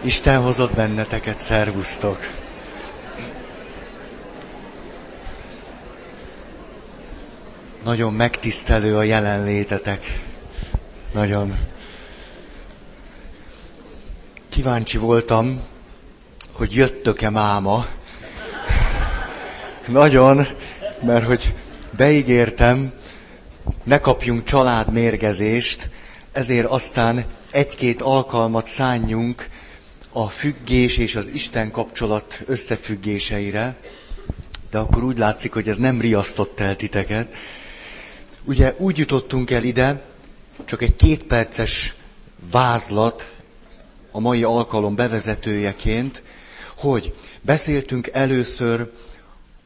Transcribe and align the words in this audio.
Isten 0.00 0.40
hozott 0.40 0.74
benneteket, 0.74 1.38
szervusztok! 1.38 2.18
Nagyon 7.84 8.12
megtisztelő 8.12 8.96
a 8.96 9.02
jelenlétetek. 9.02 10.20
Nagyon. 11.12 11.58
Kíváncsi 14.48 14.98
voltam, 14.98 15.62
hogy 16.52 16.74
jöttök-e 16.74 17.30
máma. 17.30 17.86
Nagyon, 19.86 20.46
mert 21.02 21.26
hogy 21.26 21.54
beígértem, 21.90 22.92
ne 23.82 24.00
kapjunk 24.00 24.44
családmérgezést, 24.44 25.88
ezért 26.32 26.66
aztán 26.66 27.24
egy-két 27.50 28.02
alkalmat 28.02 28.66
szánjunk 28.66 29.48
a 30.18 30.28
függés 30.28 30.96
és 30.98 31.16
az 31.16 31.28
Isten 31.28 31.70
kapcsolat 31.70 32.42
összefüggéseire, 32.46 33.76
de 34.70 34.78
akkor 34.78 35.04
úgy 35.04 35.18
látszik, 35.18 35.52
hogy 35.52 35.68
ez 35.68 35.76
nem 35.76 36.00
riasztott 36.00 36.60
el 36.60 36.76
titeket. 36.76 37.34
Ugye 38.44 38.74
úgy 38.76 38.98
jutottunk 38.98 39.50
el 39.50 39.62
ide, 39.64 40.02
csak 40.64 40.82
egy 40.82 40.96
kétperces 40.96 41.94
vázlat 42.50 43.34
a 44.10 44.20
mai 44.20 44.42
alkalom 44.42 44.94
bevezetőjeként, 44.94 46.22
hogy 46.76 47.14
beszéltünk 47.42 48.06
először 48.12 48.92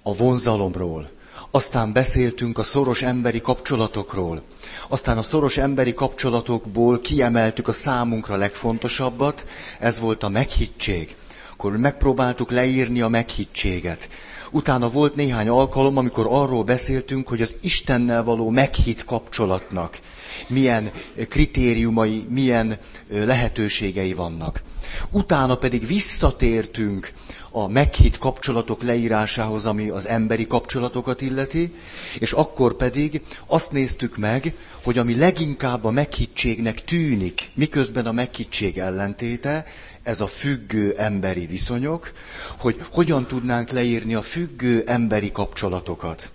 a 0.02 0.14
vonzalomról, 0.14 1.10
aztán 1.50 1.92
beszéltünk 1.92 2.58
a 2.58 2.62
szoros 2.62 3.02
emberi 3.02 3.40
kapcsolatokról, 3.40 4.42
aztán 4.88 5.18
a 5.18 5.22
szoros 5.22 5.56
emberi 5.56 5.94
kapcsolatokból 5.94 6.98
kiemeltük 7.00 7.68
a 7.68 7.72
számunkra 7.72 8.36
legfontosabbat, 8.36 9.46
ez 9.78 9.98
volt 9.98 10.22
a 10.22 10.28
meghittség. 10.28 11.16
Akkor 11.52 11.76
megpróbáltuk 11.76 12.50
leírni 12.50 13.00
a 13.00 13.08
meghittséget. 13.08 14.08
Utána 14.50 14.88
volt 14.88 15.14
néhány 15.14 15.48
alkalom, 15.48 15.96
amikor 15.96 16.26
arról 16.28 16.64
beszéltünk, 16.64 17.28
hogy 17.28 17.40
az 17.40 17.54
Istennel 17.60 18.24
való 18.24 18.50
meghitt 18.50 19.04
kapcsolatnak 19.04 19.98
milyen 20.46 20.90
kritériumai, 21.28 22.26
milyen 22.28 22.78
lehetőségei 23.08 24.12
vannak. 24.12 24.62
Utána 25.10 25.54
pedig 25.54 25.86
visszatértünk 25.86 27.12
a 27.50 27.68
meghitt 27.68 28.18
kapcsolatok 28.18 28.82
leírásához, 28.82 29.66
ami 29.66 29.88
az 29.88 30.06
emberi 30.06 30.46
kapcsolatokat 30.46 31.20
illeti, 31.20 31.74
és 32.18 32.32
akkor 32.32 32.74
pedig 32.74 33.20
azt 33.46 33.72
néztük 33.72 34.16
meg, 34.16 34.54
hogy 34.82 34.98
ami 34.98 35.16
leginkább 35.16 35.84
a 35.84 35.90
meghittségnek 35.90 36.84
tűnik, 36.84 37.50
miközben 37.54 38.06
a 38.06 38.12
meghittség 38.12 38.78
ellentéte, 38.78 39.66
ez 40.02 40.20
a 40.20 40.26
függő 40.26 40.94
emberi 40.96 41.46
viszonyok, 41.46 42.12
hogy 42.58 42.76
hogyan 42.92 43.26
tudnánk 43.26 43.70
leírni 43.70 44.14
a 44.14 44.22
függő 44.22 44.82
emberi 44.86 45.32
kapcsolatokat. 45.32 46.30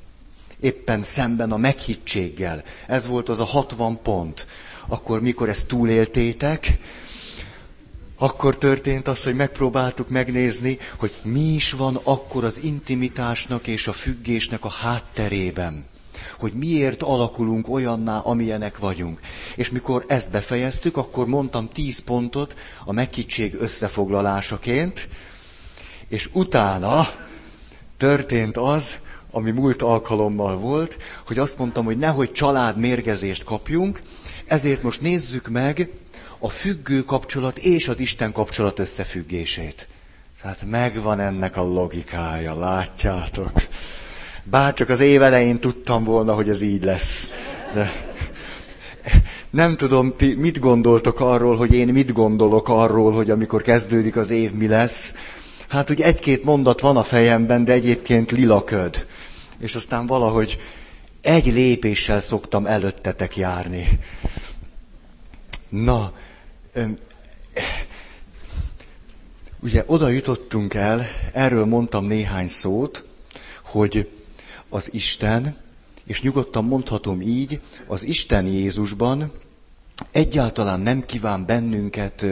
Éppen 0.60 1.02
szemben 1.02 1.52
a 1.52 1.58
meghittséggel. 1.58 2.64
Ez 2.88 3.08
volt 3.08 3.30
az 3.30 3.40
a 3.40 3.44
60 3.46 4.00
pont. 4.02 4.46
Akkor, 4.88 5.22
mikor 5.22 5.50
ezt 5.50 5.68
túléltétek, 5.68 6.78
akkor 8.18 8.58
történt 8.58 9.08
az, 9.08 9.24
hogy 9.24 9.36
megpróbáltuk 9.36 10.10
megnézni, 10.10 10.78
hogy 10.98 11.14
mi 11.24 11.54
is 11.54 11.72
van 11.72 12.00
akkor 12.04 12.44
az 12.44 12.64
intimitásnak 12.64 13.68
és 13.68 13.88
a 13.88 13.94
függésnek 13.94 14.66
a 14.66 14.70
hátterében. 14.70 15.86
Hogy 16.40 16.54
miért 16.54 17.04
alakulunk 17.04 17.70
olyanná, 17.70 18.18
amilyenek 18.18 18.78
vagyunk. 18.78 19.20
És 19.56 19.70
mikor 19.70 20.06
ezt 20.08 20.32
befejeztük, 20.32 20.98
akkor 20.98 21.26
mondtam 21.28 21.70
tíz 21.70 22.00
pontot 22.00 22.56
a 22.86 22.92
megkictség 22.92 23.56
összefoglalásaként, 23.60 25.08
és 26.08 26.30
utána 26.34 27.08
történt 27.98 28.58
az, 28.58 28.98
ami 29.32 29.52
múlt 29.52 29.82
alkalommal 29.82 30.58
volt, 30.58 30.98
hogy 31.26 31.40
azt 31.40 31.58
mondtam, 31.58 31.86
hogy 31.86 31.98
nehogy 31.98 32.32
családmérgezést 32.32 33.44
kapjunk, 33.44 34.02
ezért 34.46 34.84
most 34.84 35.02
nézzük 35.02 35.48
meg 35.48 35.90
a 36.46 36.50
függő 36.50 37.02
kapcsolat 37.02 37.58
és 37.58 37.88
az 37.88 38.00
Isten 38.00 38.32
kapcsolat 38.32 38.80
összefüggését. 38.80 39.88
Tehát 40.42 40.64
megvan 40.70 41.20
ennek 41.20 41.58
a 41.58 41.64
logikája, 41.64 42.60
látjátok. 42.60 43.52
Bár 44.44 44.74
csak 44.74 44.90
az 44.90 45.00
év 45.00 45.22
tudtam 45.60 46.04
volna, 46.04 46.34
hogy 46.34 46.50
ez 46.50 46.62
így 46.62 46.84
lesz. 46.84 47.30
De 47.74 47.92
nem 49.50 49.78
tudom, 49.78 50.14
ti 50.16 50.34
mit 50.34 50.60
gondoltok 50.60 51.20
arról, 51.20 51.56
hogy 51.56 51.74
én 51.74 51.88
mit 51.88 52.14
gondolok 52.14 52.70
arról, 52.70 53.12
hogy 53.12 53.30
amikor 53.30 53.62
kezdődik 53.62 54.16
az 54.16 54.30
év, 54.30 54.52
mi 54.52 54.68
lesz. 54.68 55.16
Hát 55.68 55.90
ugye 55.90 56.06
egy-két 56.06 56.44
mondat 56.44 56.80
van 56.82 56.98
a 56.98 57.04
fejemben, 57.04 57.66
de 57.66 57.74
egyébként 57.74 58.32
lilaköd. 58.32 59.06
És 59.60 59.76
aztán 59.76 60.06
valahogy 60.06 60.58
egy 61.22 61.46
lépéssel 61.46 62.20
szoktam 62.20 62.66
előttetek 62.66 63.38
járni. 63.38 64.00
Na, 65.70 66.14
ugye 69.60 69.84
oda 69.86 70.10
jutottunk 70.10 70.74
el, 70.74 71.08
erről 71.34 71.66
mondtam 71.66 72.06
néhány 72.06 72.48
szót, 72.48 73.06
hogy 73.64 74.10
az 74.70 74.94
Isten, 74.94 75.58
és 76.06 76.22
nyugodtan 76.22 76.66
mondhatom 76.66 77.22
így, 77.22 77.60
az 77.88 78.04
Isten 78.04 78.46
Jézusban 78.46 79.32
egyáltalán 80.12 80.80
nem 80.80 81.06
kíván 81.06 81.46
bennünket 81.46 82.26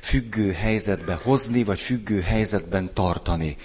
függő 0.00 0.52
helyzetbe 0.52 1.14
hozni, 1.14 1.64
vagy 1.64 1.78
függő 1.78 2.20
helyzetben 2.20 2.90
tartani. 2.94 3.56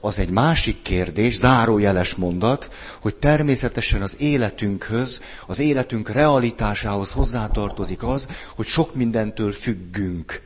Az 0.00 0.18
egy 0.18 0.30
másik 0.30 0.82
kérdés, 0.82 1.36
zárójeles 1.36 2.14
mondat, 2.14 2.70
hogy 3.00 3.14
természetesen 3.14 4.02
az 4.02 4.20
életünkhöz, 4.20 5.22
az 5.46 5.58
életünk 5.58 6.08
realitásához 6.08 7.12
hozzátartozik 7.12 8.02
az, 8.02 8.28
hogy 8.56 8.66
sok 8.66 8.94
mindentől 8.94 9.52
függünk. 9.52 10.42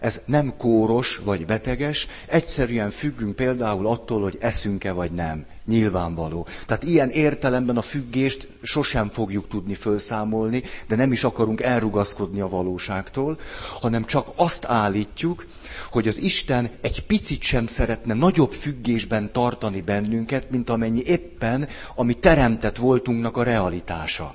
Ez 0.00 0.20
nem 0.24 0.56
kóros 0.56 1.20
vagy 1.24 1.46
beteges, 1.46 2.06
egyszerűen 2.26 2.90
függünk 2.90 3.36
például 3.36 3.86
attól, 3.86 4.22
hogy 4.22 4.38
eszünk-e 4.40 4.92
vagy 4.92 5.12
nem. 5.12 5.46
Nyilvánvaló. 5.64 6.46
Tehát 6.66 6.82
ilyen 6.82 7.08
értelemben 7.08 7.76
a 7.76 7.82
függést 7.82 8.48
sosem 8.62 9.08
fogjuk 9.10 9.48
tudni 9.48 9.74
felszámolni, 9.74 10.62
de 10.86 10.96
nem 10.96 11.12
is 11.12 11.24
akarunk 11.24 11.60
elrugaszkodni 11.60 12.40
a 12.40 12.48
valóságtól, 12.48 13.38
hanem 13.80 14.04
csak 14.04 14.28
azt 14.34 14.64
állítjuk, 14.64 15.46
hogy 15.90 16.08
az 16.08 16.18
Isten 16.18 16.70
egy 16.80 17.02
picit 17.06 17.42
sem 17.42 17.66
szeretne 17.66 18.14
nagyobb 18.14 18.52
függésben 18.52 19.32
tartani 19.32 19.80
bennünket, 19.80 20.50
mint 20.50 20.70
amennyi 20.70 21.02
éppen, 21.06 21.68
ami 21.94 22.14
teremtett 22.14 22.76
voltunknak 22.76 23.36
a 23.36 23.42
realitása. 23.42 24.34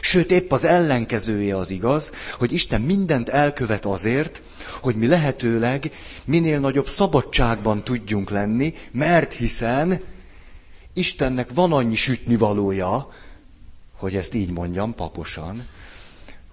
Sőt, 0.00 0.30
épp 0.30 0.52
az 0.52 0.64
ellenkezője 0.64 1.56
az 1.56 1.70
igaz, 1.70 2.12
hogy 2.38 2.52
Isten 2.52 2.80
mindent 2.80 3.28
elkövet 3.28 3.84
azért, 3.84 4.42
hogy 4.80 4.96
mi 4.96 5.06
lehetőleg 5.06 5.90
minél 6.24 6.58
nagyobb 6.60 6.86
szabadságban 6.88 7.82
tudjunk 7.84 8.30
lenni, 8.30 8.74
mert 8.92 9.32
hiszen 9.32 10.00
Istennek 10.94 11.48
van 11.54 11.72
annyi 11.72 11.94
sütnivalója, 11.94 13.08
hogy 13.96 14.16
ezt 14.16 14.34
így 14.34 14.50
mondjam 14.50 14.94
paposan, 14.94 15.66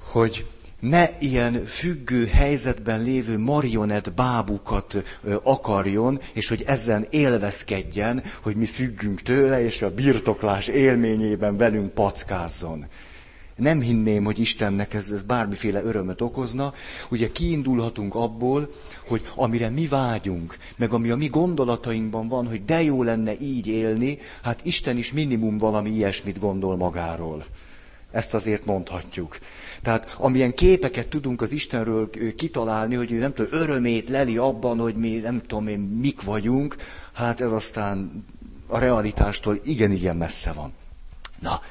hogy 0.04 0.46
ne 0.84 1.10
ilyen 1.20 1.66
függő 1.66 2.26
helyzetben 2.26 3.04
lévő 3.04 3.38
marionett 3.40 4.14
bábukat 4.14 5.04
akarjon, 5.44 6.20
és 6.34 6.48
hogy 6.48 6.64
ezen 6.66 7.08
élvezkedjen, 7.10 8.24
hogy 8.42 8.56
mi 8.56 8.66
függünk 8.66 9.22
tőle, 9.22 9.64
és 9.66 9.82
a 9.82 9.94
birtoklás 9.94 10.68
élményében 10.68 11.58
velünk 11.58 11.94
packázzon. 11.94 12.86
Nem 13.56 13.82
hinném, 13.82 14.24
hogy 14.24 14.40
Istennek 14.40 14.94
ez, 14.94 15.10
ez 15.12 15.22
bármiféle 15.22 15.84
örömet 15.84 16.22
okozna. 16.22 16.74
Ugye 17.12 17.32
kiindulhatunk 17.32 18.16
abból, 18.16 18.74
hogy 19.08 19.22
amire 19.36 19.70
mi 19.70 19.88
vágyunk, 19.88 20.58
meg 20.78 20.94
ami 20.94 21.10
a 21.10 21.16
mi 21.16 21.28
gondolatainkban 21.28 22.28
van, 22.28 22.48
hogy 22.48 22.66
de 22.66 22.82
jó 22.82 23.04
lenne 23.04 23.34
így 23.40 23.68
élni, 23.68 24.18
hát 24.42 24.66
Isten 24.66 24.98
is 24.98 25.12
minimum 25.12 25.58
valami 25.58 25.90
ilyesmit 25.90 26.40
gondol 26.40 26.76
magáról. 26.78 27.46
Ezt 28.14 28.34
azért 28.34 28.66
mondhatjuk. 28.66 29.38
Tehát 29.82 30.16
amilyen 30.18 30.54
képeket 30.54 31.08
tudunk 31.08 31.42
az 31.42 31.52
Istenről 31.52 32.10
kitalálni, 32.36 32.96
hogy 32.96 33.12
ő 33.12 33.20
nem 33.20 33.34
tudom, 33.34 33.62
örömét 33.62 34.10
leli 34.10 34.38
abban, 34.38 34.80
hogy 34.80 34.96
mi 34.96 35.18
nem 35.18 35.42
tudom 35.48 35.68
én 35.68 35.80
mik 35.80 36.22
vagyunk, 36.22 36.76
hát 37.14 37.42
ez 37.42 37.52
aztán 37.52 38.26
a 38.68 38.80
realitástól 38.80 39.60
igen-igen 39.64 40.16
messze 40.16 40.52
van. 40.52 40.74
Na, 41.40 41.62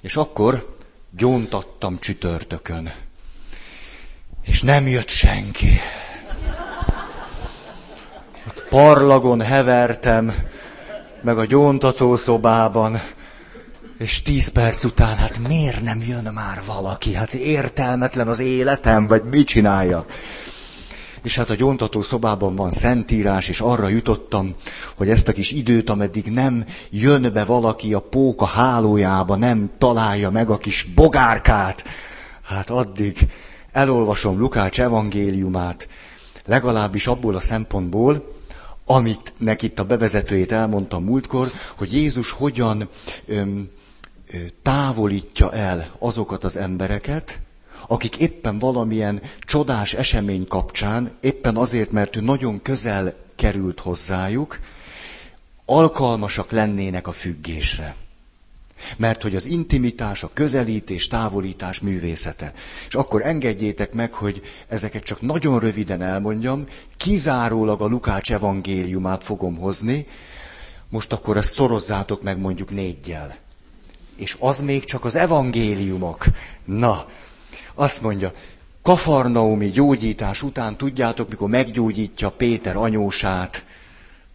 és 0.00 0.16
akkor 0.16 0.76
gyóntattam 1.16 1.98
csütörtökön. 1.98 2.94
És 4.42 4.62
nem 4.62 4.86
jött 4.86 5.08
senki. 5.08 5.78
Ott 8.48 8.66
parlagon 8.68 9.40
hevertem, 9.40 10.34
meg 11.20 11.38
a 11.38 11.44
gyóntatószobában, 11.44 13.00
és 13.98 14.22
tíz 14.22 14.48
perc 14.48 14.84
után, 14.84 15.16
hát 15.16 15.38
miért 15.48 15.82
nem 15.82 16.02
jön 16.06 16.32
már 16.32 16.62
valaki? 16.66 17.14
Hát 17.14 17.34
értelmetlen 17.34 18.28
az 18.28 18.40
életem, 18.40 19.06
vagy 19.06 19.22
mit 19.30 19.46
csinálja? 19.46 20.06
és 21.26 21.36
hát 21.36 21.50
a 21.50 21.54
gyóntató 21.54 22.02
szobában 22.02 22.54
van 22.54 22.70
szentírás, 22.70 23.48
és 23.48 23.60
arra 23.60 23.88
jutottam, 23.88 24.54
hogy 24.96 25.08
ezt 25.08 25.28
a 25.28 25.32
kis 25.32 25.50
időt, 25.50 25.90
ameddig 25.90 26.26
nem 26.26 26.64
jön 26.90 27.32
be 27.32 27.44
valaki 27.44 27.94
a 27.94 28.00
póka 28.00 28.44
hálójába, 28.44 29.36
nem 29.36 29.70
találja 29.78 30.30
meg 30.30 30.50
a 30.50 30.58
kis 30.58 30.82
bogárkát, 30.94 31.84
hát 32.42 32.70
addig 32.70 33.28
elolvasom 33.72 34.38
Lukács 34.38 34.80
evangéliumát, 34.80 35.88
legalábbis 36.44 37.06
abból 37.06 37.34
a 37.34 37.40
szempontból, 37.40 38.34
amit 38.84 39.34
itt 39.60 39.78
a 39.78 39.84
bevezetőjét 39.84 40.52
elmondtam 40.52 41.04
múltkor, 41.04 41.50
hogy 41.76 41.92
Jézus 41.92 42.30
hogyan 42.30 42.88
öm, 43.26 43.68
távolítja 44.62 45.52
el 45.52 45.94
azokat 45.98 46.44
az 46.44 46.56
embereket, 46.56 47.40
akik 47.88 48.16
éppen 48.16 48.58
valamilyen 48.58 49.22
csodás 49.40 49.94
esemény 49.94 50.46
kapcsán, 50.46 51.16
éppen 51.20 51.56
azért, 51.56 51.90
mert 51.90 52.16
ő 52.16 52.20
nagyon 52.20 52.62
közel 52.62 53.14
került 53.36 53.80
hozzájuk, 53.80 54.58
alkalmasak 55.64 56.50
lennének 56.50 57.06
a 57.06 57.12
függésre. 57.12 57.94
Mert 58.96 59.22
hogy 59.22 59.36
az 59.36 59.46
intimitás, 59.46 60.22
a 60.22 60.30
közelítés, 60.32 61.06
távolítás 61.06 61.80
művészete. 61.80 62.52
És 62.88 62.94
akkor 62.94 63.26
engedjétek 63.26 63.92
meg, 63.92 64.12
hogy 64.12 64.42
ezeket 64.68 65.02
csak 65.02 65.20
nagyon 65.20 65.58
röviden 65.58 66.02
elmondjam, 66.02 66.66
kizárólag 66.96 67.80
a 67.80 67.86
Lukács 67.86 68.32
evangéliumát 68.32 69.24
fogom 69.24 69.56
hozni, 69.56 70.06
most 70.88 71.12
akkor 71.12 71.36
ezt 71.36 71.52
szorozzátok 71.52 72.22
meg 72.22 72.38
mondjuk 72.38 72.70
négyjel. 72.70 73.36
És 74.16 74.36
az 74.38 74.60
még 74.60 74.84
csak 74.84 75.04
az 75.04 75.16
evangéliumok. 75.16 76.24
Na, 76.64 77.06
azt 77.74 78.02
mondja, 78.02 78.32
Kafarnaumi 78.82 79.70
gyógyítás 79.70 80.42
után, 80.42 80.76
tudjátok, 80.76 81.28
mikor 81.28 81.48
meggyógyítja 81.48 82.30
Péter 82.30 82.76
anyósát, 82.76 83.64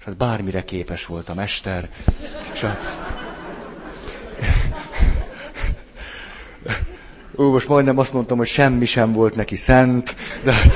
hát 0.05 0.17
bármire 0.17 0.63
képes 0.63 1.05
volt 1.05 1.29
a 1.29 1.33
mester, 1.33 1.89
és 2.53 2.63
a... 2.63 2.77
Ó, 7.37 7.51
most 7.51 7.67
majdnem 7.67 7.97
azt 7.97 8.13
mondtam, 8.13 8.37
hogy 8.37 8.47
semmi 8.47 8.85
sem 8.85 9.11
volt 9.11 9.35
neki 9.35 9.55
szent, 9.55 10.15
de 10.43 10.51
hát... 10.51 10.73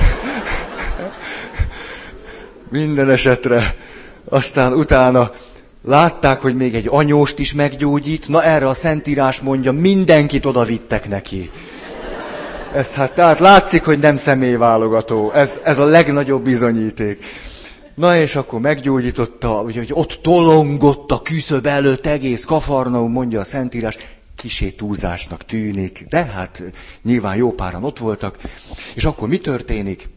Minden 2.68 3.10
esetre. 3.10 3.74
Aztán 4.24 4.72
utána 4.72 5.30
látták, 5.86 6.40
hogy 6.40 6.56
még 6.56 6.74
egy 6.74 6.88
anyóst 6.90 7.38
is 7.38 7.54
meggyógyít. 7.54 8.28
Na 8.28 8.42
erre 8.42 8.68
a 8.68 8.74
Szentírás 8.74 9.40
mondja, 9.40 9.72
mindenkit 9.72 10.46
oda 10.46 10.64
vittek 10.64 11.08
neki. 11.08 11.50
Ez 12.74 12.94
hát, 12.94 13.14
tehát 13.14 13.38
látszik, 13.38 13.84
hogy 13.84 13.98
nem 13.98 14.16
személyválogató. 14.16 15.32
Ez, 15.32 15.60
ez 15.64 15.78
a 15.78 15.84
legnagyobb 15.84 16.42
bizonyíték. 16.42 17.24
Na 17.94 18.16
és 18.16 18.36
akkor 18.36 18.60
meggyógyította, 18.60 19.48
hogy 19.48 19.90
ott 19.92 20.18
tolongott 20.22 21.12
a 21.12 21.22
küszöb 21.22 21.66
előtt 21.66 22.06
egész 22.06 22.44
Kafarnaum, 22.44 23.12
mondja 23.12 23.40
a 23.40 23.44
Szentírás, 23.44 23.96
kisé 24.36 24.70
túlzásnak 24.70 25.44
tűnik, 25.44 26.06
de 26.08 26.24
hát 26.24 26.62
nyilván 27.02 27.36
jó 27.36 27.52
páran 27.52 27.84
ott 27.84 27.98
voltak. 27.98 28.38
És 28.94 29.04
akkor 29.04 29.28
mi 29.28 29.38
történik? 29.38 30.08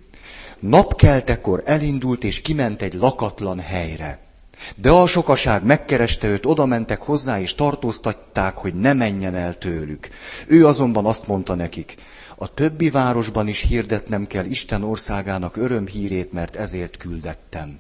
Napkeltekor 0.60 1.62
elindult 1.66 2.24
és 2.24 2.42
kiment 2.42 2.82
egy 2.82 2.94
lakatlan 2.94 3.60
helyre. 3.60 4.29
De 4.76 4.90
a 4.90 5.08
sokaság 5.08 5.64
megkereste 5.64 6.28
őt, 6.28 6.46
oda 6.46 6.66
mentek 6.66 7.02
hozzá, 7.02 7.40
és 7.40 7.56
tartóztatták, 7.56 8.58
hogy 8.58 8.74
ne 8.74 8.94
menjen 8.94 9.36
el 9.36 9.58
tőlük. 9.58 10.08
Ő 10.48 10.68
azonban 10.68 11.06
azt 11.06 11.28
mondta 11.28 11.56
nekik, 11.56 11.96
a 12.42 12.54
többi 12.54 12.90
városban 12.90 13.48
is 13.48 13.62
hirdetnem 13.62 14.28
kell 14.28 14.46
Isten 14.46 14.84
országának 14.84 15.58
örömhírét, 15.58 16.32
mert 16.32 16.56
ezért 16.56 16.98
küldettem. 16.98 17.80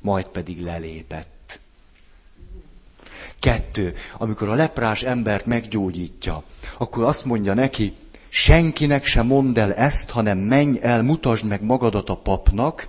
Majd 0.00 0.26
pedig 0.26 0.60
lelépett. 0.60 1.60
Kettő, 3.38 3.94
amikor 4.18 4.48
a 4.48 4.54
leprás 4.54 5.02
embert 5.02 5.46
meggyógyítja, 5.46 6.42
akkor 6.78 7.04
azt 7.04 7.24
mondja 7.24 7.54
neki, 7.54 7.94
senkinek 8.28 9.04
se 9.04 9.22
mondd 9.22 9.58
el 9.58 9.74
ezt, 9.74 10.10
hanem 10.10 10.38
menj 10.38 10.78
el, 10.80 11.02
mutasd 11.02 11.44
meg 11.44 11.62
magadat 11.62 12.10
a 12.10 12.16
papnak, 12.16 12.88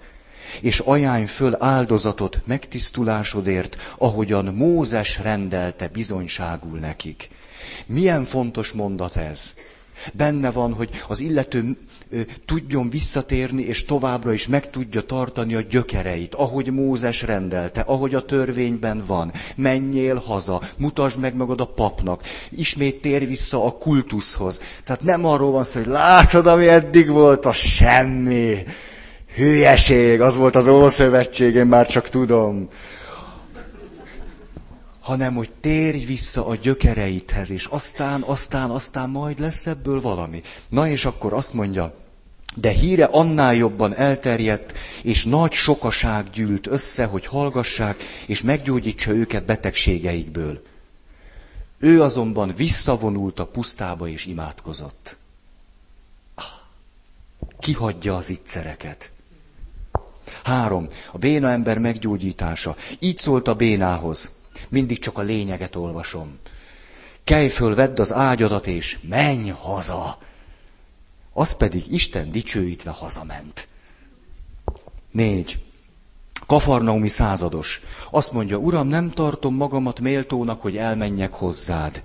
és 0.62 0.80
ajánlj 0.80 1.26
föl 1.26 1.56
áldozatot 1.60 2.42
megtisztulásodért, 2.46 3.78
ahogyan 3.98 4.46
Mózes 4.46 5.20
rendelte 5.20 5.88
bizonyságul 5.88 6.80
nekik. 6.80 7.30
Milyen 7.86 8.26
fontos 8.26 8.72
mondat 8.72 9.16
ez? 9.16 9.54
Benne 10.14 10.52
van, 10.52 10.74
hogy 10.74 10.90
az 11.08 11.20
illető 11.20 11.78
tudjon 12.46 12.90
visszatérni, 12.90 13.64
és 13.64 13.86
továbbra 13.86 14.34
is 14.34 14.48
meg 14.48 14.70
tudja 14.70 15.02
tartani 15.02 15.56
a 15.56 15.62
gyökereit, 15.62 16.36
ahogy 16.36 16.72
Mózes 16.72 17.22
rendelte, 17.22 17.82
ahogy 17.82 18.16
a 18.16 18.26
törvényben 18.26 19.04
van. 19.06 19.32
Menjél 19.56 20.16
haza, 20.16 20.62
mutasd 20.78 21.20
meg 21.20 21.36
magad 21.36 21.62
a 21.62 21.66
papnak, 21.66 22.24
ismét 22.50 23.02
tér 23.02 23.28
vissza 23.28 23.66
a 23.66 23.78
kultuszhoz. 23.78 24.62
Tehát 24.84 25.04
nem 25.04 25.26
arról 25.26 25.52
van 25.52 25.64
szó, 25.64 25.80
hogy 25.80 25.88
látod, 25.88 26.48
ami 26.48 26.68
eddig 26.68 27.10
volt, 27.10 27.46
az 27.46 27.56
semmi. 27.56 28.64
Hülyeség, 29.35 30.21
az 30.21 30.35
volt 30.35 30.56
az 30.56 30.68
Ószövetség, 30.68 31.56
én 31.56 31.65
már 31.65 31.88
csak 31.88 32.09
tudom 32.09 32.68
hanem 35.03 35.35
hogy 35.35 35.51
térj 35.51 36.06
vissza 36.06 36.45
a 36.47 36.56
gyökereidhez, 36.56 37.51
és 37.51 37.65
aztán, 37.65 38.21
aztán, 38.21 38.69
aztán 38.69 39.09
majd 39.09 39.39
lesz 39.39 39.68
ebből 39.68 40.01
valami. 40.01 40.41
Na 40.69 40.88
és 40.88 41.06
akkor 41.06 41.33
azt 41.33 41.53
mondja, 41.53 41.95
de 42.56 42.69
híre 42.69 43.06
annál 43.06 43.56
jobban 43.56 43.95
elterjedt, 43.95 44.77
és 45.03 45.25
nagy 45.25 45.51
sokaság 45.51 46.30
gyűlt 46.30 46.68
össze, 46.68 47.06
hogy 47.06 47.25
hallgassák, 47.25 48.03
és 48.27 48.41
meggyógyítsa 48.41 49.12
őket 49.12 49.45
betegségeikből. 49.45 50.62
Ő 51.80 52.01
azonban 52.01 52.53
visszavonult 52.56 53.39
a 53.39 53.45
pusztába 53.45 54.07
és 54.07 54.25
imádkozott. 54.25 55.18
Ah, 56.35 56.45
kihagyja 57.59 58.15
az 58.15 58.30
ittszereket. 58.30 59.12
Három. 60.44 60.88
A 61.12 61.18
béna 61.18 61.50
ember 61.50 61.80
meggyógyítása. 61.80 62.75
Így 63.00 63.18
szólt 63.18 63.48
a 63.48 63.54
bénához. 63.54 64.31
Mindig 64.69 65.00
csak 65.00 65.18
a 65.18 65.22
lényeget 65.22 65.75
olvasom. 65.75 66.40
Kelj 67.24 67.48
föl, 67.50 67.75
vedd 67.75 68.00
az 68.00 68.13
ágyadat, 68.13 68.68
és 68.68 68.98
menj 69.01 69.50
haza. 69.50 70.18
Az 71.34 71.56
pedig 71.56 71.92
Isten 71.92 72.31
dicsőítve 72.31 72.92
hazament. 72.92 73.68
Négy. 75.12 75.63
Kafarnaumi 76.45 77.07
százados. 77.07 77.81
Azt 78.12 78.31
mondja, 78.31 78.57
uram, 78.57 78.88
nem 78.88 79.09
tartom 79.09 79.56
magamat 79.56 80.00
méltónak, 80.00 80.62
hogy 80.62 80.78
elmenjek 80.78 81.33
hozzád. 81.33 82.04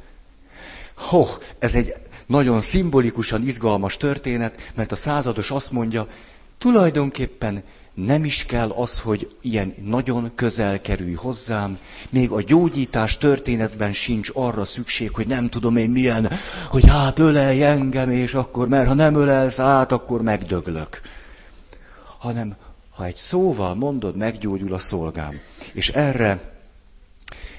Ho, 0.94 1.24
ez 1.58 1.74
egy 1.74 1.92
nagyon 2.26 2.60
szimbolikusan 2.60 3.46
izgalmas 3.46 3.96
történet, 3.96 4.72
mert 4.74 4.92
a 4.92 4.96
százados 4.96 5.50
azt 5.50 5.70
mondja, 5.70 6.08
tulajdonképpen 6.58 7.62
nem 8.06 8.24
is 8.24 8.44
kell 8.44 8.70
az, 8.70 9.00
hogy 9.00 9.36
ilyen 9.40 9.74
nagyon 9.84 10.30
közel 10.34 10.80
kerülj 10.80 11.12
hozzám, 11.12 11.78
még 12.10 12.30
a 12.30 12.42
gyógyítás 12.42 13.18
történetben 13.18 13.92
sincs 13.92 14.30
arra 14.34 14.64
szükség, 14.64 15.14
hogy 15.14 15.26
nem 15.26 15.48
tudom 15.48 15.76
én 15.76 15.90
milyen, 15.90 16.30
hogy 16.68 16.88
hát 16.88 17.18
ölelj 17.18 17.64
engem, 17.64 18.10
és 18.10 18.34
akkor, 18.34 18.68
mert 18.68 18.88
ha 18.88 18.94
nem 18.94 19.14
ölelsz 19.14 19.58
át, 19.58 19.92
akkor 19.92 20.22
megdöglök. 20.22 21.00
Hanem, 22.18 22.56
ha 22.94 23.04
egy 23.04 23.16
szóval 23.16 23.74
mondod, 23.74 24.16
meggyógyul 24.16 24.74
a 24.74 24.78
szolgám. 24.78 25.40
És 25.72 25.88
erre 25.88 26.56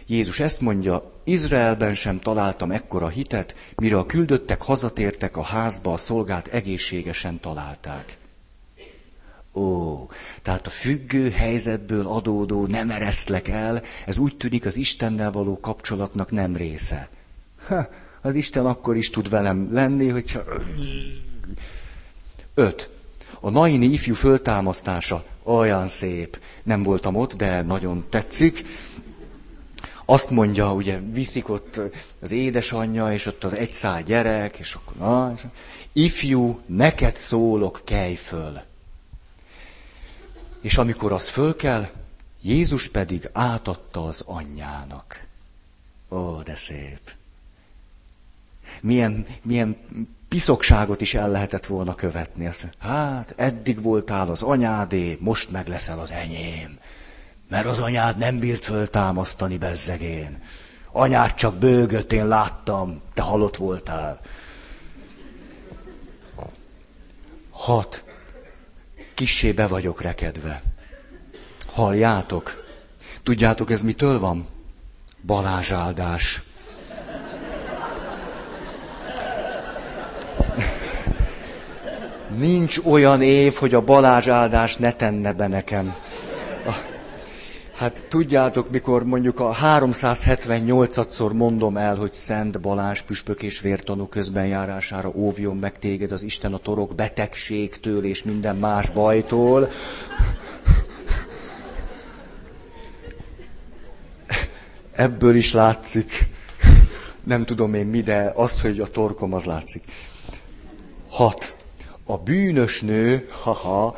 Jézus 0.07 0.39
ezt 0.39 0.61
mondja, 0.61 1.11
Izraelben 1.23 1.93
sem 1.93 2.19
találtam 2.19 2.71
ekkora 2.71 3.07
hitet, 3.07 3.55
mire 3.75 3.97
a 3.97 4.05
küldöttek 4.05 4.61
hazatértek 4.61 5.37
a 5.37 5.43
házba, 5.43 5.93
a 5.93 5.97
szolgát 5.97 6.47
egészségesen 6.47 7.39
találták. 7.39 8.18
Ó, 9.59 10.07
tehát 10.41 10.67
a 10.67 10.69
függő 10.69 11.29
helyzetből 11.29 12.07
adódó 12.07 12.65
nem 12.65 12.89
ereszlek 12.89 13.47
el, 13.47 13.81
ez 14.05 14.17
úgy 14.17 14.37
tűnik 14.37 14.65
az 14.65 14.75
Istennel 14.75 15.31
való 15.31 15.59
kapcsolatnak 15.59 16.31
nem 16.31 16.55
része. 16.55 17.09
Ha, 17.67 17.87
az 18.21 18.35
Isten 18.35 18.65
akkor 18.65 18.97
is 18.97 19.09
tud 19.09 19.29
velem 19.29 19.73
lenni, 19.73 20.07
hogyha... 20.09 20.41
Öt. 22.53 22.89
A 23.39 23.49
Naini 23.49 23.85
ifjú 23.85 24.13
föltámasztása 24.13 25.23
olyan 25.43 25.87
szép. 25.87 26.39
Nem 26.63 26.83
voltam 26.83 27.15
ott, 27.15 27.35
de 27.35 27.61
nagyon 27.61 28.05
tetszik. 28.09 28.65
Azt 30.05 30.29
mondja, 30.29 30.73
ugye 30.73 30.99
viszik 31.11 31.49
ott 31.49 31.81
az 32.19 32.31
édesanyja, 32.31 33.13
és 33.13 33.25
ott 33.25 33.43
az 33.43 33.53
egy 33.53 33.73
szál 33.73 34.03
gyerek, 34.03 34.57
és 34.57 34.73
akkor 34.73 34.95
na, 34.97 35.33
és 35.35 35.41
ifjú, 35.93 36.59
neked 36.65 37.15
szólok, 37.15 37.81
kelj 37.85 38.15
föl. 38.15 38.61
És 40.61 40.77
amikor 40.77 41.11
az 41.11 41.29
fölkel, 41.29 41.89
Jézus 42.41 42.89
pedig 42.89 43.29
átadta 43.33 44.07
az 44.07 44.23
anyjának. 44.25 45.27
Ó, 46.09 46.41
de 46.41 46.55
szép. 46.55 47.11
Milyen, 48.81 49.25
milyen 49.41 49.77
piszokságot 50.27 51.01
is 51.01 51.13
el 51.13 51.29
lehetett 51.29 51.65
volna 51.65 51.95
követni. 51.95 52.45
Azt 52.45 52.67
hát 52.77 53.33
eddig 53.37 53.81
voltál 53.81 54.29
az 54.29 54.43
anyádé, 54.43 55.17
most 55.19 55.51
meg 55.51 55.67
leszel 55.67 55.99
az 55.99 56.11
enyém. 56.11 56.79
Mert 57.47 57.65
az 57.65 57.79
anyád 57.79 58.17
nem 58.17 58.39
bírt 58.39 58.63
föltámasztani 58.63 59.57
bezzegén. 59.57 60.41
Anyád 60.91 61.33
csak 61.33 61.55
bőgött, 61.55 62.11
én 62.11 62.27
láttam, 62.27 63.01
te 63.13 63.21
halott 63.21 63.57
voltál. 63.57 64.19
Hat. 67.49 68.03
Kissé 69.19 69.51
be 69.51 69.67
vagyok 69.67 70.01
rekedve. 70.01 70.61
Halljátok? 71.67 72.65
Tudjátok, 73.23 73.71
ez 73.71 73.81
mitől 73.81 74.19
van? 74.19 74.47
Balázsáldás. 75.25 76.41
Nincs 82.37 82.77
olyan 82.83 83.21
év, 83.21 83.53
hogy 83.53 83.73
a 83.73 83.81
Balázs 83.81 84.27
áldás 84.27 84.75
ne 84.75 84.91
tenne 84.93 85.33
be 85.33 85.47
nekem. 85.47 85.95
Hát 87.79 88.03
tudjátok, 88.09 88.69
mikor 88.69 89.03
mondjuk 89.03 89.39
a 89.39 89.55
378-szor 89.55 91.33
mondom 91.33 91.77
el, 91.77 91.95
hogy 91.95 92.13
Szent 92.13 92.61
Balázs 92.61 93.01
püspök 93.01 93.43
és 93.43 93.59
vértanú 93.59 94.07
közben 94.07 94.47
járására 94.47 95.11
óvjon 95.13 95.57
meg 95.57 95.79
téged 95.79 96.11
az 96.11 96.21
Isten 96.21 96.53
a 96.53 96.57
torok 96.57 96.95
betegségtől 96.95 98.05
és 98.05 98.23
minden 98.23 98.55
más 98.55 98.89
bajtól. 98.89 99.69
Ebből 104.91 105.35
is 105.35 105.53
látszik, 105.53 106.27
nem 107.23 107.45
tudom 107.45 107.73
én 107.73 107.85
mi, 107.85 108.01
de 108.01 108.31
az, 108.35 108.61
hogy 108.61 108.79
a 108.79 108.87
torkom, 108.87 109.33
az 109.33 109.43
látszik. 109.43 109.83
Hat. 111.09 111.55
A 112.05 112.17
bűnös 112.17 112.81
nő, 112.81 113.27
haha, 113.31 113.97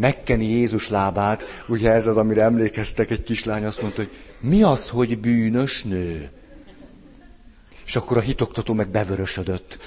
megkeni 0.00 0.44
Jézus 0.44 0.88
lábát, 0.88 1.62
ugye 1.66 1.90
ez 1.90 2.06
az, 2.06 2.16
amire 2.16 2.42
emlékeztek, 2.42 3.10
egy 3.10 3.22
kislány 3.22 3.64
azt 3.64 3.82
mondta, 3.82 4.00
hogy 4.00 4.10
mi 4.40 4.62
az, 4.62 4.88
hogy 4.88 5.18
bűnös 5.18 5.82
nő? 5.82 6.30
És 7.86 7.96
akkor 7.96 8.16
a 8.16 8.20
hitoktató 8.20 8.74
meg 8.74 8.88
bevörösödött. 8.88 9.78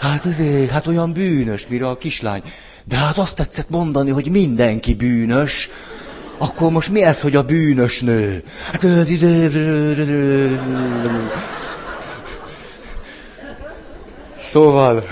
Hát 0.00 0.24
ezért, 0.24 0.70
hát 0.70 0.86
olyan 0.86 1.12
bűnös, 1.12 1.66
mire 1.66 1.88
a 1.88 1.98
kislány. 1.98 2.42
De 2.84 2.96
hát 2.96 3.18
azt 3.18 3.36
tetszett 3.36 3.70
mondani, 3.70 4.10
hogy 4.10 4.30
mindenki 4.30 4.94
bűnös. 4.94 5.68
Akkor 6.38 6.70
most 6.70 6.88
mi 6.88 7.02
ez, 7.02 7.20
hogy 7.20 7.36
a 7.36 7.42
bűnös 7.42 8.00
nő? 8.00 8.42
Hát... 8.72 8.86
Szóval, 14.38 15.06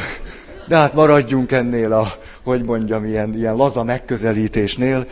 de 0.68 0.76
hát 0.76 0.94
maradjunk 0.94 1.52
ennél 1.52 1.92
a, 1.92 2.12
hogy 2.44 2.64
mondjam, 2.64 3.04
ilyen, 3.04 3.34
ilyen 3.34 3.56
laza 3.56 3.82
megközelítésnél. 3.82 5.06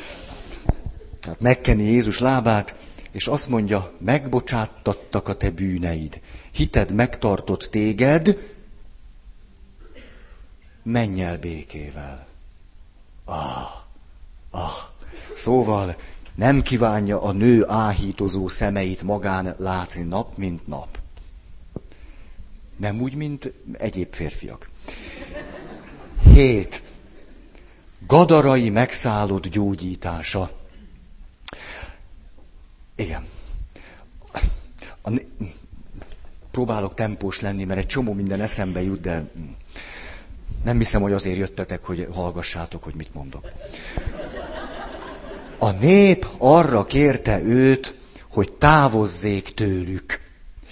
Tehát 1.20 1.40
megkeni 1.40 1.82
Jézus 1.82 2.18
lábát, 2.18 2.76
és 3.10 3.26
azt 3.26 3.48
mondja, 3.48 3.92
megbocsáttattak 3.98 5.28
a 5.28 5.34
te 5.34 5.50
bűneid. 5.50 6.20
Hited 6.52 6.92
megtartott 6.92 7.68
téged, 7.70 8.38
menj 10.82 11.22
el 11.22 11.38
békével. 11.38 12.26
Ah, 13.24 13.70
ah. 14.50 14.90
Szóval 15.34 15.96
nem 16.34 16.62
kívánja 16.62 17.22
a 17.22 17.32
nő 17.32 17.64
áhítozó 17.68 18.48
szemeit 18.48 19.02
magán 19.02 19.54
látni 19.58 20.02
nap, 20.02 20.36
mint 20.36 20.66
nap. 20.66 20.98
Nem 22.76 23.00
úgy, 23.00 23.14
mint 23.14 23.52
egyéb 23.72 24.14
férfiak. 24.14 24.70
Hét. 26.34 26.82
Gadarai 28.12 28.70
megszállott 28.70 29.46
gyógyítása. 29.48 30.50
Igen. 32.94 33.26
A, 35.02 35.10
próbálok 36.50 36.94
tempós 36.94 37.40
lenni, 37.40 37.64
mert 37.64 37.80
egy 37.80 37.86
csomó 37.86 38.12
minden 38.12 38.40
eszembe 38.40 38.82
jut, 38.82 39.00
de 39.00 39.30
nem 40.64 40.78
hiszem, 40.78 41.02
hogy 41.02 41.12
azért 41.12 41.36
jöttetek, 41.36 41.84
hogy 41.84 42.08
hallgassátok, 42.12 42.82
hogy 42.82 42.94
mit 42.94 43.14
mondok. 43.14 43.50
A 45.58 45.70
nép 45.70 46.26
arra 46.38 46.84
kérte 46.84 47.42
őt, 47.42 47.94
hogy 48.30 48.52
távozzék 48.52 49.54
tőlük, 49.54 50.20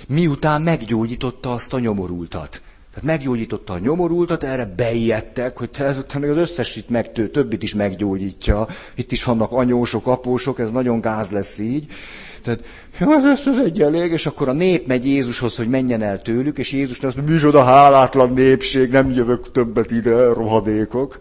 miután 0.09 0.63
meggyógyította 0.63 1.53
azt 1.53 1.73
a 1.73 1.79
nyomorultat. 1.79 2.63
Tehát 3.01 3.17
meggyógyította 3.17 3.73
a 3.73 3.79
nyomorultat, 3.79 4.45
erre 4.45 4.65
beijedtek, 4.77 5.59
hogy 5.59 5.71
te 5.71 5.85
ezután 5.85 6.21
még 6.21 6.31
az 6.31 6.37
összesit 6.37 6.89
megtő, 6.89 7.29
többit 7.29 7.63
is 7.63 7.75
meggyógyítja. 7.75 8.67
Itt 8.95 9.13
is 9.13 9.25
vannak 9.25 9.53
anyósok, 9.53 10.07
apósok, 10.07 10.59
ez 10.59 10.71
nagyon 10.71 11.01
gáz 11.01 11.31
lesz 11.31 11.59
így. 11.59 11.87
Tehát, 12.43 12.61
jó, 12.99 13.13
ez, 13.13 13.47
ez 13.47 13.59
egy 13.65 13.83
elég, 13.83 14.13
és 14.13 14.27
akkor 14.27 14.49
a 14.49 14.53
nép 14.53 14.87
megy 14.87 15.07
Jézushoz, 15.07 15.57
hogy 15.57 15.69
menjen 15.69 16.03
el 16.03 16.23
tőlük, 16.23 16.59
és 16.59 16.73
Jézus 16.73 17.01
azt 17.01 17.17
mondja, 17.17 17.35
micsoda 17.35 17.63
hálátlan 17.63 18.33
népség, 18.33 18.91
nem 18.91 19.11
jövök 19.11 19.53
többet 19.53 19.91
ide, 19.91 20.33
rohadékok. 20.33 21.17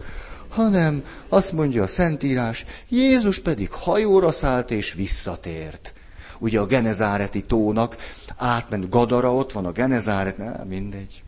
Hanem 0.48 1.02
azt 1.28 1.52
mondja 1.52 1.82
a 1.82 1.86
Szentírás, 1.86 2.64
Jézus 2.88 3.38
pedig 3.38 3.72
hajóra 3.72 4.30
szállt 4.30 4.70
és 4.70 4.92
visszatért. 4.92 5.94
Ugye 6.38 6.60
a 6.60 6.66
Genezáreti 6.66 7.42
tónak 7.42 7.96
átment 8.36 8.88
Gadara, 8.88 9.34
ott 9.34 9.52
van 9.52 9.64
a 9.64 9.72
Genezáret, 9.72 10.38
nem, 10.38 10.66
mindegy. 10.68 11.22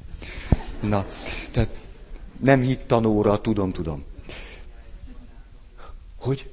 Na, 0.82 1.06
tehát 1.50 1.68
nem 2.40 2.60
hittanóra, 2.60 3.40
tudom, 3.40 3.72
tudom. 3.72 4.04
Hogy? 6.18 6.50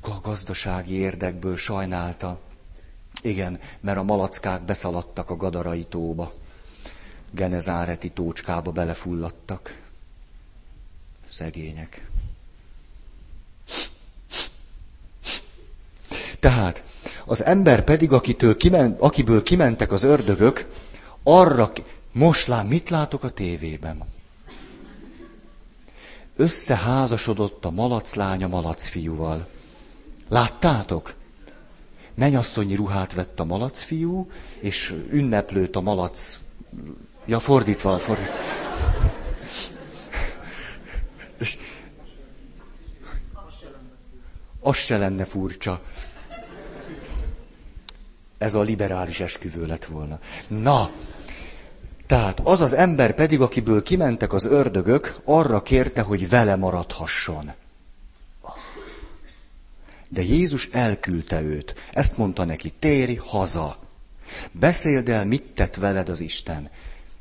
A 0.00 0.20
gazdasági 0.22 0.94
érdekből 0.94 1.56
sajnálta. 1.56 2.38
Igen, 3.22 3.60
mert 3.80 3.98
a 3.98 4.02
malackák 4.02 4.62
beszaladtak 4.62 5.30
a 5.30 5.36
Gadarai 5.36 5.84
tóba. 5.84 6.32
Genezáreti 7.30 8.08
tócskába 8.10 8.70
belefulladtak. 8.70 9.80
Szegények. 11.26 12.08
Tehát 16.40 16.84
az 17.24 17.44
ember 17.44 17.84
pedig, 17.84 18.12
akitől 18.12 18.56
kimen, 18.56 18.96
akiből 18.98 19.42
kimentek 19.42 19.92
az 19.92 20.02
ördögök, 20.02 20.66
arra, 21.22 21.72
most 22.16 22.46
lát, 22.46 22.68
mit 22.68 22.88
látok 22.90 23.22
a 23.24 23.30
tévében? 23.30 24.02
Összeházasodott 26.36 27.64
a 27.64 27.70
malaclány 27.70 28.44
a 28.44 28.48
malacfiúval. 28.48 29.48
Láttátok? 30.28 31.14
Menyasszonyi 32.14 32.74
ruhát 32.74 33.12
vett 33.12 33.40
a 33.40 33.44
malacfiú, 33.44 34.30
és 34.60 34.94
ünneplőt 35.10 35.76
a 35.76 35.80
malac... 35.80 36.40
Ja, 37.24 37.38
fordítva, 37.38 37.98
fordítva. 37.98 38.34
Az 44.60 44.76
se 44.76 44.98
lenne 44.98 45.24
furcsa. 45.24 45.82
Ez 48.38 48.54
a 48.54 48.60
liberális 48.60 49.20
esküvő 49.20 49.66
lett 49.66 49.84
volna. 49.84 50.18
Na, 50.48 50.90
tehát 52.06 52.40
az 52.42 52.60
az 52.60 52.72
ember 52.72 53.14
pedig, 53.14 53.40
akiből 53.40 53.82
kimentek 53.82 54.32
az 54.32 54.44
ördögök, 54.44 55.16
arra 55.24 55.62
kérte, 55.62 56.00
hogy 56.00 56.28
vele 56.28 56.56
maradhasson. 56.56 57.52
De 60.08 60.22
Jézus 60.22 60.68
elküldte 60.72 61.42
őt. 61.42 61.74
Ezt 61.92 62.16
mondta 62.16 62.44
neki, 62.44 62.72
térj 62.78 63.14
haza. 63.14 63.76
Beszéld 64.52 65.08
el, 65.08 65.26
mit 65.26 65.42
tett 65.42 65.74
veled 65.74 66.08
az 66.08 66.20
Isten. 66.20 66.70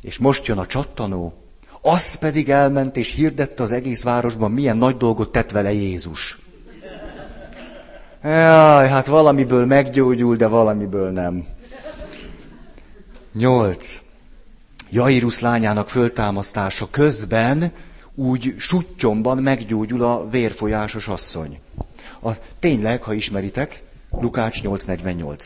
És 0.01 0.17
most 0.17 0.45
jön 0.45 0.57
a 0.57 0.65
csattanó, 0.65 1.33
az 1.81 2.15
pedig 2.15 2.49
elment 2.49 2.97
és 2.97 3.11
hirdette 3.11 3.63
az 3.63 3.71
egész 3.71 4.03
városban, 4.03 4.51
milyen 4.51 4.77
nagy 4.77 4.97
dolgot 4.97 5.31
tett 5.31 5.51
vele 5.51 5.73
Jézus. 5.73 6.39
Jaj, 8.23 8.87
hát 8.87 9.05
valamiből 9.05 9.65
meggyógyul, 9.65 10.35
de 10.35 10.47
valamiből 10.47 11.11
nem. 11.11 11.45
Nyolc. 13.33 14.04
Jairus 14.95 15.39
lányának 15.39 15.89
föltámasztása 15.89 16.89
közben 16.89 17.71
úgy 18.13 18.55
suttyomban 18.57 19.37
meggyógyul 19.37 20.03
a 20.03 20.29
vérfolyásos 20.29 21.07
asszony. 21.07 21.59
A, 22.21 22.31
tényleg, 22.59 23.03
ha 23.03 23.13
ismeritek, 23.13 23.83
Lukács 24.09 24.61
8.48. 24.61 25.45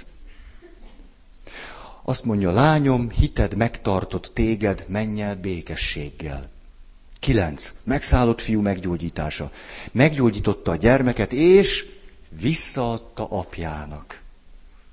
Azt 2.04 2.26
mondja, 2.26 2.52
lányom, 2.52 3.10
hited 3.10 3.56
megtartott 3.56 4.32
téged, 4.34 4.86
menj 4.88 5.22
el 5.22 5.36
békességgel. 5.36 6.50
Kilenc. 7.20 7.74
Megszállott 7.84 8.42
fiú 8.42 8.62
meggyógyítása. 8.62 9.52
Meggyógyította 9.92 10.72
a 10.72 10.76
gyermeket, 10.76 11.34
és 11.34 11.86
visszaadta 12.30 13.28
apjának. 13.30 14.22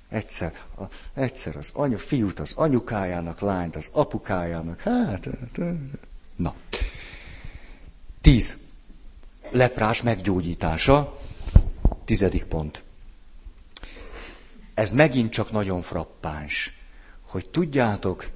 Egyszer, 0.09 0.53
a, 0.77 0.83
egyszer 1.13 1.55
az 1.55 1.71
anyu, 1.73 1.97
fiút 1.97 2.39
az 2.39 2.53
anyukájának, 2.55 3.39
lányt 3.39 3.75
az 3.75 3.89
apukájának. 3.91 4.81
Hát, 4.81 5.25
hát 5.25 5.59
na. 6.35 6.53
Tíz. 8.21 8.57
Leprás 9.51 10.01
meggyógyítása. 10.01 11.19
Tizedik 12.05 12.43
pont. 12.43 12.83
Ez 14.73 14.91
megint 14.91 15.31
csak 15.31 15.51
nagyon 15.51 15.81
frappáns, 15.81 16.73
hogy 17.21 17.49
tudjátok, 17.49 18.29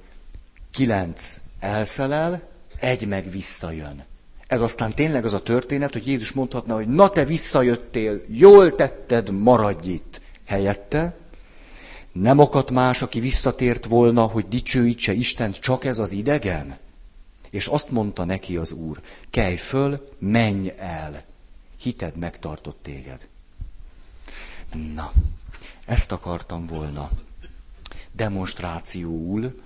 kilenc 0.70 1.40
elszelel, 1.60 2.42
egy 2.78 3.06
meg 3.06 3.30
visszajön. 3.30 4.04
Ez 4.46 4.60
aztán 4.60 4.94
tényleg 4.94 5.24
az 5.24 5.32
a 5.32 5.42
történet, 5.42 5.92
hogy 5.92 6.06
Jézus 6.06 6.32
mondhatna, 6.32 6.74
hogy 6.74 6.88
na 6.88 7.08
te 7.08 7.24
visszajöttél, 7.24 8.22
jól 8.26 8.74
tetted, 8.74 9.30
maradj 9.30 9.88
itt. 9.88 10.20
Helyette 10.44 11.16
nem 12.12 12.38
akadt 12.38 12.70
más, 12.70 13.02
aki 13.02 13.20
visszatért 13.20 13.84
volna, 13.84 14.22
hogy 14.26 14.48
dicsőítse 14.48 15.12
Istent, 15.12 15.56
csak 15.58 15.84
ez 15.84 15.98
az 15.98 16.12
idegen? 16.12 16.78
És 17.50 17.66
azt 17.66 17.90
mondta 17.90 18.24
neki 18.24 18.56
az 18.56 18.72
Úr, 18.72 19.00
kelj 19.30 19.56
föl, 19.56 20.08
menj 20.18 20.72
el, 20.78 21.24
hited 21.80 22.16
megtartott 22.16 22.78
téged. 22.82 23.28
Na, 24.94 25.12
ezt 25.84 26.12
akartam 26.12 26.66
volna 26.66 27.10
demonstrációul, 28.12 29.60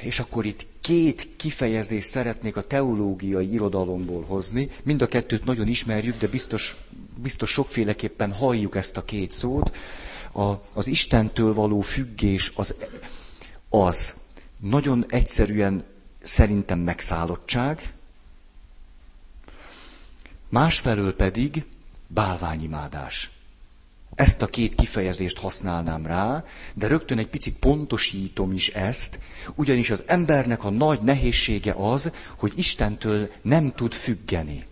és 0.00 0.18
akkor 0.20 0.44
itt 0.46 0.66
két 0.80 1.28
kifejezést 1.36 2.08
szeretnék 2.08 2.56
a 2.56 2.66
teológiai 2.66 3.52
irodalomból 3.52 4.24
hozni. 4.24 4.70
Mind 4.84 5.02
a 5.02 5.06
kettőt 5.06 5.44
nagyon 5.44 5.68
ismerjük, 5.68 6.18
de 6.18 6.26
biztos, 6.28 6.76
biztos 7.16 7.50
sokféleképpen 7.50 8.32
halljuk 8.32 8.76
ezt 8.76 8.96
a 8.96 9.04
két 9.04 9.32
szót. 9.32 9.76
A, 10.38 10.62
az 10.74 10.86
Istentől 10.86 11.54
való 11.54 11.80
függés 11.80 12.52
az, 12.56 12.74
az 13.68 14.14
nagyon 14.58 15.04
egyszerűen 15.08 15.84
szerintem 16.22 16.78
megszállottság, 16.78 17.92
másfelől 20.48 21.14
pedig 21.16 21.64
bálványimádás. 22.06 23.30
Ezt 24.14 24.42
a 24.42 24.46
két 24.46 24.74
kifejezést 24.74 25.38
használnám 25.38 26.06
rá, 26.06 26.44
de 26.74 26.86
rögtön 26.86 27.18
egy 27.18 27.28
picit 27.28 27.56
pontosítom 27.58 28.52
is 28.52 28.68
ezt, 28.68 29.18
ugyanis 29.54 29.90
az 29.90 30.02
embernek 30.06 30.64
a 30.64 30.70
nagy 30.70 31.00
nehézsége 31.02 31.72
az, 31.76 32.12
hogy 32.38 32.52
Istentől 32.56 33.30
nem 33.42 33.72
tud 33.72 33.92
függeni. 33.92 34.64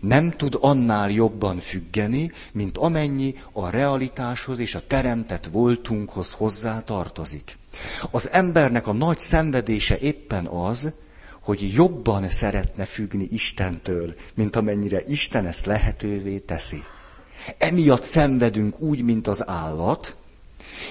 Nem 0.00 0.30
tud 0.30 0.58
annál 0.60 1.10
jobban 1.10 1.58
függeni, 1.58 2.32
mint 2.52 2.78
amennyi 2.78 3.34
a 3.52 3.70
realitáshoz 3.70 4.58
és 4.58 4.74
a 4.74 4.86
teremtett 4.86 5.46
voltunkhoz 5.46 6.32
hozzá 6.32 6.80
tartozik. 6.80 7.58
Az 8.10 8.30
embernek 8.30 8.86
a 8.86 8.92
nagy 8.92 9.18
szenvedése 9.18 9.98
éppen 9.98 10.46
az, 10.46 10.92
hogy 11.40 11.72
jobban 11.72 12.28
szeretne 12.28 12.84
függni 12.84 13.26
Istentől, 13.30 14.14
mint 14.34 14.56
amennyire 14.56 15.02
Isten 15.06 15.46
ezt 15.46 15.66
lehetővé 15.66 16.38
teszi. 16.38 16.82
Emiatt 17.58 18.02
szenvedünk 18.02 18.80
úgy, 18.80 19.02
mint 19.02 19.26
az 19.26 19.48
állat, 19.48 20.16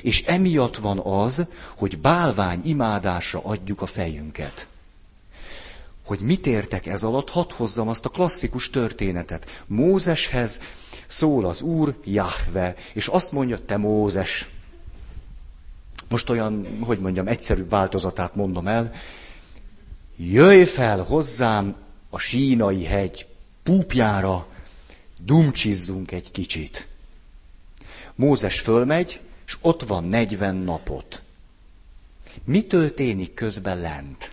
és 0.01 0.24
emiatt 0.24 0.77
van 0.77 1.00
az, 1.00 1.45
hogy 1.77 2.00
bálvány 2.00 2.62
imádásra 2.63 3.39
adjuk 3.43 3.81
a 3.81 3.86
fejünket. 3.86 4.67
Hogy 6.12 6.20
mit 6.20 6.48
értek 6.48 6.86
ez 6.86 7.03
alatt, 7.03 7.30
hadd 7.30 7.53
hozzam 7.53 7.88
azt 7.88 8.06
a 8.06 8.10
klasszikus 8.10 8.70
történetet. 8.70 9.63
Mózeshez 9.68 10.60
szól 11.08 11.46
az 11.46 11.62
Úr, 11.62 11.96
Jahve, 12.03 12.75
és 12.94 13.08
azt 13.08 13.32
mondja, 13.32 13.65
te 13.65 13.77
Mózes. 13.77 14.50
Most 16.10 16.30
olyan, 16.30 16.77
hogy 16.80 17.00
mondjam, 17.00 17.27
egyszerű 17.27 17.68
változatát 17.68 18.36
mondom 18.36 18.68
el. 18.68 18.91
Jöjj 20.15 20.63
fel 20.63 21.03
hozzám 21.03 21.75
a 22.10 22.20
sínai 22.20 22.84
hegy 22.84 23.27
púpjára, 23.63 24.48
dumcsizzunk 25.22 26.12
egy 26.12 26.32
kicsit. 26.32 26.88
Mózes 28.15 28.60
fölmegy, 28.60 29.19
és 29.45 29.58
ott 29.62 29.84
van 29.84 30.04
40 30.04 30.56
napot. 30.56 31.21
Mi 32.43 32.63
történik 32.63 33.34
közben 33.34 33.80
lent? 33.80 34.32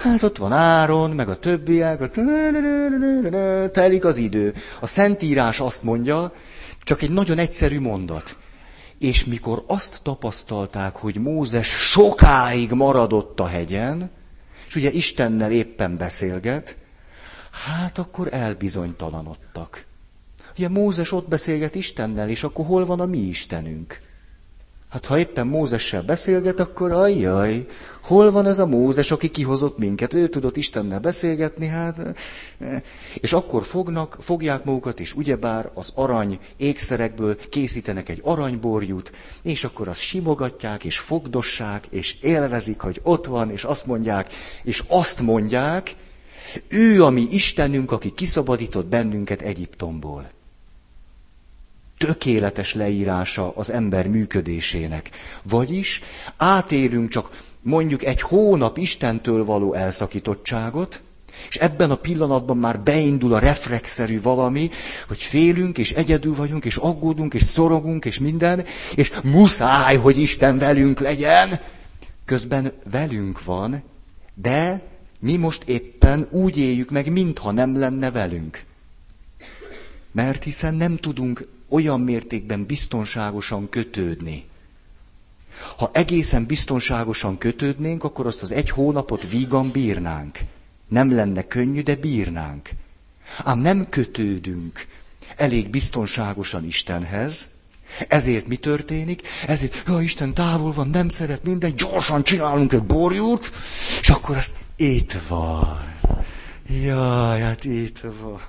Hát 0.00 0.22
ott 0.22 0.36
van 0.36 0.52
Áron, 0.52 1.10
meg 1.10 1.28
a 1.28 1.38
többiek, 1.38 2.00
a 2.00 2.08
telik 3.70 4.04
az 4.04 4.16
idő. 4.16 4.54
A 4.80 4.86
Szentírás 4.86 5.60
azt 5.60 5.82
mondja, 5.82 6.32
csak 6.82 7.02
egy 7.02 7.10
nagyon 7.10 7.38
egyszerű 7.38 7.80
mondat. 7.80 8.36
És 8.98 9.24
mikor 9.24 9.64
azt 9.66 10.00
tapasztalták, 10.02 10.96
hogy 10.96 11.14
Mózes 11.14 11.68
sokáig 11.68 12.70
maradott 12.70 13.40
a 13.40 13.46
hegyen, 13.46 14.10
és 14.68 14.74
ugye 14.74 14.90
Istennel 14.90 15.52
éppen 15.52 15.96
beszélget, 15.96 16.76
hát 17.50 17.98
akkor 17.98 18.28
elbizonytalanodtak. 18.32 19.84
Ugye 20.56 20.68
Mózes 20.68 21.12
ott 21.12 21.28
beszélget 21.28 21.74
Istennel, 21.74 22.28
és 22.28 22.44
akkor 22.44 22.66
hol 22.66 22.84
van 22.84 23.00
a 23.00 23.06
mi 23.06 23.18
Istenünk? 23.18 24.00
Hát 24.90 25.06
ha 25.06 25.18
éppen 25.18 25.46
Mózessel 25.46 26.02
beszélget, 26.02 26.60
akkor 26.60 26.92
ajjaj, 26.92 27.66
hol 28.02 28.30
van 28.30 28.46
ez 28.46 28.58
a 28.58 28.66
Mózes, 28.66 29.10
aki 29.10 29.28
kihozott 29.28 29.78
minket? 29.78 30.14
Ő 30.14 30.28
tudott 30.28 30.56
Istennel 30.56 31.00
beszélgetni, 31.00 31.66
hát... 31.66 32.18
És 33.14 33.32
akkor 33.32 33.64
fognak, 33.64 34.16
fogják 34.20 34.64
magukat, 34.64 35.00
és 35.00 35.14
ugyebár 35.14 35.70
az 35.74 35.92
arany 35.94 36.38
ékszerekből 36.56 37.36
készítenek 37.48 38.08
egy 38.08 38.20
aranyborjút, 38.24 39.12
és 39.42 39.64
akkor 39.64 39.88
azt 39.88 40.00
simogatják, 40.00 40.84
és 40.84 40.98
fogdossák, 40.98 41.86
és 41.90 42.16
élvezik, 42.20 42.80
hogy 42.80 43.00
ott 43.02 43.26
van, 43.26 43.50
és 43.50 43.64
azt 43.64 43.86
mondják, 43.86 44.32
és 44.62 44.84
azt 44.88 45.20
mondják, 45.20 45.94
ő 46.68 47.04
a 47.04 47.10
mi 47.10 47.26
Istenünk, 47.30 47.92
aki 47.92 48.10
kiszabadított 48.10 48.86
bennünket 48.86 49.42
Egyiptomból. 49.42 50.30
Tökéletes 52.06 52.74
leírása 52.74 53.52
az 53.56 53.70
ember 53.70 54.08
működésének. 54.08 55.10
Vagyis 55.42 56.00
átélünk 56.36 57.08
csak 57.08 57.42
mondjuk 57.62 58.04
egy 58.04 58.20
hónap 58.20 58.78
Istentől 58.78 59.44
való 59.44 59.74
elszakítottságot, 59.74 61.02
és 61.48 61.56
ebben 61.56 61.90
a 61.90 61.94
pillanatban 61.94 62.56
már 62.56 62.80
beindul 62.80 63.34
a 63.34 63.38
reflexzerű 63.38 64.20
valami, 64.20 64.70
hogy 65.08 65.22
félünk, 65.22 65.78
és 65.78 65.92
egyedül 65.92 66.34
vagyunk, 66.34 66.64
és 66.64 66.76
aggódunk, 66.76 67.34
és 67.34 67.42
szorogunk, 67.42 68.04
és 68.04 68.18
minden, 68.18 68.64
és 68.94 69.12
muszáj, 69.22 69.96
hogy 69.96 70.18
Isten 70.18 70.58
velünk 70.58 71.00
legyen. 71.00 71.60
Közben 72.24 72.72
velünk 72.90 73.44
van, 73.44 73.82
de 74.34 74.82
mi 75.20 75.36
most 75.36 75.62
éppen 75.64 76.26
úgy 76.30 76.58
éljük 76.58 76.90
meg, 76.90 77.12
mintha 77.12 77.50
nem 77.50 77.78
lenne 77.78 78.10
velünk. 78.10 78.64
Mert 80.12 80.44
hiszen 80.44 80.74
nem 80.74 80.96
tudunk 80.96 81.48
olyan 81.70 82.00
mértékben 82.00 82.64
biztonságosan 82.66 83.68
kötődni. 83.68 84.44
Ha 85.76 85.90
egészen 85.92 86.46
biztonságosan 86.46 87.38
kötődnénk, 87.38 88.04
akkor 88.04 88.26
azt 88.26 88.42
az 88.42 88.52
egy 88.52 88.70
hónapot 88.70 89.28
vígan 89.30 89.70
bírnánk. 89.70 90.38
Nem 90.88 91.14
lenne 91.14 91.46
könnyű, 91.46 91.82
de 91.82 91.96
bírnánk. 91.96 92.68
Ám 93.44 93.58
nem 93.58 93.88
kötődünk 93.88 94.86
elég 95.36 95.70
biztonságosan 95.70 96.64
Istenhez, 96.64 97.48
ezért 98.08 98.46
mi 98.46 98.56
történik? 98.56 99.22
Ezért, 99.46 99.82
ha 99.88 100.02
Isten 100.02 100.34
távol 100.34 100.72
van, 100.72 100.88
nem 100.88 101.08
szeret 101.08 101.44
minden, 101.44 101.76
gyorsan 101.76 102.22
csinálunk 102.24 102.72
egy 102.72 102.82
borjút, 102.82 103.50
és 104.00 104.08
akkor 104.08 104.36
azt 104.36 104.54
itt 104.76 105.16
van. 105.28 105.89
Jaj, 106.70 107.40
hát 107.40 107.64
itt 107.64 108.00
van. 108.20 108.40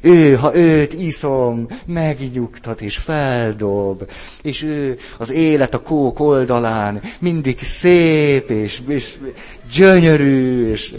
Ő, 0.00 0.34
ha 0.34 0.56
őt 0.56 0.92
iszom, 0.92 1.66
megnyugtat 1.86 2.80
és 2.80 2.96
feldob. 2.96 4.10
És 4.42 4.62
ő 4.62 4.98
az 5.18 5.30
élet 5.30 5.74
a 5.74 5.82
kók 5.82 6.20
oldalán 6.20 7.02
mindig 7.20 7.58
szép 7.58 8.50
és, 8.50 8.82
és 8.88 9.18
gyönyörű. 9.72 10.70
És 10.70 10.94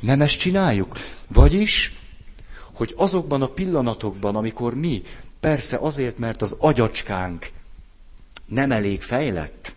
nem 0.00 0.20
ezt 0.20 0.38
csináljuk? 0.38 0.96
Vagyis, 1.28 1.98
hogy 2.74 2.94
azokban 2.96 3.42
a 3.42 3.46
pillanatokban, 3.46 4.36
amikor 4.36 4.74
mi, 4.74 5.02
persze 5.40 5.76
azért, 5.76 6.18
mert 6.18 6.42
az 6.42 6.56
agyacskánk 6.58 7.46
nem 8.46 8.72
elég 8.72 9.02
fejlett, 9.02 9.74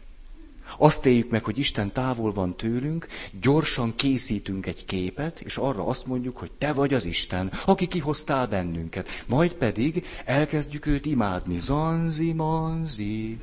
azt 0.78 1.06
éljük 1.06 1.30
meg, 1.30 1.44
hogy 1.44 1.58
Isten 1.58 1.92
távol 1.92 2.32
van 2.32 2.58
tőlünk, 2.58 3.08
gyorsan 3.42 3.96
készítünk 3.96 4.66
egy 4.66 4.86
képet, 4.86 5.40
és 5.40 5.58
arra 5.58 5.86
azt 5.86 6.06
mondjuk, 6.06 6.38
hogy 6.38 6.52
te 6.52 6.74
vagy 6.74 6.94
az 6.94 7.06
Isten, 7.06 7.52
aki 7.66 7.88
kihoztál 7.88 8.48
bennünket. 8.48 9.10
Majd 9.28 9.54
pedig 9.54 10.06
elkezdjük 10.26 10.86
őt 10.86 11.06
imádni. 11.06 11.60
Zanzi, 11.60 12.34
manzi. 12.34 13.38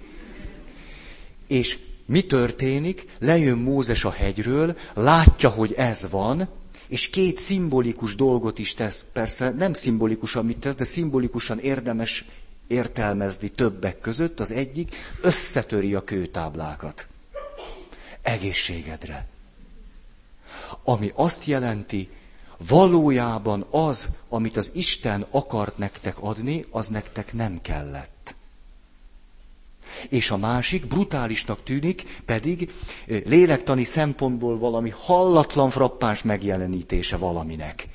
És 1.47 1.79
mi 2.07 2.21
történik? 2.21 3.05
Lejön 3.19 3.59
Mózes 3.59 4.05
a 4.05 4.11
hegyről, 4.11 4.77
látja, 4.95 5.49
hogy 5.49 5.73
ez 5.73 6.11
van, 6.11 6.49
és 6.89 7.11
két 7.11 7.39
szimbolikus 7.39 8.15
dolgot 8.15 8.59
is 8.59 8.75
tesz. 8.75 9.05
Persze 9.13 9.51
nem 9.51 9.73
szimbolikus, 9.73 10.37
amit 10.37 10.59
tesz, 10.59 10.75
de 10.75 10.85
szimbolikusan 10.85 11.59
érdemes 11.59 12.25
értelmezni 12.67 13.49
többek 13.49 14.01
között. 14.01 14.41
Az 14.41 14.51
egyik 14.51 14.95
összetöri 15.23 15.95
a 15.95 16.05
kőtáblákat. 16.05 17.10
Egészségedre. 18.31 19.27
Ami 20.85 21.11
azt 21.15 21.45
jelenti, 21.45 22.09
valójában 22.69 23.67
az, 23.71 24.09
amit 24.29 24.57
az 24.57 24.71
Isten 24.75 25.27
akart 25.31 25.79
nektek 25.79 26.17
adni, 26.21 26.65
az 26.71 26.89
nektek 26.89 27.33
nem 27.33 27.61
kellett. 27.63 28.35
És 30.09 30.31
a 30.31 30.37
másik, 30.37 30.87
brutálisnak 30.87 31.63
tűnik, 31.63 32.23
pedig 32.25 32.73
lélektani 33.07 33.85
szempontból 33.85 34.59
valami 34.59 34.91
hallatlan 34.91 35.71
frappáns 35.71 36.23
megjelenítése 36.23 37.17
valaminek. 37.17 37.89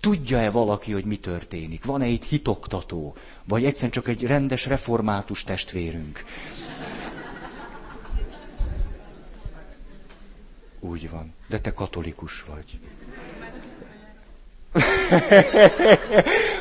Tudja-e 0.00 0.50
valaki, 0.50 0.92
hogy 0.92 1.04
mi 1.04 1.16
történik? 1.16 1.84
Van-e 1.84 2.06
itt 2.06 2.24
hitoktató? 2.24 3.14
Vagy 3.44 3.64
egyszerűen 3.64 3.90
csak 3.92 4.08
egy 4.08 4.22
rendes 4.22 4.66
református 4.66 5.44
testvérünk? 5.44 6.24
Úgy 10.80 11.10
van. 11.10 11.34
De 11.48 11.58
te 11.60 11.72
katolikus 11.72 12.44
vagy. 12.44 12.78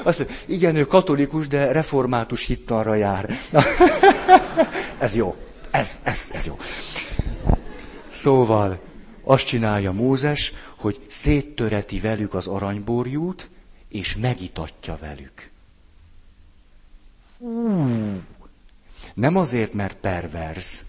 Azt 0.04 0.18
mondja, 0.18 0.36
igen, 0.46 0.76
ő 0.76 0.86
katolikus, 0.86 1.48
de 1.48 1.72
református 1.72 2.46
hittanra 2.46 2.96
jár. 2.96 3.30
ez 4.98 5.16
jó. 5.16 5.36
Ez, 5.72 6.00
ez, 6.04 6.32
ez 6.34 6.46
jó. 6.46 6.58
Szóval 8.10 8.80
azt 9.24 9.46
csinálja 9.46 9.92
Mózes, 9.92 10.54
hogy 10.78 11.00
széttöreti 11.08 12.00
velük 12.00 12.34
az 12.34 12.48
aranyborjút, 12.48 13.50
és 13.90 14.16
megitatja 14.16 14.98
velük. 15.02 15.50
Nem 19.14 19.36
azért, 19.36 19.74
mert 19.74 19.96
pervers, 19.96 20.84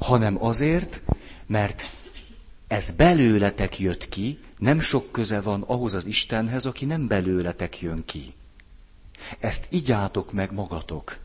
hanem 0.00 0.44
azért, 0.44 1.02
mert 1.46 1.90
ez 2.66 2.90
belőletek 2.90 3.78
jött 3.78 4.08
ki, 4.08 4.38
nem 4.58 4.80
sok 4.80 5.12
köze 5.12 5.40
van 5.40 5.62
ahhoz 5.62 5.94
az 5.94 6.06
Istenhez, 6.06 6.66
aki 6.66 6.84
nem 6.84 7.06
belőletek 7.06 7.80
jön 7.80 8.04
ki. 8.04 8.34
Ezt 9.38 9.66
igyátok 9.70 10.32
meg 10.32 10.52
magatok. 10.52 11.18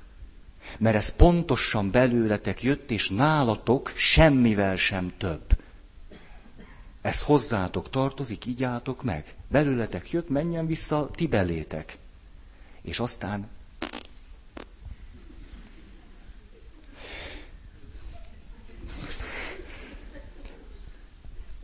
Mert 0.78 0.96
ez 0.96 1.16
pontosan 1.16 1.92
belőletek 1.92 2.64
jött, 2.64 2.92
és 2.92 3.10
nálatok 3.10 3.92
semmivel 3.96 4.76
sem 4.76 5.14
több. 5.18 5.58
Ez 7.02 7.22
hozzátok 7.22 7.90
tartozik, 7.90 8.46
igyátok 8.46 9.04
meg. 9.04 9.36
Belőletek 9.48 10.12
jött, 10.12 10.30
menjen 10.30 10.66
vissza, 10.66 11.10
ti 11.16 11.28
belétek. 11.28 11.98
És 12.82 13.00
aztán 13.00 13.48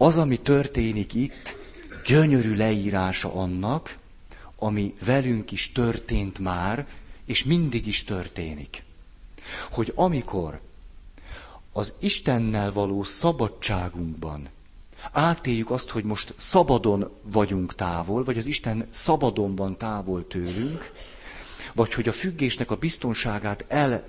az, 0.02 0.18
ami 0.18 0.38
történik 0.38 1.14
itt, 1.14 1.58
gyönyörű 2.06 2.56
leírása 2.56 3.34
annak, 3.34 3.98
ami 4.56 4.96
velünk 5.06 5.52
is 5.52 5.72
történt 5.72 6.40
már, 6.40 6.88
és 7.26 7.44
mindig 7.44 7.88
is 7.88 8.04
történik. 8.04 8.84
Hogy 9.72 9.92
amikor 9.96 10.60
az 11.74 11.94
Istennel 12.00 12.72
való 12.72 13.04
szabadságunkban 13.04 14.50
átéljük 15.12 15.72
azt, 15.72 15.90
hogy 15.90 16.04
most 16.04 16.34
szabadon 16.38 17.12
vagyunk 17.22 17.76
távol, 17.76 18.24
vagy 18.24 18.38
az 18.38 18.46
Isten 18.46 18.88
szabadon 18.90 19.56
van 19.56 19.78
távol 19.78 20.28
tőlünk, 20.28 20.92
vagy 21.74 21.94
hogy 21.94 22.08
a 22.08 22.12
függésnek 22.12 22.72
a 22.72 22.76
biztonságát 22.76 23.66
el 23.68 24.04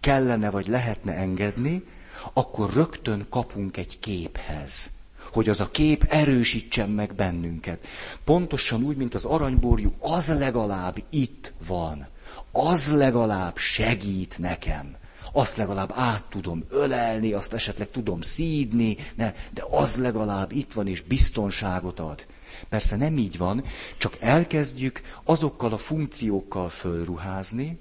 kellene 0.00 0.50
vagy 0.50 0.66
lehetne 0.66 1.12
engedni, 1.14 1.84
akkor 2.32 2.72
rögtön 2.72 3.26
kapunk 3.28 3.76
egy 3.76 3.98
képhez 3.98 4.90
hogy 5.32 5.48
az 5.48 5.60
a 5.60 5.70
kép 5.70 6.04
erősítsen 6.08 6.90
meg 6.90 7.14
bennünket. 7.14 7.86
Pontosan 8.24 8.82
úgy, 8.82 8.96
mint 8.96 9.14
az 9.14 9.24
aranyborjú, 9.24 9.92
az 9.98 10.28
legalább 10.38 10.96
itt 11.10 11.52
van. 11.66 12.06
Az 12.52 12.92
legalább 12.92 13.56
segít 13.56 14.38
nekem. 14.38 14.96
Azt 15.32 15.56
legalább 15.56 15.92
át 15.94 16.24
tudom 16.24 16.64
ölelni, 16.68 17.32
azt 17.32 17.52
esetleg 17.52 17.90
tudom 17.90 18.20
szídni, 18.20 18.96
ne, 19.14 19.32
de 19.52 19.64
az 19.70 19.96
legalább 19.96 20.52
itt 20.52 20.72
van 20.72 20.86
és 20.86 21.00
biztonságot 21.00 22.00
ad. 22.00 22.26
Persze 22.68 22.96
nem 22.96 23.16
így 23.16 23.38
van, 23.38 23.64
csak 23.96 24.16
elkezdjük 24.20 25.00
azokkal 25.24 25.72
a 25.72 25.78
funkciókkal 25.78 26.68
fölruházni, 26.68 27.78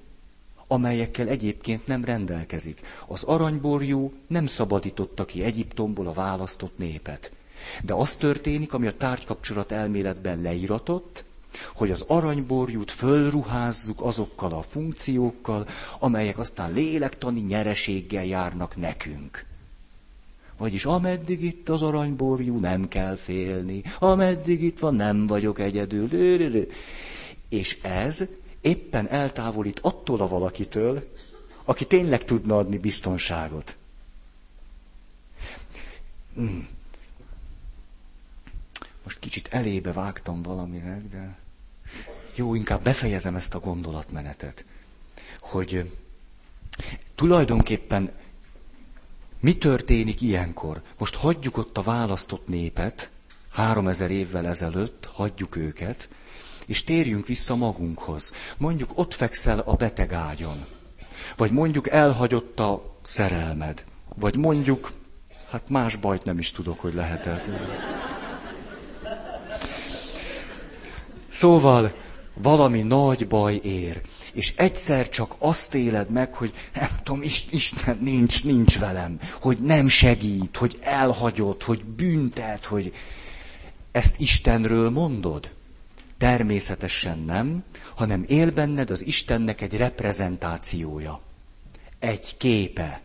amelyekkel 0.68 1.28
egyébként 1.28 1.88
nem 1.88 2.06
rendelkezik. 2.06 2.82
Az 3.08 3.24
aranyborjú 3.24 4.14
nem 4.28 4.46
szabadította 4.46 5.26
ki 5.26 5.44
Egyiptomból 5.44 6.08
a 6.08 6.14
választott 6.14 6.78
népet. 6.78 7.32
De 7.84 7.94
az 7.94 8.16
történik, 8.16 8.74
ami 8.74 8.88
a 8.88 8.98
tárgykapcsolat 8.98 9.72
elméletben 9.72 10.42
leíratott, 10.42 11.24
hogy 11.74 11.92
az 11.92 12.06
aranyborjút 12.08 12.92
fölruházzuk 12.92 14.02
azokkal 14.02 14.54
a 14.54 14.62
funkciókkal, 14.62 15.68
amelyek 16.00 16.38
aztán 16.38 16.74
lélektani 16.74 17.40
nyereséggel 17.40 18.26
járnak 18.26 18.76
nekünk. 18.76 19.46
Vagyis 20.58 20.86
ameddig 20.86 21.44
itt 21.44 21.70
az 21.70 21.82
aranyborjú, 21.82 22.60
nem 22.60 22.88
kell 22.88 23.16
félni. 23.16 23.84
Ameddig 24.00 24.64
itt 24.64 24.80
van, 24.80 24.96
nem 24.96 25.28
vagyok 25.28 25.60
egyedül. 25.60 26.10
És 27.50 27.78
ez 27.82 28.26
éppen 28.62 29.08
eltávolít 29.10 29.80
attól 29.80 30.22
a 30.22 30.28
valakitől, 30.28 31.10
aki 31.64 31.86
tényleg 31.86 32.24
tudna 32.26 32.58
adni 32.58 32.78
biztonságot. 32.78 33.76
Hmm. 36.34 36.68
Most 39.04 39.20
kicsit 39.20 39.48
elébe 39.48 39.94
vágtam 39.94 40.42
valaminek, 40.42 41.08
de 41.08 41.38
jó, 42.36 42.56
inkább 42.56 42.82
befejezem 42.82 43.36
ezt 43.36 43.54
a 43.54 43.60
gondolatmenetet, 43.60 44.66
hogy 45.40 45.92
tulajdonképpen 47.16 48.12
mi 49.40 49.58
történik 49.58 50.22
ilyenkor? 50.22 50.82
Most 50.98 51.16
hagyjuk 51.16 51.58
ott 51.58 51.78
a 51.78 51.82
választott 51.82 52.48
népet, 52.48 53.12
három 53.52 53.88
ezer 53.88 54.12
évvel 54.12 54.48
ezelőtt, 54.48 55.10
hagyjuk 55.14 55.56
őket, 55.56 56.10
és 56.66 56.84
térjünk 56.84 57.28
vissza 57.28 57.56
magunkhoz. 57.56 58.34
Mondjuk 58.58 58.92
ott 58.94 59.14
fekszel 59.14 59.60
a 59.60 59.74
beteg 59.74 60.14
ágyon, 60.14 60.66
vagy 61.36 61.52
mondjuk 61.52 61.90
elhagyott 61.90 62.60
a 62.60 62.98
szerelmed, 63.02 63.86
vagy 64.16 64.36
mondjuk, 64.36 64.92
hát 65.50 65.70
más 65.70 65.96
bajt 65.96 66.24
nem 66.24 66.38
is 66.38 66.52
tudok, 66.52 66.80
hogy 66.80 66.94
lehetett. 66.94 67.48
Ez. 67.48 67.66
Szóval 71.32 71.94
valami 72.34 72.82
nagy 72.82 73.28
baj 73.28 73.60
ér, 73.64 74.02
és 74.34 74.54
egyszer 74.56 75.10
csak 75.10 75.36
azt 75.38 75.74
éled 75.74 76.10
meg, 76.10 76.34
hogy 76.34 76.54
nem 76.74 76.90
tudom, 77.04 77.22
Isten 77.52 77.98
nincs, 78.02 78.44
nincs 78.44 78.80
velem, 78.80 79.20
hogy 79.42 79.58
nem 79.58 79.88
segít, 79.88 80.58
hogy 80.58 80.78
elhagyod, 80.82 81.64
hogy 81.64 81.84
büntet, 81.86 82.66
hogy 82.66 82.94
ezt 83.92 84.20
Istenről 84.20 84.90
mondod? 84.90 85.52
Természetesen 86.18 87.20
nem, 87.20 87.64
hanem 87.96 88.24
él 88.28 88.52
benned 88.52 88.90
az 88.90 89.06
Istennek 89.06 89.62
egy 89.62 89.78
reprezentációja, 89.78 91.22
egy 92.00 92.38
képe. 92.38 93.02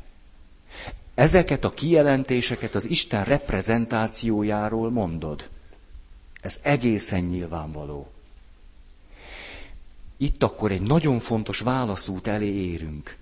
Ezeket 1.15 1.65
a 1.65 1.71
kijelentéseket 1.71 2.75
az 2.75 2.85
Isten 2.91 3.25
reprezentációjáról 3.25 4.91
mondod. 4.91 5.51
Ez 6.41 6.61
egészen 6.63 7.25
nyilvánvaló. 7.25 8.11
Itt 10.17 10.43
akkor 10.43 10.71
egy 10.71 10.83
nagyon 10.83 11.19
fontos 11.19 11.61
válaszút 11.61 12.27
elé 12.27 12.47
érünk. 12.47 13.17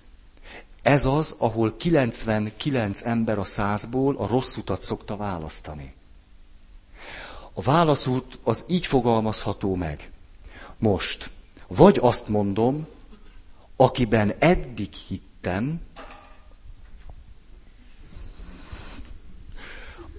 Ez 0.81 1.05
az, 1.05 1.35
ahol 1.37 1.75
99 1.77 3.01
ember 3.05 3.37
a 3.37 3.43
százból 3.43 4.15
a 4.15 4.27
rossz 4.27 4.55
utat 4.55 4.81
szokta 4.81 5.17
választani. 5.17 5.93
A 7.53 7.61
válaszút 7.61 8.39
az 8.43 8.65
így 8.67 8.85
fogalmazható 8.85 9.75
meg. 9.75 10.11
Most, 10.77 11.29
vagy 11.67 11.97
azt 12.01 12.27
mondom, 12.27 12.87
akiben 13.75 14.33
eddig 14.39 14.93
hittem, 14.93 15.81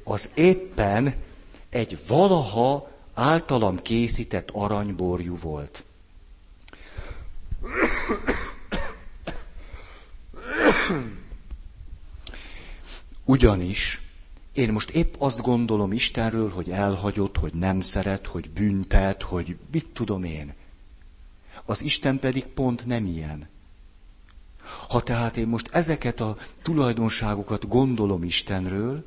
az 0.04 0.30
éppen 0.34 1.14
egy 1.68 1.98
valaha 2.06 2.90
általam 3.14 3.82
készített 3.82 4.50
aranyborjú 4.52 5.36
volt. 5.36 5.84
Ugyanis 13.24 14.00
én 14.52 14.72
most 14.72 14.90
épp 14.90 15.14
azt 15.18 15.40
gondolom 15.42 15.92
Istenről, 15.92 16.50
hogy 16.50 16.70
elhagyott, 16.70 17.36
hogy 17.38 17.54
nem 17.54 17.80
szeret, 17.80 18.26
hogy 18.26 18.50
büntet, 18.50 19.22
hogy 19.22 19.56
mit 19.72 19.88
tudom 19.92 20.24
én. 20.24 20.54
Az 21.64 21.82
Isten 21.82 22.18
pedig 22.18 22.44
pont 22.44 22.86
nem 22.86 23.06
ilyen. 23.06 23.48
Ha 24.88 25.02
tehát 25.02 25.36
én 25.36 25.48
most 25.48 25.68
ezeket 25.72 26.20
a 26.20 26.36
tulajdonságokat 26.62 27.68
gondolom 27.68 28.22
Istenről, 28.24 29.04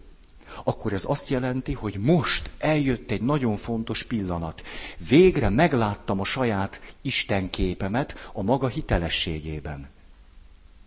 akkor 0.64 0.94
ez 0.94 1.06
azt 1.08 1.30
jelenti, 1.30 1.74
hogy 1.74 1.96
most 1.96 2.50
eljött 2.58 3.12
egy 3.12 3.22
nagyon 3.22 3.58
fontos 3.58 4.04
pillanat. 4.04 4.62
Végre 4.98 5.50
megláttam 5.50 6.20
a 6.20 6.24
saját 6.24 6.82
Isten 7.02 7.50
képemet 7.50 8.30
a 8.34 8.42
maga 8.42 8.68
hitelességében. 8.68 9.90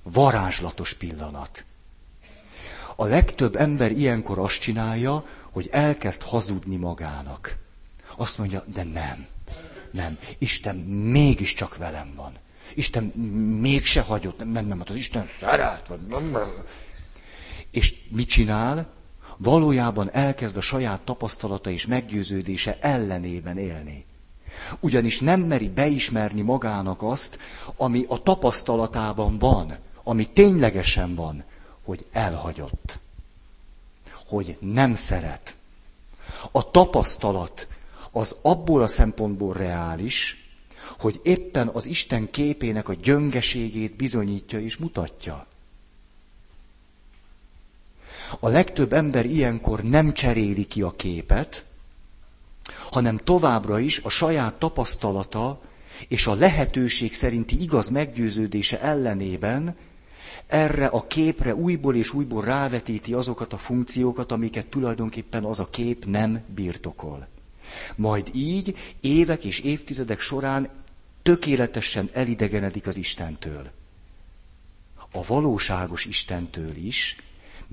Varázslatos 0.03 0.95
pillanat. 0.95 1.65
A 2.97 3.05
legtöbb 3.05 3.57
ember 3.57 3.91
ilyenkor 3.91 4.39
azt 4.39 4.61
csinálja, 4.61 5.27
hogy 5.51 5.69
elkezd 5.73 6.23
hazudni 6.23 6.77
magának. 6.77 7.57
Azt 8.17 8.39
mondja, 8.39 8.65
de 8.75 8.83
nem, 8.83 9.27
nem, 9.91 10.19
Isten 10.39 10.77
mégiscsak 10.77 11.77
velem 11.77 12.15
van. 12.15 12.33
Isten 12.75 13.05
mégse 13.61 14.01
hagyott, 14.01 14.39
nem, 14.39 14.67
nem, 14.67 14.79
hát 14.79 14.91
az 14.91 14.97
Isten 14.97 15.27
szeret, 15.39 15.89
vagy 15.89 16.01
nem, 16.01 16.31
nem. 16.31 16.53
És 17.71 17.95
mit 18.09 18.29
csinál? 18.29 18.87
Valójában 19.43 20.11
elkezd 20.11 20.57
a 20.57 20.61
saját 20.61 21.01
tapasztalata 21.01 21.71
és 21.71 21.87
meggyőződése 21.87 22.79
ellenében 22.81 23.59
élni. 23.59 24.05
Ugyanis 24.81 25.21
nem 25.21 25.41
meri 25.41 25.69
beismerni 25.69 26.41
magának 26.41 27.03
azt, 27.03 27.39
ami 27.77 28.05
a 28.09 28.23
tapasztalatában 28.23 29.39
van, 29.39 29.79
ami 30.05 30.29
ténylegesen 30.33 31.15
van, 31.15 31.45
hogy 31.85 32.07
elhagyott, 32.13 32.99
hogy 34.27 34.57
nem 34.61 34.95
szeret. 34.95 35.57
A 36.53 36.71
tapasztalat 36.71 37.69
az 38.11 38.37
abból 38.43 38.83
a 38.83 38.87
szempontból 38.87 39.55
reális, 39.55 40.37
hogy 40.99 41.21
éppen 41.23 41.69
az 41.69 41.85
Isten 41.87 42.31
képének 42.31 42.89
a 42.89 42.95
gyöngeségét 42.95 43.97
bizonyítja 43.97 44.61
és 44.61 44.77
mutatja. 44.77 45.47
A 48.41 48.49
legtöbb 48.49 48.93
ember 48.93 49.27
ilyenkor 49.27 49.83
nem 49.83 50.13
cseréli 50.13 50.65
ki 50.65 50.83
a 50.83 50.91
képet, 50.97 51.65
hanem 52.91 53.17
továbbra 53.17 53.79
is 53.79 53.99
a 53.99 54.09
saját 54.09 54.55
tapasztalata 54.55 55.61
és 56.09 56.27
a 56.27 56.35
lehetőség 56.35 57.15
szerinti 57.15 57.61
igaz 57.63 57.89
meggyőződése 57.89 58.81
ellenében 58.81 59.77
erre 60.47 60.87
a 60.87 61.07
képre 61.07 61.55
újból 61.55 61.97
és 61.97 62.13
újból 62.13 62.45
rávetíti 62.45 63.13
azokat 63.13 63.53
a 63.53 63.59
funkciókat, 63.59 64.33
amiket 64.33 64.67
tulajdonképpen 64.67 65.45
az 65.45 65.61
a 65.61 65.71
kép 65.71 66.05
nem 66.05 66.43
birtokol. 66.55 67.29
Majd 67.97 68.31
így 68.35 68.77
évek 69.01 69.45
és 69.45 69.59
évtizedek 69.61 70.21
során 70.21 70.69
tökéletesen 71.23 72.09
elidegenedik 72.13 72.87
az 72.87 72.97
Istentől. 72.97 73.71
A 75.13 75.25
valóságos 75.27 76.05
Istentől 76.05 76.77
is, 76.77 77.17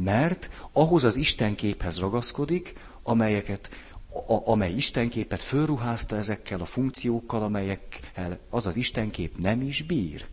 mert 0.03 0.49
ahhoz 0.71 1.03
az 1.03 1.15
Istenképhez 1.15 1.99
ragaszkodik, 1.99 2.73
amelyeket, 3.03 3.69
a, 4.27 4.49
amely 4.49 4.71
Istenképet 4.71 5.41
fölruházta 5.41 6.15
ezekkel 6.15 6.61
a 6.61 6.65
funkciókkal, 6.65 7.43
amelyekkel 7.43 8.39
az 8.49 8.67
az 8.67 8.75
Istenkép 8.75 9.37
nem 9.37 9.61
is 9.61 9.81
bír. 9.81 10.25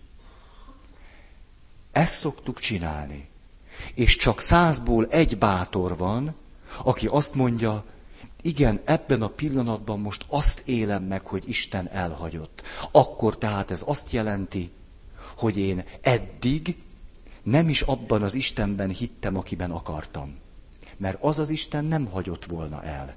Ezt 1.92 2.14
szoktuk 2.14 2.58
csinálni. 2.58 3.28
És 3.94 4.16
csak 4.16 4.40
százból 4.40 5.06
egy 5.06 5.38
bátor 5.38 5.96
van, 5.96 6.34
aki 6.84 7.06
azt 7.06 7.34
mondja, 7.34 7.84
igen, 8.42 8.80
ebben 8.84 9.22
a 9.22 9.28
pillanatban 9.28 10.00
most 10.00 10.24
azt 10.28 10.62
élem 10.68 11.02
meg, 11.02 11.26
hogy 11.26 11.48
Isten 11.48 11.88
elhagyott. 11.88 12.62
Akkor 12.90 13.38
tehát 13.38 13.70
ez 13.70 13.82
azt 13.86 14.12
jelenti, 14.12 14.70
hogy 15.36 15.58
én 15.58 15.84
eddig 16.00 16.76
nem 17.46 17.68
is 17.68 17.80
abban 17.80 18.22
az 18.22 18.34
Istenben 18.34 18.90
hittem, 18.90 19.36
akiben 19.36 19.70
akartam. 19.70 20.36
Mert 20.96 21.18
az 21.20 21.38
az 21.38 21.48
Isten 21.48 21.84
nem 21.84 22.06
hagyott 22.06 22.44
volna 22.44 22.82
el. 22.82 23.14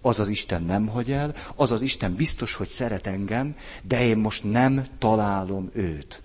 Az 0.00 0.18
az 0.18 0.28
Isten 0.28 0.62
nem 0.62 0.86
hagy 0.86 1.12
el, 1.12 1.34
az 1.54 1.72
az 1.72 1.80
Isten 1.80 2.14
biztos, 2.14 2.54
hogy 2.54 2.68
szeret 2.68 3.06
engem, 3.06 3.56
de 3.82 4.04
én 4.04 4.18
most 4.18 4.44
nem 4.44 4.84
találom 4.98 5.70
őt. 5.72 6.22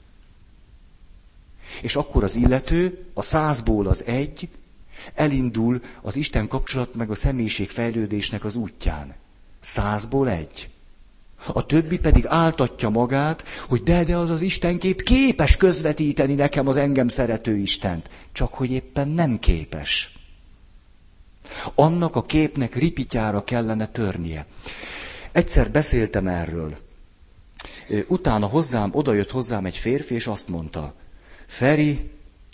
És 1.81 1.95
akkor 1.95 2.23
az 2.23 2.35
illető, 2.35 3.05
a 3.13 3.21
százból 3.21 3.87
az 3.87 4.05
egy, 4.05 4.49
elindul 5.13 5.81
az 6.01 6.15
Isten 6.15 6.47
kapcsolat 6.47 6.95
meg 6.95 7.09
a 7.09 7.15
személyiség 7.15 7.69
fejlődésnek 7.69 8.43
az 8.43 8.55
útján. 8.55 9.15
Százból 9.59 10.29
egy. 10.29 10.69
A 11.53 11.65
többi 11.65 11.99
pedig 11.99 12.25
áltatja 12.27 12.89
magát, 12.89 13.43
hogy 13.67 13.83
de, 13.83 14.03
de 14.03 14.15
az 14.15 14.29
az 14.29 14.41
Istenkép 14.41 15.01
képes 15.03 15.57
közvetíteni 15.57 16.33
nekem 16.33 16.67
az 16.67 16.77
engem 16.77 17.07
szerető 17.07 17.57
Istent. 17.57 18.09
Csak 18.31 18.53
hogy 18.53 18.71
éppen 18.71 19.07
nem 19.07 19.39
képes. 19.39 20.13
Annak 21.75 22.15
a 22.15 22.21
képnek 22.21 22.75
ripityára 22.75 23.43
kellene 23.43 23.87
törnie. 23.87 24.45
Egyszer 25.31 25.71
beszéltem 25.71 26.27
erről. 26.27 26.77
Utána 28.07 28.45
hozzám, 28.45 28.89
odajött 28.93 29.31
hozzám 29.31 29.65
egy 29.65 29.77
férfi, 29.77 30.13
és 30.13 30.27
azt 30.27 30.47
mondta, 30.47 30.93
Feri, 31.45 32.11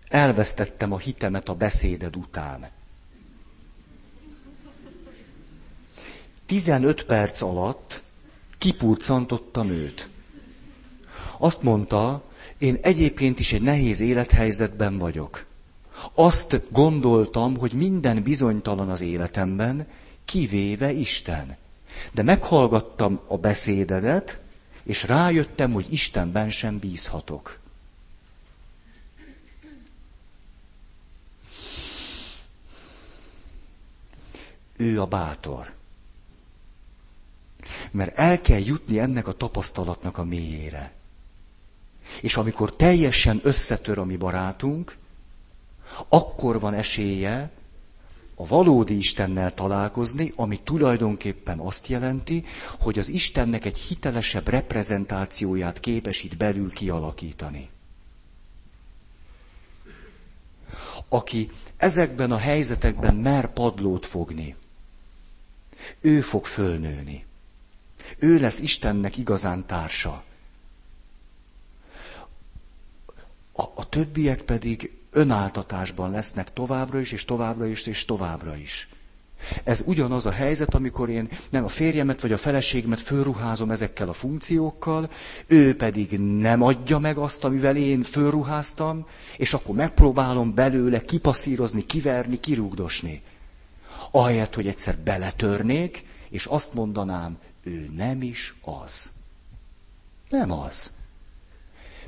elvesztettem 0.08 0.92
a 0.92 0.98
hitemet 0.98 1.50
a 1.50 1.54
beszéded 1.54 2.16
után. 2.16 2.70
15 6.46 7.04
perc 7.06 7.42
alatt 7.42 8.01
kipurcantottam 8.62 9.70
őt. 9.70 10.10
Azt 11.38 11.62
mondta, 11.62 12.24
én 12.58 12.78
egyébként 12.82 13.40
is 13.40 13.54
egy 13.54 13.62
nehéz 13.62 14.00
élethelyzetben 14.00 14.98
vagyok. 14.98 15.46
Azt 16.14 16.62
gondoltam, 16.70 17.58
hogy 17.58 17.74
minden 17.74 18.24
bizonytalan 18.24 18.90
az 18.90 19.02
életemben, 19.02 19.88
kivéve 20.26 20.92
Isten. 20.92 21.58
De 22.12 22.24
meghallgattam 22.24 23.20
a 23.28 23.38
beszédedet, 23.38 24.40
és 24.84 25.04
rájöttem, 25.04 25.72
hogy 25.72 25.86
Istenben 25.90 26.50
sem 26.50 26.80
bízhatok. 26.80 27.60
Ő 34.78 35.02
a 35.02 35.06
bátor. 35.06 35.80
Mert 37.92 38.18
el 38.18 38.42
kell 38.42 38.60
jutni 38.60 39.00
ennek 39.00 39.28
a 39.28 39.32
tapasztalatnak 39.32 40.18
a 40.18 40.24
mélyére. 40.24 40.92
És 42.22 42.36
amikor 42.38 42.76
teljesen 42.76 43.40
összetör 43.44 43.98
a 43.98 44.06
mi 44.06 44.16
barátunk, 44.16 44.98
akkor 46.10 46.60
van 46.60 46.74
esélye 46.74 47.52
a 48.36 48.48
valódi 48.48 48.98
Istennel 48.98 49.54
találkozni, 49.54 50.34
ami 50.36 50.60
tulajdonképpen 50.64 51.60
azt 51.60 51.88
jelenti, 51.88 52.46
hogy 52.80 53.00
az 53.00 53.08
Istennek 53.08 53.66
egy 53.66 53.78
hitelesebb 53.78 54.48
reprezentációját 54.48 55.80
képesít 55.80 56.38
belül 56.38 56.72
kialakítani. 56.72 57.70
Aki 61.10 61.50
ezekben 61.78 62.32
a 62.32 62.38
helyzetekben 62.38 63.16
mer 63.16 63.54
padlót 63.54 64.06
fogni, 64.06 64.56
ő 66.00 66.22
fog 66.22 66.46
fölnőni. 66.46 67.26
Ő 68.20 68.40
lesz 68.40 68.60
Istennek 68.60 69.18
igazán 69.18 69.66
társa. 69.66 70.24
A, 73.54 73.62
a 73.76 73.90
többiek 73.90 74.42
pedig 74.42 74.92
önáltatásban 75.12 76.12
lesznek 76.12 76.54
továbbra 76.54 77.00
is, 77.00 77.12
és 77.12 77.26
továbbra 77.26 77.66
is, 77.68 77.86
és 77.86 78.06
továbbra 78.06 78.56
is. 78.58 78.90
Ez 79.64 79.84
ugyanaz 79.86 80.26
a 80.26 80.32
helyzet, 80.32 80.74
amikor 80.76 81.10
én 81.10 81.30
nem 81.50 81.64
a 81.64 81.68
férjemet 81.68 82.22
vagy 82.22 82.32
a 82.32 82.38
feleségemet 82.38 83.00
fölruházom 83.02 83.72
ezekkel 83.72 84.10
a 84.10 84.14
funkciókkal, 84.14 85.10
ő 85.48 85.76
pedig 85.76 86.20
nem 86.20 86.62
adja 86.62 87.00
meg 87.00 87.18
azt, 87.18 87.44
amivel 87.44 87.76
én 87.76 88.04
fölruháztam, 88.04 89.08
és 89.38 89.54
akkor 89.54 89.76
megpróbálom 89.76 90.54
belőle 90.54 91.02
kipasszírozni, 91.02 91.86
kiverni, 91.86 92.40
kirúgdosni. 92.40 93.22
Ahelyett, 94.12 94.56
hogy 94.56 94.68
egyszer 94.68 94.98
beletörnék, 94.98 96.06
és 96.30 96.46
azt 96.46 96.74
mondanám, 96.74 97.38
ő 97.64 97.90
nem 97.96 98.22
is 98.22 98.56
az. 98.62 99.12
Nem 100.30 100.52
az. 100.52 100.92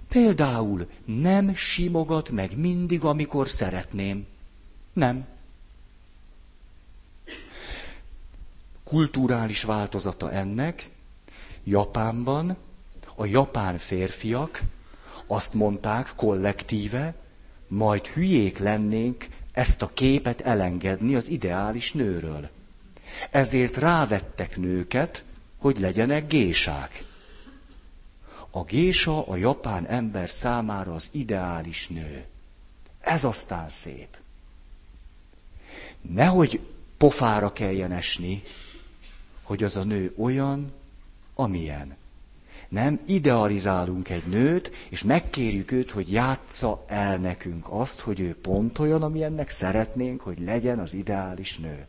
Például 0.08 0.90
nem 1.06 1.56
simogat 1.56 2.30
meg 2.30 2.58
mindig, 2.58 3.04
amikor 3.04 3.50
szeretném. 3.50 4.26
Nem. 4.94 5.26
Kulturális 8.84 9.64
változata 9.64 10.32
ennek, 10.32 10.90
Japánban 11.64 12.58
a 13.16 13.26
japán 13.26 13.78
férfiak 13.78 14.62
azt 15.28 15.54
mondták 15.54 16.14
kollektíve, 16.16 17.16
majd 17.68 18.08
hülyék 18.08 18.58
lennénk 18.58 19.28
ezt 19.52 19.82
a 19.82 19.92
képet 19.94 20.42
elengedni 20.42 21.16
az 21.16 21.28
ideális 21.28 21.92
nőről. 21.94 22.50
Ezért 23.32 23.78
rávettek 23.78 24.58
nőket, 24.58 25.24
hogy 25.64 25.80
legyenek 25.80 26.28
gésák. 26.28 27.04
A 28.52 28.64
gésa 28.64 29.28
a 29.28 29.36
japán 29.36 29.86
ember 29.86 30.30
számára 30.30 30.94
az 30.94 31.10
ideális 31.12 31.88
nő. 31.88 32.26
Ez 33.00 33.24
aztán 33.24 33.70
szép. 33.70 34.18
Nehogy 36.02 36.60
pofára 36.98 37.54
kelljen 37.54 37.92
esni, 37.92 38.42
hogy 39.44 39.64
az 39.64 39.76
a 39.76 39.84
nő 39.84 40.14
olyan, 40.18 40.72
amilyen. 41.36 41.96
Nem, 42.70 43.00
idealizálunk 43.08 44.10
egy 44.10 44.26
nőt, 44.26 44.72
és 44.90 45.04
megkérjük 45.04 45.72
őt, 45.72 45.92
hogy 45.92 46.12
játsza 46.12 46.84
el 46.88 47.18
nekünk 47.18 47.66
azt, 47.70 48.00
hogy 48.00 48.20
ő 48.20 48.36
pont 48.42 48.80
olyan, 48.80 49.04
amilyennek 49.04 49.50
szeretnénk, 49.50 50.22
hogy 50.22 50.40
legyen 50.40 50.80
az 50.80 50.94
ideális 50.94 51.58
nő. 51.58 51.88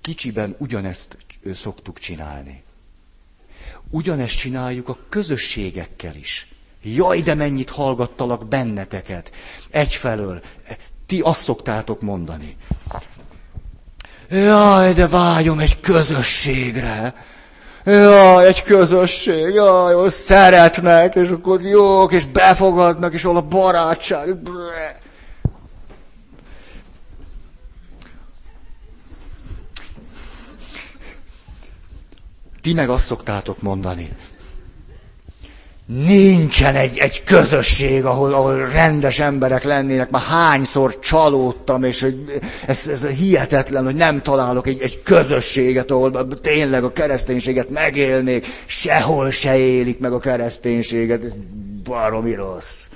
Kicsiben 0.00 0.54
ugyanezt 0.58 1.16
szoktuk 1.54 1.98
csinálni. 1.98 2.62
Ugyanezt 3.90 4.36
csináljuk 4.36 4.88
a 4.88 4.98
közösségekkel 5.08 6.14
is. 6.14 6.48
Jaj, 6.82 7.20
de 7.20 7.34
mennyit 7.34 7.70
hallgattalak 7.70 8.48
benneteket. 8.48 9.32
Egyfelől, 9.70 10.40
ti 11.06 11.20
azt 11.20 11.40
szoktátok 11.42 12.00
mondani. 12.00 12.56
Jaj, 14.30 14.92
de 14.92 15.08
vágyom 15.08 15.58
egy 15.58 15.80
közösségre. 15.80 17.14
Jaj, 17.84 18.46
egy 18.46 18.62
közösség, 18.62 19.54
jaj, 19.54 19.94
hogy 19.94 20.10
szeretnek, 20.10 21.14
és 21.14 21.28
akkor 21.28 21.60
jók, 21.60 22.12
és 22.12 22.24
befogadnak, 22.24 23.12
és 23.14 23.24
ahol 23.24 23.36
a 23.36 23.40
barátság. 23.42 24.36
Bre. 24.36 24.98
Ti 32.68 32.74
meg 32.74 32.88
azt 32.88 33.04
szoktátok 33.04 33.62
mondani. 33.62 34.08
Nincsen 35.86 36.74
egy, 36.74 36.98
egy 36.98 37.22
közösség, 37.24 38.04
ahol, 38.04 38.32
ahol 38.34 38.68
rendes 38.68 39.18
emberek 39.20 39.62
lennének. 39.62 40.10
Már 40.10 40.22
hányszor 40.22 40.98
csalódtam, 40.98 41.84
és 41.84 42.00
hogy 42.02 42.40
ez, 42.66 42.88
ez 42.88 43.06
hihetetlen, 43.06 43.84
hogy 43.84 43.94
nem 43.94 44.22
találok 44.22 44.66
egy, 44.66 44.80
egy 44.80 45.02
közösséget, 45.02 45.90
ahol 45.90 46.28
tényleg 46.40 46.84
a 46.84 46.92
kereszténységet 46.92 47.70
megélnék. 47.70 48.46
Sehol 48.66 49.30
se 49.30 49.56
élik 49.58 49.98
meg 49.98 50.12
a 50.12 50.18
kereszténységet. 50.18 51.36
Baromi 51.82 52.34
rossz. 52.34 52.88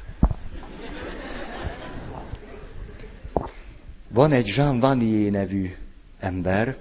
Van 4.09 4.33
egy 4.33 4.53
Jean 4.57 4.81
Vanier 4.81 5.31
nevű 5.31 5.75
ember, 6.21 6.77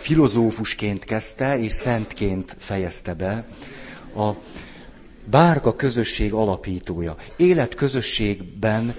filozófusként 0.00 1.04
kezdte, 1.04 1.58
és 1.58 1.72
szentként 1.72 2.56
fejezte 2.58 3.14
be. 3.14 3.48
A 4.16 4.30
Bárka 5.24 5.76
közösség 5.76 6.32
alapítója. 6.32 7.16
Életközösségben 7.36 8.94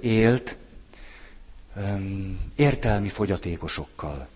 élt 0.00 0.56
értelmi 2.56 3.08
fogyatékosokkal. 3.08 4.28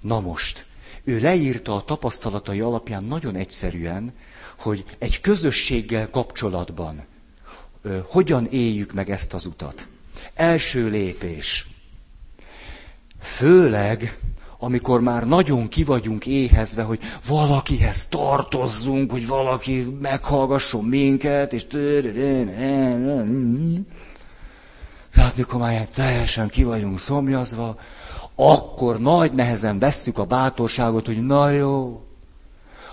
Na 0.00 0.20
most, 0.20 0.64
ő 1.04 1.20
leírta 1.20 1.74
a 1.74 1.84
tapasztalatai 1.84 2.60
alapján 2.60 3.04
nagyon 3.04 3.36
egyszerűen, 3.36 4.12
hogy 4.58 4.84
egy 4.98 5.20
közösséggel 5.20 6.10
kapcsolatban 6.10 7.04
hogyan 8.02 8.46
éljük 8.46 8.92
meg 8.92 9.10
ezt 9.10 9.34
az 9.34 9.46
utat. 9.46 9.88
Első 10.34 10.88
lépés. 10.88 11.66
Főleg 13.20 14.18
amikor 14.62 15.00
már 15.00 15.26
nagyon 15.26 15.68
ki 15.68 15.84
vagyunk 15.84 16.26
éhezve, 16.26 16.82
hogy 16.82 16.98
valakihez 17.26 18.06
tartozzunk, 18.06 19.10
hogy 19.10 19.26
valaki 19.26 19.96
meghallgasson 20.00 20.84
minket, 20.84 21.52
és 21.52 21.66
tehát 25.12 25.36
mikor 25.36 25.60
már 25.60 25.86
teljesen 25.94 26.48
ki 26.48 26.64
vagyunk 26.64 26.98
szomjazva, 26.98 27.76
akkor 28.34 29.00
nagy 29.00 29.32
nehezen 29.32 29.78
vesszük 29.78 30.18
a 30.18 30.24
bátorságot, 30.24 31.06
hogy 31.06 31.26
na 31.26 31.50
jó, 31.50 32.02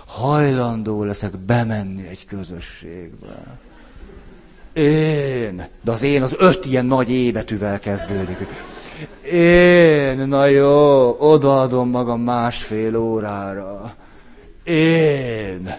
hajlandó 0.06 1.04
leszek 1.04 1.38
bemenni 1.38 2.06
egy 2.08 2.24
közösségbe. 2.26 3.58
Én, 4.72 5.66
de 5.82 5.90
az 5.90 6.02
én 6.02 6.22
az 6.22 6.34
öt 6.38 6.64
ilyen 6.66 6.86
nagy 6.86 7.10
ébetűvel 7.10 7.78
kezdődik. 7.78 8.36
Én, 9.32 10.18
na 10.28 10.46
jó, 10.46 11.16
odaadom 11.18 11.88
magam 11.90 12.20
másfél 12.20 12.96
órára. 12.96 13.94
Én, 14.64 15.74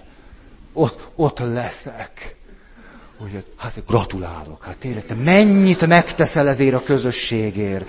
ott, 0.73 1.11
ott 1.15 1.39
leszek. 1.39 2.35
Úgy, 3.23 3.45
hát 3.57 3.83
gratulálok, 3.87 4.63
hát 4.63 4.77
tényleg, 4.77 5.05
te 5.05 5.13
mennyit 5.13 5.87
megteszel 5.87 6.47
ezért 6.47 6.73
a 6.73 6.83
közösségért. 6.83 7.85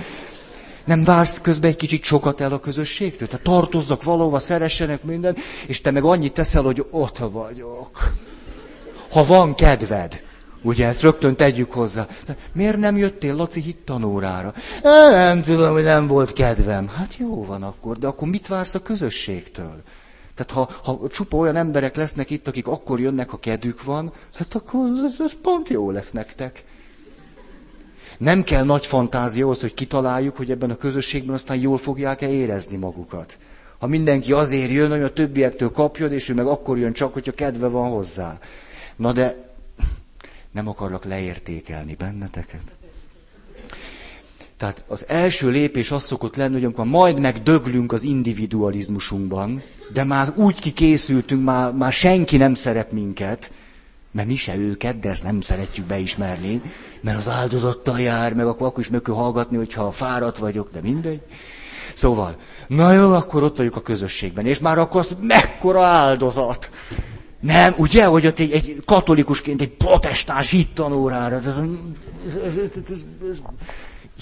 Nem 0.85 1.05
vársz 1.05 1.41
közben 1.41 1.71
egy 1.71 1.77
kicsit 1.77 2.05
sokat 2.05 2.41
el 2.41 2.53
a 2.53 2.59
közösségtől? 2.59 3.29
Tehát 3.29 3.45
tartozzak 3.45 4.03
valahova, 4.03 4.39
szeressenek 4.39 5.03
minden, 5.03 5.37
és 5.67 5.81
te 5.81 5.91
meg 5.91 6.05
annyit 6.05 6.33
teszel, 6.33 6.63
hogy 6.63 6.87
ott 6.91 7.19
vagyok. 7.19 8.15
Ha 9.11 9.25
van 9.25 9.55
kedved. 9.55 10.23
Ugye 10.63 10.87
ezt 10.87 11.03
rögtön 11.03 11.37
tegyük 11.37 11.73
hozzá. 11.73 12.07
De 12.27 12.37
miért 12.53 12.77
nem 12.77 12.97
jöttél 12.97 13.35
Laci 13.35 13.61
hit 13.61 13.77
tanórára? 13.77 14.55
Nem 15.11 15.43
tudom, 15.43 15.73
hogy 15.73 15.83
nem 15.83 16.07
volt 16.07 16.33
kedvem. 16.33 16.89
Hát 16.89 17.17
jó 17.17 17.45
van 17.45 17.63
akkor, 17.63 17.99
de 17.99 18.07
akkor 18.07 18.29
mit 18.29 18.47
vársz 18.47 18.75
a 18.75 18.83
közösségtől? 18.83 19.83
Tehát 20.35 20.69
ha, 20.69 20.93
ha 20.93 21.09
csupa 21.09 21.37
olyan 21.37 21.57
emberek 21.57 21.97
lesznek 21.97 22.31
itt, 22.31 22.49
akik 22.49 22.67
akkor 22.67 23.01
jönnek, 23.01 23.31
ha 23.31 23.37
kedvük 23.37 23.83
van, 23.83 24.13
hát 24.35 24.55
akkor 24.55 24.81
ez, 25.05 25.21
ez 25.21 25.33
pont 25.43 25.69
jó 25.69 25.91
lesz 25.91 26.11
nektek. 26.11 26.65
Nem 28.19 28.43
kell 28.43 28.65
nagy 28.65 28.87
fantázia 28.87 29.45
ahhoz, 29.45 29.61
hogy 29.61 29.75
kitaláljuk, 29.75 30.37
hogy 30.37 30.51
ebben 30.51 30.71
a 30.71 30.77
közösségben 30.77 31.35
aztán 31.35 31.57
jól 31.57 31.79
fogják-e 31.79 32.29
érezni 32.29 32.77
magukat. 32.77 33.39
Ha 33.79 33.87
mindenki 33.87 34.33
azért 34.33 34.71
jön, 34.71 34.91
hogy 34.91 35.03
a 35.03 35.13
többiektől 35.13 35.71
kapjon, 35.71 36.13
és 36.13 36.29
ő 36.29 36.35
meg 36.35 36.47
akkor 36.47 36.79
jön 36.79 36.93
csak, 36.93 37.13
hogyha 37.13 37.33
kedve 37.33 37.67
van 37.67 37.91
hozzá. 37.91 38.39
Na 38.97 39.13
de 39.13 39.50
nem 40.53 40.69
akarlak 40.69 41.05
leértékelni 41.05 41.95
benneteket. 41.95 42.75
Tehát 44.57 44.85
az 44.89 45.05
első 45.09 45.49
lépés 45.49 45.91
az 45.91 46.03
szokott 46.03 46.37
lenni, 46.37 46.53
hogy 46.53 46.65
amikor 46.65 46.85
majd 46.85 47.21
megdöglünk 47.21 47.93
az 47.93 48.03
individualizmusunkban, 48.03 49.63
de 49.93 50.05
már 50.05 50.33
úgy 50.37 50.61
kikészültünk, 50.61 51.45
már, 51.45 51.73
már 51.73 51.93
senki 51.93 52.37
nem 52.37 52.55
szeret 52.55 52.93
minket, 52.93 53.51
mert 54.11 54.29
mi 54.29 54.37
se 54.37 54.57
őket, 54.57 54.99
de 54.99 55.09
ezt 55.09 55.23
nem 55.23 55.41
szeretjük 55.41 55.87
beismerni, 55.87 56.63
mert 57.01 57.19
az 57.19 57.29
áldozattal 57.29 58.01
jár, 58.01 58.35
meg 58.35 58.47
akkor, 58.47 58.67
akkor 58.67 58.83
is 58.83 58.89
meg 58.89 59.03
kell 59.03 59.15
hallgatni, 59.15 59.57
hogyha 59.57 59.91
fáradt 59.91 60.39
vagyok, 60.39 60.71
de 60.73 60.81
mindegy. 60.81 61.21
Szóval, 61.95 62.37
na 62.69 62.93
jó, 62.93 63.13
akkor 63.13 63.43
ott 63.43 63.57
vagyok 63.57 63.77
a 63.77 63.83
közösségben, 63.83 64.47
és 64.47 64.59
már 64.59 64.79
akkor 64.79 65.01
azt, 65.01 65.17
mekkora 65.21 65.85
áldozat. 65.85 66.71
Nem, 67.41 67.75
ugye, 67.77 68.05
hogy 68.05 68.27
ott 68.27 68.39
egy, 68.39 68.53
egy 68.53 68.83
katolikusként 68.85 69.61
egy 69.61 69.71
protestáns 69.71 70.51
hittanórára, 70.51 71.37
ez, 71.37 71.47
ez, 71.47 71.63
ez, 72.45 72.57
ez, 72.57 73.05
ez, 73.31 73.43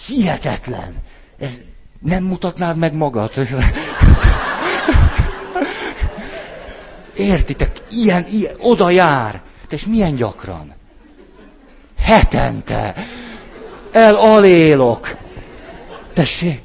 hihetetlen. 0.06 0.96
Ez 1.38 1.60
nem 2.00 2.24
mutatnád 2.24 2.76
meg 2.76 2.94
magad? 2.94 3.30
Értitek, 7.16 7.82
ilyen, 7.90 8.26
ilyen, 8.30 8.54
oda 8.58 8.90
jár. 8.90 9.42
Te 9.68 9.74
és 9.74 9.86
milyen 9.86 10.14
gyakran? 10.14 10.74
Hetente. 11.98 12.94
El 13.92 14.14
alélok. 14.14 15.16
Tessék. 16.12 16.62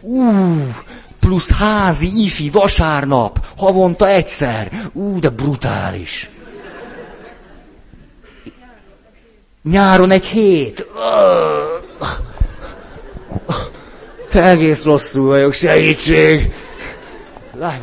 Uh, 0.00 0.74
plusz 1.24 1.50
házi 1.50 2.24
ifi 2.24 2.50
vasárnap, 2.50 3.46
havonta 3.56 4.08
egyszer. 4.08 4.70
Ú, 4.92 5.18
de 5.18 5.28
brutális. 5.28 6.30
Nyáron 9.62 10.10
egy 10.10 10.24
hét. 10.24 10.86
Te 14.30 14.44
egész 14.44 14.84
rosszul 14.84 15.26
vagyok, 15.26 15.52
segítség. 15.52 16.52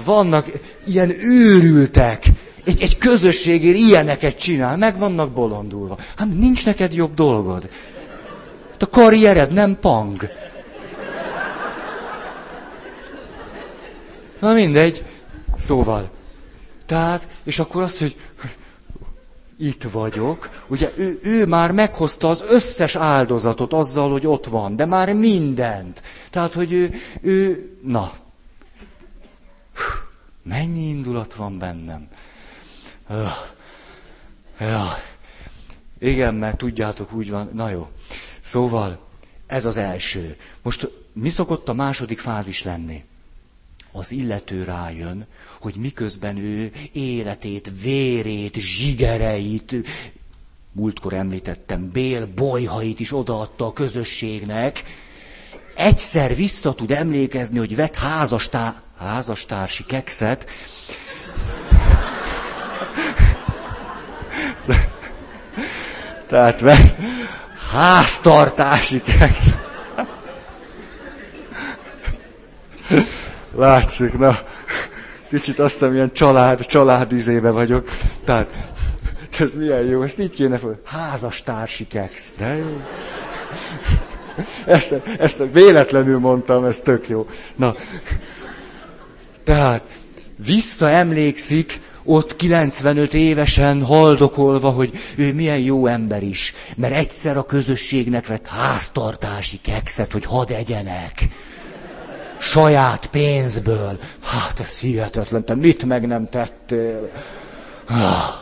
Vannak 0.06 0.46
ilyen 0.86 1.12
őrültek. 1.20 2.26
Egy, 2.64 2.82
egy 2.82 2.98
közösségért 2.98 3.78
ilyeneket 3.78 4.38
csinál, 4.38 4.78
meg 4.78 4.98
vannak 5.00 5.32
bolondulva. 5.32 5.98
Hát 6.16 6.28
nincs 6.38 6.66
neked 6.66 6.94
jobb 6.94 7.14
dolgod. 7.14 7.70
A 8.80 8.90
karriered 8.90 9.52
nem 9.52 9.78
pang. 9.82 10.30
Na 14.42 14.54
mindegy. 14.54 15.06
Szóval. 15.58 16.10
Tehát, 16.86 17.28
és 17.44 17.60
akkor 17.60 17.82
azt, 17.82 18.00
hogy 18.00 18.16
itt 19.58 19.84
vagyok. 19.84 20.50
Ugye 20.68 20.92
ő, 20.96 21.20
ő 21.24 21.46
már 21.46 21.72
meghozta 21.72 22.28
az 22.30 22.44
összes 22.48 22.96
áldozatot 22.96 23.74
azzal, 23.74 24.12
hogy 24.12 24.28
ott 24.28 24.46
van, 24.46 24.76
de 24.76 24.86
már 24.86 25.14
mindent. 25.14 26.02
Tehát, 26.30 26.54
hogy 26.54 26.72
ő, 26.72 26.94
ő 27.22 27.70
na. 27.84 28.14
Mennyi 30.44 30.88
indulat 30.88 31.34
van 31.34 31.58
bennem? 31.58 32.08
Öh. 33.10 33.30
Ja. 34.60 34.98
Igen, 36.00 36.34
mert 36.34 36.58
tudjátok, 36.58 37.14
úgy 37.14 37.30
van. 37.30 37.50
Na 37.54 37.70
jó. 37.70 37.90
Szóval, 38.42 39.00
ez 39.48 39.66
az 39.66 39.78
első. 39.78 40.38
Most 40.62 40.90
mi 41.14 41.30
szokott 41.30 41.70
a 41.70 41.74
második 41.74 42.20
fázis 42.20 42.64
lenni? 42.64 43.04
Az 43.92 44.12
illető 44.12 44.64
rájön, 44.64 45.28
hogy 45.62 45.76
miközben 45.76 46.38
ő 46.38 46.72
életét, 46.92 47.72
vérét, 47.82 48.56
zsigereit, 48.56 49.76
múltkor 50.72 51.14
említettem, 51.14 51.90
Bél 51.90 52.26
bolyhait 52.36 53.00
is 53.00 53.14
odaadta 53.14 53.66
a 53.66 53.74
közösségnek, 53.74 54.84
egyszer 55.76 56.36
vissza 56.36 56.74
tud 56.74 56.92
emlékezni, 56.92 57.58
hogy 57.58 57.76
vett 57.76 57.96
házastá, 57.96 58.82
házastársi 58.98 59.86
kekszet, 59.86 60.50
Tehát 66.28 66.60
vett 66.60 66.96
háztartási 67.72 69.02
kekszet. 69.02 69.71
Látszik, 73.56 74.18
na, 74.18 74.38
kicsit 75.30 75.60
azt 75.60 75.74
hiszem, 75.74 75.94
ilyen 75.94 76.12
család, 76.12 76.66
család 76.66 77.12
izébe 77.12 77.50
vagyok. 77.50 77.90
Tehát, 78.24 78.54
ez 79.40 79.54
milyen 79.54 79.84
jó, 79.84 80.02
ezt 80.02 80.20
így 80.20 80.36
kéne 80.36 80.58
fel. 80.58 80.80
Házastársi 80.86 81.88
keksz, 81.88 82.34
de 82.38 82.56
jó. 82.56 82.82
Ezt, 84.66 84.96
ezt 85.20 85.44
véletlenül 85.54 86.20
mondtam, 86.20 86.66
ez 86.66 86.80
tök 86.80 87.10
jó. 87.10 87.28
Na, 87.56 87.76
tehát 89.44 89.84
visszaemlékszik, 90.46 91.80
ott 92.04 92.36
95 92.36 93.14
évesen 93.14 93.84
haldokolva, 93.84 94.70
hogy 94.70 94.92
ő 95.18 95.34
milyen 95.34 95.60
jó 95.60 95.86
ember 95.86 96.24
is, 96.24 96.54
mert 96.76 96.94
egyszer 96.94 97.38
a 97.38 97.44
közösségnek 97.44 98.28
vett 98.28 98.48
háztartási 98.48 99.60
kekszet, 99.62 100.12
hogy 100.12 100.26
hadd 100.26 100.52
egyenek. 100.52 101.28
Saját 102.42 103.06
pénzből. 103.06 104.00
Hát 104.24 104.60
ez 104.60 104.78
hihetetlen, 104.78 105.46
te 105.46 105.56
mit 105.56 105.86
meg 105.86 106.08
nem 106.08 106.30
tettél? 106.30 107.12
Ah, 107.90 108.34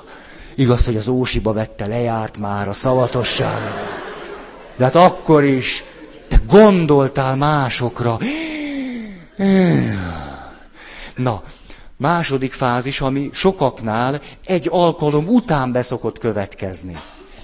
igaz, 0.55 0.85
hogy 0.85 0.95
az 0.95 1.07
ósiba 1.07 1.53
vette 1.53 1.87
lejárt 1.87 2.37
már 2.37 2.67
a 2.67 2.73
szavatosság. 2.73 3.57
De 4.75 4.83
hát 4.83 4.95
akkor 4.95 5.43
is 5.43 5.83
te 6.27 6.41
gondoltál 6.47 7.35
másokra. 7.35 8.17
Na, 11.15 11.43
második 11.97 12.53
fázis, 12.53 13.01
ami 13.01 13.29
sokaknál 13.33 14.21
egy 14.45 14.67
alkalom 14.71 15.27
után 15.27 15.71
beszokott 15.71 16.17
következni. 16.17 16.97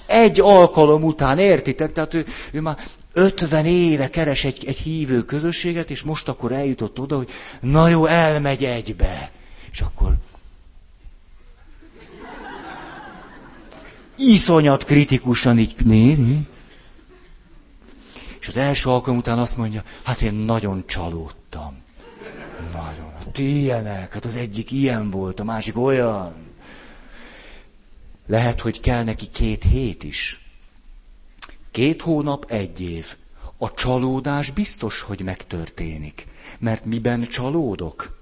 Egy 0.06 0.40
alkalom 0.40 1.02
után, 1.02 1.38
értitek? 1.38 1.92
Tehát 1.92 2.14
ő, 2.14 2.26
ő 2.52 2.60
már 2.60 2.76
50 3.16 3.64
éve 3.64 4.10
keres 4.10 4.44
egy, 4.44 4.64
egy 4.66 4.78
hívő 4.78 5.22
közösséget, 5.22 5.90
és 5.90 6.02
most 6.02 6.28
akkor 6.28 6.52
eljutott 6.52 6.98
oda, 6.98 7.16
hogy 7.16 7.30
na 7.60 7.88
jó, 7.88 8.06
elmegy 8.06 8.64
egybe. 8.64 9.30
És 9.72 9.80
akkor 9.80 10.16
iszonyat 14.16 14.84
kritikusan 14.84 15.58
így 15.58 15.74
nézni. 15.84 16.48
És 18.40 18.48
az 18.48 18.56
első 18.56 18.90
alkalom 18.90 19.18
után 19.18 19.38
azt 19.38 19.56
mondja, 19.56 19.82
hát 20.02 20.22
én 20.22 20.34
nagyon 20.34 20.84
csalódtam. 20.86 21.82
Nagyon. 22.72 23.12
Hát 23.18 23.38
ilyenek, 23.38 24.12
hát 24.12 24.24
az 24.24 24.36
egyik 24.36 24.70
ilyen 24.70 25.10
volt, 25.10 25.40
a 25.40 25.44
másik 25.44 25.78
olyan. 25.78 26.34
Lehet, 28.26 28.60
hogy 28.60 28.80
kell 28.80 29.04
neki 29.04 29.26
két 29.26 29.62
hét 29.62 30.04
is. 30.04 30.45
Két 31.76 32.02
hónap, 32.02 32.50
egy 32.50 32.80
év. 32.80 33.06
A 33.58 33.74
csalódás 33.74 34.50
biztos, 34.50 35.00
hogy 35.00 35.20
megtörténik. 35.20 36.26
Mert 36.58 36.84
miben 36.84 37.22
csalódok? 37.22 38.18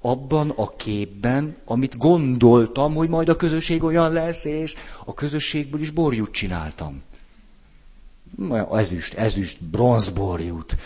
Abban 0.00 0.50
a 0.50 0.68
képben, 0.76 1.56
amit 1.64 1.96
gondoltam, 1.96 2.94
hogy 2.94 3.08
majd 3.08 3.28
a 3.28 3.36
közösség 3.36 3.82
olyan 3.82 4.12
lesz, 4.12 4.44
és 4.44 4.74
a 5.04 5.14
közösségből 5.14 5.80
is 5.80 5.90
borjút 5.90 6.30
csináltam. 6.32 7.02
Ezüst, 8.72 9.14
ezüst, 9.14 9.64
bronzborjút. 9.64 10.76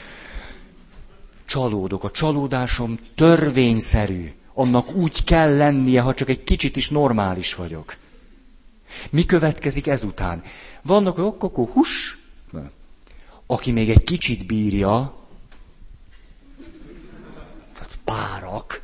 Csalódok. 1.44 2.04
A 2.04 2.10
csalódásom 2.10 2.98
törvényszerű. 3.14 4.32
Annak 4.54 4.94
úgy 4.94 5.24
kell 5.24 5.56
lennie, 5.56 6.00
ha 6.00 6.14
csak 6.14 6.28
egy 6.28 6.44
kicsit 6.44 6.76
is 6.76 6.90
normális 6.90 7.54
vagyok. 7.54 7.96
Mi 9.10 9.24
következik 9.24 9.86
ezután? 9.86 10.42
Vannak, 10.82 11.14
hogy 11.16 11.24
akkor 11.38 11.68
hus, 11.68 12.18
aki 13.46 13.72
még 13.72 13.90
egy 13.90 14.04
kicsit 14.04 14.46
bírja, 14.46 15.14
tehát 17.74 17.98
párak, 18.04 18.82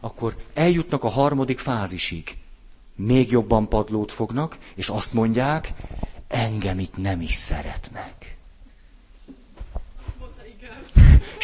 akkor 0.00 0.36
eljutnak 0.54 1.04
a 1.04 1.08
harmadik 1.08 1.58
fázisig. 1.58 2.36
Még 2.96 3.30
jobban 3.30 3.68
padlót 3.68 4.12
fognak, 4.12 4.58
és 4.74 4.88
azt 4.88 5.12
mondják, 5.12 5.72
engem 6.28 6.78
itt 6.78 6.96
nem 6.96 7.20
is 7.20 7.32
szeretnek. 7.34 8.36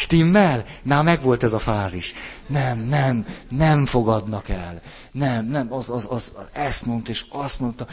Stimmel? 0.01 0.65
Na, 0.83 1.01
megvolt 1.01 1.43
ez 1.43 1.53
a 1.53 1.59
fázis. 1.59 2.13
Nem, 2.47 2.79
nem, 2.79 3.25
nem 3.49 3.85
fogadnak 3.85 4.49
el. 4.49 4.81
Nem, 5.11 5.45
nem, 5.45 5.73
az, 5.73 5.89
az, 5.89 6.07
az, 6.09 6.33
ezt 6.51 6.85
mondta, 6.85 7.11
és 7.11 7.25
azt 7.29 7.59
mondta. 7.59 7.87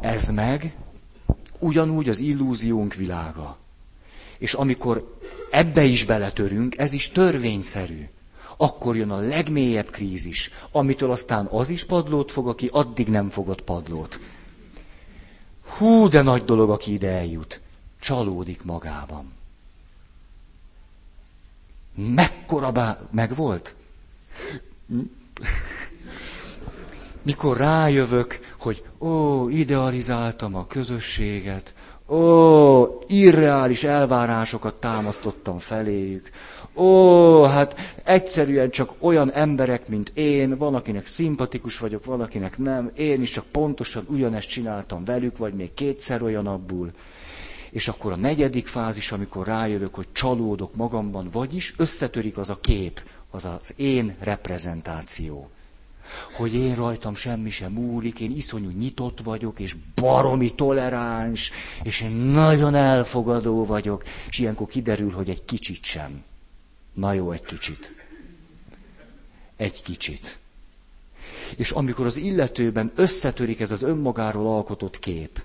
Ez 0.00 0.30
meg 0.30 0.76
ugyanúgy 1.58 2.08
az 2.08 2.20
illúziónk 2.20 2.94
világa. 2.94 3.56
És 4.38 4.54
amikor 4.54 5.18
ebbe 5.50 5.82
is 5.82 6.04
beletörünk, 6.04 6.78
ez 6.78 6.92
is 6.92 7.10
törvényszerű. 7.10 8.08
Akkor 8.56 8.96
jön 8.96 9.10
a 9.10 9.18
legmélyebb 9.18 9.90
krízis, 9.90 10.50
amitől 10.72 11.10
aztán 11.10 11.46
az 11.46 11.68
is 11.68 11.84
padlót 11.84 12.32
fog, 12.32 12.48
aki 12.48 12.68
addig 12.72 13.08
nem 13.08 13.30
fogott 13.30 13.62
padlót. 13.62 14.20
Hú, 15.66 16.08
de 16.08 16.22
nagy 16.22 16.44
dolog, 16.44 16.70
aki 16.70 16.92
ide 16.92 17.10
eljut. 17.10 17.60
Csalódik 18.00 18.62
magában. 18.62 19.40
Mekkora 21.94 22.72
bá... 22.72 22.98
Megvolt? 23.10 23.74
Mikor 27.22 27.56
rájövök, 27.56 28.38
hogy 28.58 28.84
ó, 28.98 29.48
idealizáltam 29.48 30.54
a 30.54 30.66
közösséget, 30.66 31.74
ó, 32.08 32.84
irreális 33.06 33.84
elvárásokat 33.84 34.74
támasztottam 34.74 35.58
feléjük, 35.58 36.30
ó, 36.74 37.42
hát 37.42 37.76
egyszerűen 38.04 38.70
csak 38.70 38.92
olyan 38.98 39.32
emberek, 39.32 39.88
mint 39.88 40.12
én, 40.14 40.56
van, 40.56 40.74
akinek 40.74 41.06
szimpatikus 41.06 41.78
vagyok, 41.78 42.04
van, 42.04 42.20
akinek 42.20 42.58
nem, 42.58 42.90
én 42.96 43.22
is 43.22 43.30
csak 43.30 43.44
pontosan 43.44 44.04
ugyanezt 44.08 44.48
csináltam 44.48 45.04
velük, 45.04 45.36
vagy 45.36 45.54
még 45.54 45.74
kétszer 45.74 46.22
olyan 46.22 46.46
abból. 46.46 46.90
És 47.72 47.88
akkor 47.88 48.12
a 48.12 48.16
negyedik 48.16 48.66
fázis, 48.66 49.12
amikor 49.12 49.46
rájövök, 49.46 49.94
hogy 49.94 50.06
csalódok 50.12 50.74
magamban, 50.74 51.28
vagyis 51.30 51.74
összetörik 51.76 52.38
az 52.38 52.50
a 52.50 52.60
kép, 52.60 53.02
az 53.30 53.44
az 53.44 53.72
én 53.76 54.16
reprezentáció. 54.20 55.50
Hogy 56.32 56.54
én 56.54 56.74
rajtam 56.74 57.14
semmi 57.14 57.50
sem 57.50 57.72
múlik, 57.72 58.20
én 58.20 58.30
iszonyú 58.36 58.70
nyitott 58.70 59.20
vagyok, 59.20 59.60
és 59.60 59.76
baromi 59.94 60.54
toleráns, 60.54 61.50
és 61.82 62.00
én 62.00 62.10
nagyon 62.10 62.74
elfogadó 62.74 63.64
vagyok, 63.64 64.04
és 64.28 64.38
ilyenkor 64.38 64.66
kiderül, 64.66 65.10
hogy 65.10 65.28
egy 65.28 65.44
kicsit 65.44 65.84
sem. 65.84 66.22
Na 66.94 67.12
jó, 67.12 67.30
egy 67.32 67.44
kicsit. 67.44 67.94
Egy 69.56 69.82
kicsit. 69.82 70.38
És 71.56 71.70
amikor 71.70 72.06
az 72.06 72.16
illetőben 72.16 72.92
összetörik 72.94 73.60
ez 73.60 73.70
az 73.70 73.82
önmagáról 73.82 74.46
alkotott 74.46 74.98
kép, 74.98 75.42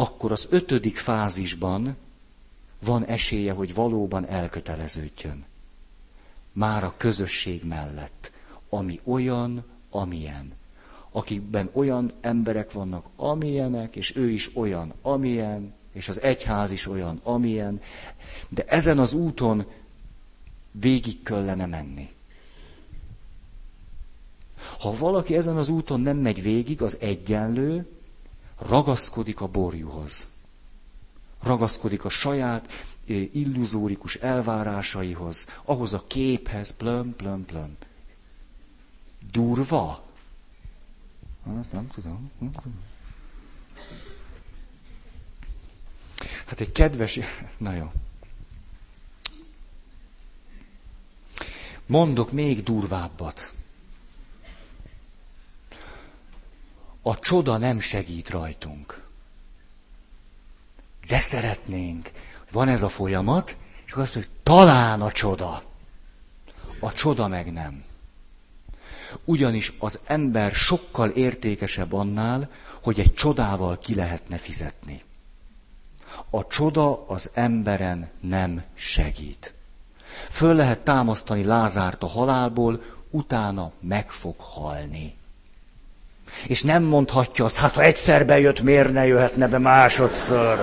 akkor 0.00 0.32
az 0.32 0.46
ötödik 0.50 0.96
fázisban 0.96 1.96
van 2.84 3.04
esélye, 3.04 3.52
hogy 3.52 3.74
valóban 3.74 4.26
elköteleződjön. 4.26 5.44
Már 6.52 6.84
a 6.84 6.94
közösség 6.96 7.64
mellett, 7.64 8.32
ami 8.68 9.00
olyan, 9.04 9.64
amilyen. 9.90 10.52
Akikben 11.10 11.70
olyan 11.72 12.12
emberek 12.20 12.72
vannak, 12.72 13.06
amilyenek, 13.16 13.96
és 13.96 14.16
ő 14.16 14.30
is 14.30 14.56
olyan, 14.56 14.92
amilyen, 15.02 15.74
és 15.92 16.08
az 16.08 16.20
egyház 16.20 16.70
is 16.70 16.86
olyan, 16.86 17.20
amilyen. 17.22 17.80
De 18.48 18.64
ezen 18.64 18.98
az 18.98 19.12
úton 19.12 19.64
végig 20.70 21.22
kellene 21.22 21.66
menni. 21.66 22.10
Ha 24.78 24.96
valaki 24.96 25.36
ezen 25.36 25.56
az 25.56 25.68
úton 25.68 26.00
nem 26.00 26.16
megy 26.16 26.42
végig, 26.42 26.82
az 26.82 26.96
egyenlő, 27.00 27.99
ragaszkodik 28.66 29.40
a 29.40 29.46
borjúhoz. 29.46 30.28
Ragaszkodik 31.42 32.04
a 32.04 32.08
saját 32.08 32.72
illuzórikus 33.32 34.14
elvárásaihoz, 34.14 35.46
ahhoz 35.64 35.94
a 35.94 36.04
képhez, 36.06 36.70
plöm, 36.70 37.16
plöm, 37.16 37.44
plöm. 37.44 37.76
Durva? 39.30 40.04
Hát 41.46 41.72
nem 41.72 41.88
tudom. 41.88 42.30
Nem 42.38 42.52
tudom. 42.52 42.78
Hát 46.46 46.60
egy 46.60 46.72
kedves... 46.72 47.18
Na 47.58 47.72
jó. 47.72 47.92
Mondok 51.86 52.32
még 52.32 52.62
durvábbat. 52.62 53.52
A 57.02 57.18
csoda 57.18 57.56
nem 57.56 57.80
segít 57.80 58.30
rajtunk. 58.30 59.02
De 61.06 61.20
szeretnénk. 61.20 62.10
Van 62.50 62.68
ez 62.68 62.82
a 62.82 62.88
folyamat, 62.88 63.56
és 63.86 63.92
azt 63.92 64.14
mondjuk, 64.14 64.36
talán 64.42 65.00
a 65.00 65.12
csoda. 65.12 65.62
A 66.80 66.92
csoda 66.92 67.28
meg 67.28 67.52
nem. 67.52 67.84
Ugyanis 69.24 69.72
az 69.78 70.00
ember 70.04 70.52
sokkal 70.52 71.08
értékesebb 71.08 71.92
annál, 71.92 72.50
hogy 72.82 73.00
egy 73.00 73.14
csodával 73.14 73.78
ki 73.78 73.94
lehetne 73.94 74.36
fizetni. 74.36 75.02
A 76.30 76.46
csoda 76.46 77.06
az 77.06 77.30
emberen 77.34 78.10
nem 78.20 78.64
segít. 78.74 79.54
Föl 80.28 80.54
lehet 80.54 80.80
támasztani 80.80 81.44
Lázárt 81.44 82.02
a 82.02 82.06
halálból, 82.06 82.82
utána 83.10 83.72
meg 83.80 84.10
fog 84.10 84.40
halni. 84.40 85.18
És 86.46 86.62
nem 86.62 86.82
mondhatja 86.82 87.44
azt, 87.44 87.56
hát 87.56 87.74
ha 87.74 87.82
egyszer 87.82 88.26
bejött, 88.26 88.62
miért 88.62 88.92
ne 88.92 89.06
jöhetne 89.06 89.48
be 89.48 89.58
másodszor? 89.58 90.58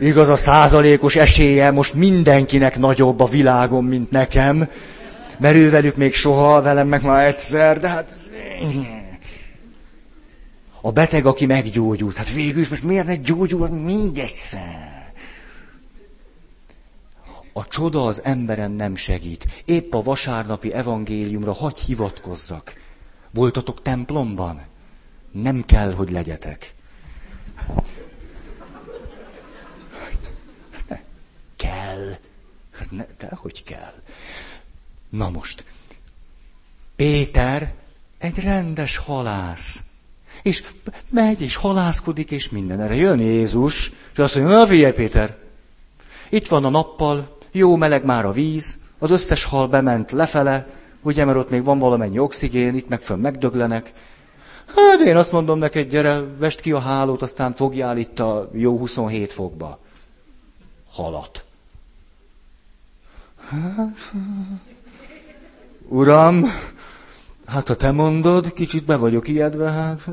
Igaz, 0.00 0.28
a 0.28 0.36
százalékos 0.36 1.16
esélye 1.16 1.70
most 1.70 1.94
mindenkinek 1.94 2.78
nagyobb 2.78 3.20
a 3.20 3.26
világon, 3.26 3.84
mint 3.84 4.10
nekem, 4.10 4.68
mert 5.38 5.54
ővelük 5.54 5.96
még 5.96 6.14
soha, 6.14 6.62
velem 6.62 6.88
meg 6.88 7.02
már 7.02 7.26
egyszer, 7.26 7.80
de 7.80 7.88
hát... 7.88 8.14
A 10.80 10.92
beteg, 10.92 11.26
aki 11.26 11.46
meggyógyult, 11.46 12.16
hát 12.16 12.32
végül 12.32 12.60
is 12.60 12.68
most 12.68 12.82
miért 12.82 13.06
ne 13.06 13.16
gyógyul 13.16 13.68
mindegszer? 13.68 15.12
A 17.52 17.68
csoda 17.68 18.04
az 18.06 18.20
emberen 18.24 18.70
nem 18.70 18.96
segít. 18.96 19.62
Épp 19.64 19.94
a 19.94 20.02
vasárnapi 20.02 20.72
evangéliumra 20.72 21.52
hagy 21.52 21.78
hivatkozzak. 21.78 22.81
Voltatok 23.32 23.82
templomban? 23.82 24.62
Nem 25.30 25.64
kell, 25.64 25.92
hogy 25.92 26.10
legyetek. 26.10 26.74
Ne, 30.88 31.00
kell. 31.56 32.08
Hát 32.78 32.90
ne, 32.90 33.04
de 33.18 33.28
hogy 33.34 33.62
kell. 33.62 33.94
Na 35.08 35.30
most, 35.30 35.64
Péter 36.96 37.74
egy 38.18 38.38
rendes 38.38 38.96
halász. 38.96 39.82
És 40.42 40.64
megy, 41.08 41.40
és 41.40 41.56
halászkodik, 41.56 42.30
és 42.30 42.48
minden. 42.48 42.80
Erre 42.80 42.94
jön 42.94 43.20
Jézus, 43.20 43.92
és 44.12 44.18
azt 44.18 44.36
mondja, 44.36 44.56
na 44.56 44.66
figyelj 44.66 44.92
Péter, 44.92 45.36
itt 46.28 46.48
van 46.48 46.64
a 46.64 46.68
nappal, 46.68 47.38
jó 47.52 47.76
meleg 47.76 48.04
már 48.04 48.24
a 48.24 48.32
víz, 48.32 48.78
az 48.98 49.10
összes 49.10 49.44
hal 49.44 49.68
bement 49.68 50.12
lefele, 50.12 50.66
ugye, 51.02 51.24
mert 51.24 51.38
ott 51.38 51.50
még 51.50 51.64
van 51.64 51.78
valamennyi 51.78 52.18
oxigén, 52.18 52.74
itt 52.74 52.88
meg 52.88 53.00
fönn 53.00 53.20
megdöglenek. 53.20 53.92
Hát 54.76 55.00
én 55.00 55.16
azt 55.16 55.32
mondom 55.32 55.58
neked, 55.58 55.88
gyere, 55.88 56.20
vest 56.38 56.60
ki 56.60 56.72
a 56.72 56.78
hálót, 56.78 57.22
aztán 57.22 57.54
fogjál 57.54 57.98
itt 57.98 58.18
a 58.18 58.50
jó 58.52 58.78
27 58.78 59.32
fokba. 59.32 59.78
Halat. 60.90 61.44
Hát, 63.48 64.12
uram, 65.88 66.44
hát 67.46 67.68
ha 67.68 67.74
te 67.74 67.90
mondod, 67.90 68.52
kicsit 68.52 68.84
be 68.84 68.96
vagyok 68.96 69.28
ijedve, 69.28 69.70
hát. 69.70 70.08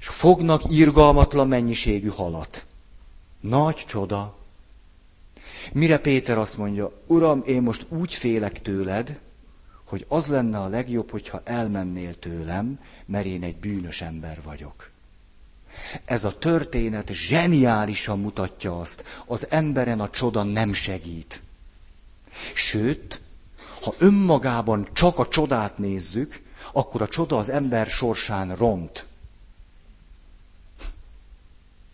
És 0.00 0.08
fognak 0.08 0.62
irgalmatlan 0.70 1.48
mennyiségű 1.48 2.08
halat. 2.08 2.66
Nagy 3.40 3.84
csoda. 3.86 4.34
Mire 5.72 5.98
Péter 5.98 6.38
azt 6.38 6.56
mondja, 6.56 6.92
Uram, 7.06 7.42
én 7.46 7.62
most 7.62 7.86
úgy 7.88 8.14
félek 8.14 8.62
tőled, 8.62 9.18
hogy 9.86 10.04
az 10.08 10.26
lenne 10.26 10.58
a 10.58 10.68
legjobb, 10.68 11.10
hogyha 11.10 11.40
elmennél 11.44 12.18
tőlem, 12.18 12.78
mert 13.06 13.26
én 13.26 13.42
egy 13.42 13.56
bűnös 13.56 14.00
ember 14.02 14.40
vagyok. 14.42 14.90
Ez 16.04 16.24
a 16.24 16.38
történet 16.38 17.12
zseniálisan 17.12 18.20
mutatja 18.20 18.80
azt, 18.80 19.04
az 19.26 19.46
emberen 19.50 20.00
a 20.00 20.10
csoda 20.10 20.42
nem 20.42 20.72
segít. 20.72 21.42
Sőt, 22.54 23.20
ha 23.82 23.94
önmagában 23.98 24.86
csak 24.92 25.18
a 25.18 25.28
csodát 25.28 25.78
nézzük, 25.78 26.42
akkor 26.72 27.02
a 27.02 27.08
csoda 27.08 27.36
az 27.36 27.50
ember 27.50 27.86
sorsán 27.86 28.56
ront. 28.56 29.06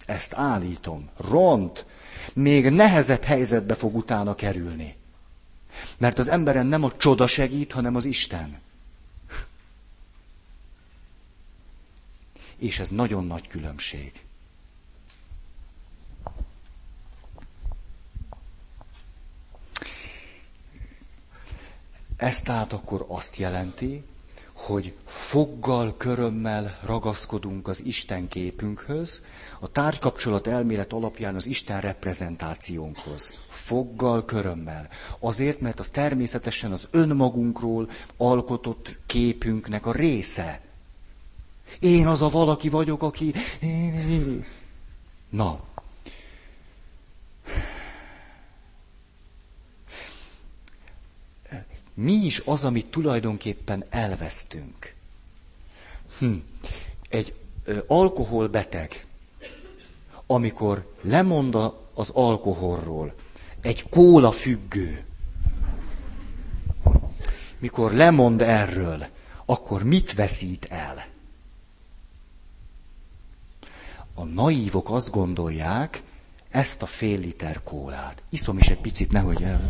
Ezt 0.07 0.35
állítom. 0.35 1.09
Ront. 1.17 1.87
Még 2.35 2.71
nehezebb 2.71 3.23
helyzetbe 3.23 3.75
fog 3.75 3.97
utána 3.97 4.35
kerülni. 4.35 4.97
Mert 5.97 6.19
az 6.19 6.29
emberen 6.29 6.67
nem 6.67 6.85
a 6.85 6.97
csoda 6.97 7.27
segít, 7.27 7.73
hanem 7.73 7.97
az 7.97 8.05
Isten. 8.05 8.61
És 12.57 12.79
ez 12.79 12.91
nagyon 12.91 13.27
nagy 13.27 13.49
különbség. 13.49 14.25
Ez 22.17 22.43
tehát 22.43 22.73
akkor 22.73 23.05
azt 23.09 23.37
jelenti, 23.37 24.05
hogy 24.67 24.93
foggal, 25.05 25.95
körömmel 25.97 26.79
ragaszkodunk 26.85 27.69
az 27.69 27.85
Isten 27.85 28.29
képünkhöz, 28.29 29.23
a 29.61 29.69
tárgykapcsolat 29.69 30.47
elmélet 30.47 30.93
alapján 30.93 31.35
az 31.35 31.47
Isten 31.47 31.81
reprezentációnkhoz. 31.81 33.35
Foggal, 33.49 34.25
körömmel. 34.25 34.89
Azért, 35.19 35.61
mert 35.61 35.79
az 35.79 35.89
természetesen 35.89 36.73
az 36.73 36.89
önmagunkról 36.91 37.91
alkotott 38.17 38.97
képünknek 39.07 39.87
a 39.87 39.93
része. 39.93 40.61
Én 41.81 42.07
az 42.07 42.23
a 42.23 42.29
valaki 42.29 42.69
vagyok, 42.69 43.03
aki... 43.03 43.35
Na, 45.31 45.61
mi 52.03 52.13
is 52.13 52.43
az, 52.45 52.65
amit 52.65 52.91
tulajdonképpen 52.91 53.85
elvesztünk. 53.91 54.95
Hm. 56.19 56.33
Egy 57.09 57.35
ö, 57.65 57.79
alkoholbeteg, 57.87 59.07
amikor 60.27 60.95
lemond 61.01 61.57
az 61.95 62.11
alkoholról, 62.11 63.15
egy 63.61 63.89
kóla 63.89 64.33
függő, 64.33 65.05
mikor 67.59 67.93
lemond 67.93 68.41
erről, 68.41 69.07
akkor 69.45 69.83
mit 69.83 70.15
veszít 70.15 70.65
el? 70.65 71.05
A 74.15 74.25
naívok 74.25 74.91
azt 74.91 75.11
gondolják, 75.11 76.03
ezt 76.51 76.83
a 76.83 76.87
fél 76.87 77.19
liter 77.19 77.63
kólát. 77.63 78.23
Iszom 78.29 78.59
is 78.59 78.69
egy 78.69 78.81
picit, 78.81 79.13
nehogy 79.13 79.43
el. 79.43 79.67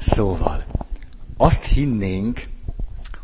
Szóval, 0.00 0.64
azt 1.36 1.64
hinnénk, 1.64 2.48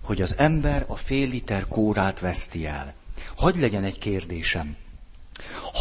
hogy 0.02 0.22
az 0.22 0.34
ember 0.38 0.84
a 0.88 0.96
fél 0.96 1.28
liter 1.28 1.68
kórát 1.68 2.20
veszti 2.20 2.66
el. 2.66 2.94
Hagy 3.36 3.56
legyen 3.58 3.84
egy 3.84 3.98
kérdésem. 3.98 4.76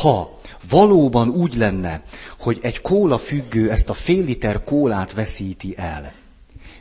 Ha 0.01 0.39
valóban 0.69 1.29
úgy 1.29 1.55
lenne, 1.55 2.03
hogy 2.39 2.59
egy 2.61 2.81
kóla 2.81 3.17
függő 3.17 3.71
ezt 3.71 3.89
a 3.89 3.93
fél 3.93 4.23
liter 4.23 4.63
kólát 4.63 5.13
veszíti 5.13 5.73
el, 5.77 6.13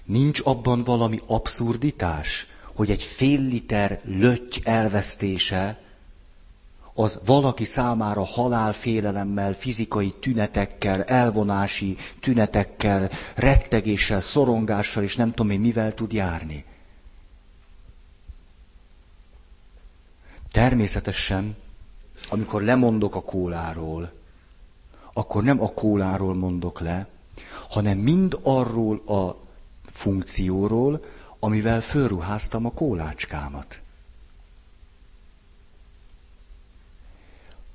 nincs 0.05 0.41
abban 0.45 0.85
valami 0.85 1.21
abszurditás, 1.27 2.47
hogy 2.75 2.91
egy 2.91 3.03
fél 3.03 3.41
liter 3.41 4.01
löty 4.05 4.61
elvesztése 4.65 5.79
az 6.95 7.21
valaki 7.25 7.65
számára 7.65 8.25
halálfélelemmel, 8.25 9.53
fizikai 9.53 10.11
tünetekkel, 10.21 11.03
elvonási 11.03 11.97
tünetekkel, 12.21 13.11
rettegéssel, 13.35 14.21
szorongással, 14.21 15.03
és 15.03 15.17
nem 15.17 15.31
tudom 15.31 15.51
én 15.51 15.61
mivel 15.61 15.95
tud 15.95 16.13
járni. 16.13 16.65
Természetesen, 20.53 21.57
amikor 22.31 22.63
lemondok 22.63 23.15
a 23.15 23.23
kóláról, 23.23 24.13
akkor 25.13 25.43
nem 25.43 25.61
a 25.63 25.69
kóláról 25.73 26.35
mondok 26.35 26.81
le, 26.81 27.07
hanem 27.71 27.99
mind 27.99 28.39
arról 28.43 28.97
a 29.07 29.37
funkcióról, 29.91 31.05
amivel 31.39 31.81
fölruháztam 31.81 32.67
a 32.67 32.71
kólácskámat. 32.73 33.79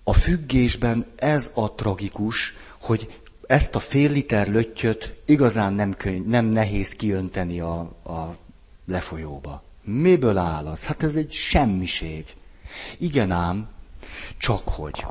A 0.09 0.13
függésben 0.13 1.05
ez 1.15 1.51
a 1.53 1.73
tragikus, 1.73 2.53
hogy 2.81 3.21
ezt 3.47 3.75
a 3.75 3.79
fél 3.79 4.11
liter 4.11 4.47
löttyöt 4.47 5.15
igazán 5.25 5.73
nem, 5.73 5.93
könny, 5.93 6.27
nem 6.27 6.45
nehéz 6.45 6.91
kiönteni 6.91 7.59
a, 7.59 7.79
a 8.03 8.35
lefolyóba. 8.87 9.63
Miből 9.83 10.37
áll 10.37 10.65
az? 10.65 10.83
Hát 10.83 11.03
ez 11.03 11.15
egy 11.15 11.31
semmiség. 11.31 12.25
Igen 12.97 13.31
ám, 13.31 13.67
csak 14.37 14.69
hogy. 14.69 15.05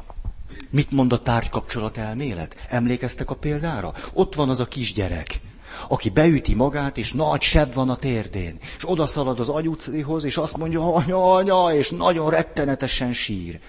Mit 0.70 0.90
mond 0.90 1.12
a 1.12 1.22
tárgykapcsolat 1.22 1.96
elmélet? 1.96 2.56
Emlékeztek 2.68 3.30
a 3.30 3.34
példára? 3.34 3.94
Ott 4.12 4.34
van 4.34 4.48
az 4.48 4.60
a 4.60 4.68
kisgyerek, 4.68 5.40
aki 5.88 6.10
beüti 6.10 6.54
magát, 6.54 6.96
és 6.96 7.12
nagy 7.12 7.42
seb 7.42 7.74
van 7.74 7.90
a 7.90 7.96
térdén, 7.96 8.58
és 8.76 8.90
odaszalad 8.90 9.40
az 9.40 9.48
anyucihoz, 9.48 10.24
és 10.24 10.36
azt 10.36 10.56
mondja, 10.56 10.94
anya, 10.94 11.34
anya, 11.34 11.74
és 11.74 11.90
nagyon 11.90 12.30
rettenetesen 12.30 13.12
sír. 13.12 13.60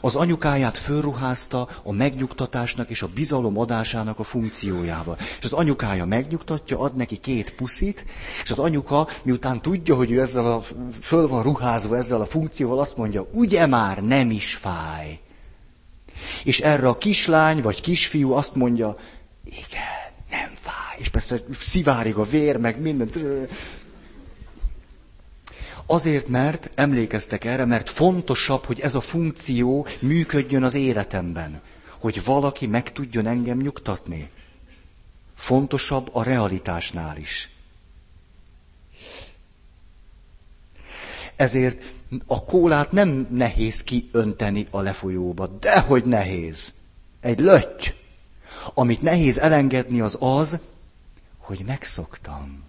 Az 0.00 0.16
anyukáját 0.16 0.78
fölruházta 0.78 1.68
a 1.82 1.92
megnyugtatásnak 1.92 2.90
és 2.90 3.02
a 3.02 3.08
bizalom 3.14 3.58
adásának 3.58 4.18
a 4.18 4.22
funkciójával. 4.22 5.16
És 5.18 5.44
az 5.44 5.52
anyukája 5.52 6.04
megnyugtatja, 6.04 6.78
ad 6.78 6.96
neki 6.96 7.16
két 7.16 7.54
puszit, 7.54 8.04
és 8.42 8.50
az 8.50 8.58
anyuka, 8.58 9.08
miután 9.22 9.62
tudja, 9.62 9.94
hogy 9.94 10.10
ő 10.10 10.20
ezzel 10.20 10.52
a, 10.52 10.62
föl 11.00 11.28
van 11.28 11.42
ruházva 11.42 11.96
ezzel 11.96 12.20
a 12.20 12.26
funkcióval, 12.26 12.78
azt 12.78 12.96
mondja, 12.96 13.26
ugye 13.32 13.66
már 13.66 14.02
nem 14.02 14.30
is 14.30 14.54
fáj. 14.54 15.20
És 16.44 16.60
erre 16.60 16.88
a 16.88 16.98
kislány 16.98 17.62
vagy 17.62 17.80
kisfiú 17.80 18.32
azt 18.32 18.54
mondja, 18.54 18.96
igen, 19.44 20.12
nem 20.30 20.50
fáj. 20.60 20.96
És 20.98 21.08
persze 21.08 21.36
szivárig 21.58 22.16
a 22.16 22.22
vér, 22.22 22.56
meg 22.56 22.80
mindent. 22.80 23.18
Azért, 25.86 26.28
mert, 26.28 26.70
emlékeztek 26.74 27.44
erre, 27.44 27.64
mert 27.64 27.90
fontosabb, 27.90 28.64
hogy 28.64 28.80
ez 28.80 28.94
a 28.94 29.00
funkció 29.00 29.86
működjön 29.98 30.62
az 30.62 30.74
életemben. 30.74 31.60
Hogy 32.00 32.24
valaki 32.24 32.66
meg 32.66 32.92
tudjon 32.92 33.26
engem 33.26 33.58
nyugtatni. 33.58 34.30
Fontosabb 35.34 36.08
a 36.12 36.22
realitásnál 36.22 37.16
is. 37.16 37.50
Ezért 41.36 41.82
a 42.26 42.44
kólát 42.44 42.92
nem 42.92 43.26
nehéz 43.30 43.82
kiönteni 43.82 44.66
a 44.70 44.80
lefolyóba. 44.80 45.46
Dehogy 45.46 46.04
nehéz. 46.04 46.72
Egy 47.20 47.40
lötty. 47.40 47.94
Amit 48.74 49.02
nehéz 49.02 49.38
elengedni 49.38 50.00
az 50.00 50.16
az, 50.20 50.58
hogy 51.38 51.62
megszoktam 51.66 52.63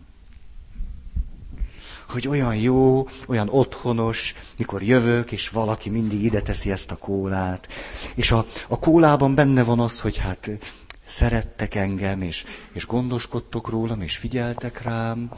hogy 2.16 2.28
olyan 2.28 2.56
jó, 2.56 3.08
olyan 3.28 3.50
otthonos, 3.50 4.34
mikor 4.58 4.84
jövök, 4.84 5.32
és 5.32 5.50
valaki 5.50 5.90
mindig 5.90 6.24
ide 6.24 6.42
teszi 6.42 6.72
ezt 6.72 6.92
a 6.92 6.96
kólát. 6.96 7.68
És 8.16 8.32
a, 8.32 8.46
a 8.68 8.80
kólában 8.80 9.36
benne 9.36 9.64
van 9.64 9.80
az, 9.80 10.00
hogy 10.00 10.18
hát 10.18 10.50
szerettek 11.06 11.76
engem, 11.76 12.22
és, 12.22 12.46
és 12.74 12.86
gondoskodtok 12.86 13.70
rólam, 13.70 14.02
és 14.02 14.18
figyeltek 14.18 14.82
rám, 14.82 15.30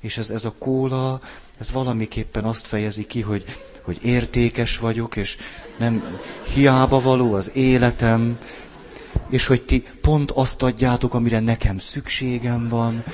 és 0.00 0.18
ez, 0.18 0.30
ez 0.30 0.44
a 0.44 0.54
kóla, 0.58 1.20
ez 1.58 1.70
valamiképpen 1.70 2.44
azt 2.44 2.66
fejezi 2.66 3.06
ki, 3.06 3.20
hogy, 3.20 3.44
hogy 3.82 3.98
értékes 4.02 4.78
vagyok, 4.78 5.16
és 5.16 5.36
nem 5.78 6.18
hiába 6.54 7.00
való 7.00 7.34
az 7.34 7.50
életem, 7.54 8.38
és 9.30 9.46
hogy 9.46 9.62
ti 9.62 9.84
pont 10.00 10.30
azt 10.30 10.62
adjátok, 10.62 11.14
amire 11.14 11.40
nekem 11.40 11.78
szükségem 11.78 12.68
van, 12.68 13.04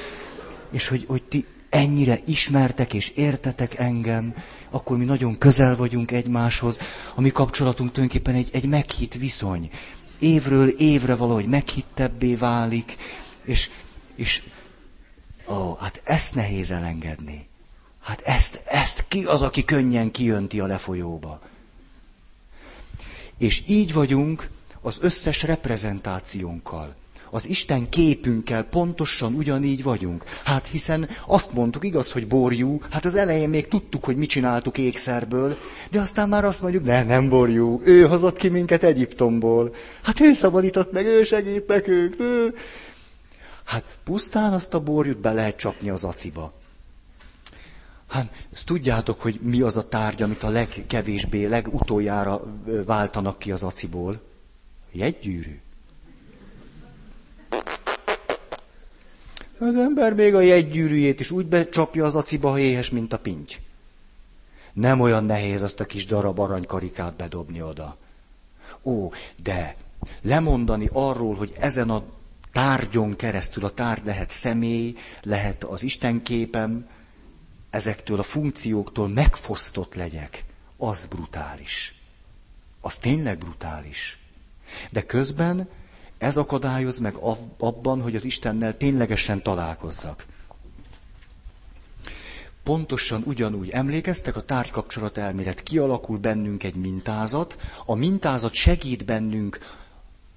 és 0.70 0.88
hogy, 0.88 1.04
hogy 1.08 1.22
ti 1.22 1.46
ennyire 1.70 2.20
ismertek 2.26 2.92
és 2.94 3.08
értetek 3.10 3.78
engem, 3.78 4.34
akkor 4.70 4.96
mi 4.96 5.04
nagyon 5.04 5.38
közel 5.38 5.76
vagyunk 5.76 6.10
egymáshoz. 6.10 6.78
A 7.14 7.20
mi 7.20 7.30
kapcsolatunk 7.30 7.92
tulajdonképpen 7.92 8.34
egy, 8.34 8.48
egy 8.52 8.64
meghitt 8.68 9.14
viszony. 9.14 9.70
Évről 10.18 10.68
évre 10.68 11.14
valahogy 11.14 11.46
meghittebbé 11.46 12.34
válik, 12.34 12.96
és, 13.44 13.70
és 14.14 14.42
ó, 15.50 15.74
hát 15.74 16.00
ezt 16.04 16.34
nehéz 16.34 16.70
elengedni. 16.70 17.48
Hát 18.02 18.20
ezt, 18.20 18.62
ezt 18.66 19.04
ki 19.08 19.24
az, 19.24 19.42
aki 19.42 19.64
könnyen 19.64 20.10
kijönti 20.10 20.60
a 20.60 20.66
lefolyóba. 20.66 21.40
És 23.38 23.62
így 23.66 23.92
vagyunk 23.92 24.50
az 24.80 24.98
összes 25.02 25.42
reprezentációnkkal 25.42 26.94
az 27.30 27.48
Isten 27.48 27.88
képünkkel 27.88 28.62
pontosan 28.62 29.34
ugyanígy 29.34 29.82
vagyunk. 29.82 30.24
Hát 30.44 30.66
hiszen 30.66 31.08
azt 31.26 31.52
mondtuk, 31.52 31.84
igaz, 31.84 32.12
hogy 32.12 32.26
borjú, 32.26 32.80
hát 32.90 33.04
az 33.04 33.14
elején 33.14 33.48
még 33.48 33.68
tudtuk, 33.68 34.04
hogy 34.04 34.16
mit 34.16 34.28
csináltuk 34.28 34.78
ékszerből, 34.78 35.56
de 35.90 36.00
aztán 36.00 36.28
már 36.28 36.44
azt 36.44 36.62
mondjuk, 36.62 36.84
ne, 36.84 37.02
nem 37.02 37.28
borjú, 37.28 37.80
ő 37.84 38.06
hozott 38.06 38.36
ki 38.36 38.48
minket 38.48 38.82
Egyiptomból. 38.82 39.74
Hát 40.02 40.20
ő 40.20 40.32
szabadított 40.32 40.92
meg, 40.92 41.06
ő 41.06 41.22
segít 41.22 41.66
nekünk. 41.66 42.16
Hát 43.64 43.84
pusztán 44.04 44.52
azt 44.52 44.74
a 44.74 44.80
borjút 44.80 45.18
be 45.18 45.32
lehet 45.32 45.56
csapni 45.56 45.88
az 45.88 46.04
aciba. 46.04 46.52
Hát 48.08 48.32
ezt 48.52 48.66
tudjátok, 48.66 49.20
hogy 49.20 49.40
mi 49.42 49.60
az 49.60 49.76
a 49.76 49.88
tárgy, 49.88 50.22
amit 50.22 50.42
a 50.42 50.48
legkevésbé, 50.48 51.44
legutoljára 51.44 52.42
váltanak 52.86 53.38
ki 53.38 53.52
az 53.52 53.62
aciból? 53.62 54.20
Jegygyűrű. 54.92 55.60
Az 59.58 59.76
ember 59.76 60.14
még 60.14 60.34
a 60.34 60.40
jegygyűrűjét 60.40 61.20
is 61.20 61.30
úgy 61.30 61.46
becsapja 61.46 62.04
az 62.04 62.16
aciba, 62.16 62.50
ha 62.50 62.58
éhes, 62.58 62.90
mint 62.90 63.12
a 63.12 63.18
pinty. 63.18 63.54
Nem 64.72 65.00
olyan 65.00 65.24
nehéz 65.24 65.62
azt 65.62 65.80
a 65.80 65.84
kis 65.84 66.06
darab 66.06 66.38
aranykarikát 66.38 67.14
bedobni 67.14 67.62
oda. 67.62 67.96
Ó, 68.82 69.10
de 69.42 69.76
lemondani 70.22 70.88
arról, 70.92 71.34
hogy 71.34 71.54
ezen 71.58 71.90
a 71.90 72.02
tárgyon 72.52 73.16
keresztül, 73.16 73.64
a 73.64 73.70
tárgy 73.70 74.04
lehet 74.04 74.30
személy, 74.30 74.96
lehet 75.22 75.64
az 75.64 75.82
Isten 75.82 76.22
képem, 76.22 76.88
ezektől 77.70 78.18
a 78.18 78.22
funkcióktól 78.22 79.08
megfosztott 79.08 79.94
legyek, 79.94 80.44
az 80.76 81.06
brutális. 81.06 81.94
Az 82.80 82.98
tényleg 82.98 83.38
brutális. 83.38 84.18
De 84.90 85.02
közben 85.02 85.68
ez 86.18 86.36
akadályoz 86.36 86.98
meg 86.98 87.14
abban, 87.58 88.02
hogy 88.02 88.16
az 88.16 88.24
Istennel 88.24 88.76
ténylegesen 88.76 89.42
találkozzak. 89.42 90.24
Pontosan 92.62 93.22
ugyanúgy 93.26 93.70
emlékeztek, 93.70 94.36
a 94.36 94.42
tárgykapcsolat 94.42 95.18
elmélet 95.18 95.62
kialakul 95.62 96.18
bennünk 96.18 96.64
egy 96.64 96.74
mintázat, 96.74 97.56
a 97.86 97.94
mintázat 97.94 98.52
segít 98.52 99.04
bennünk 99.04 99.58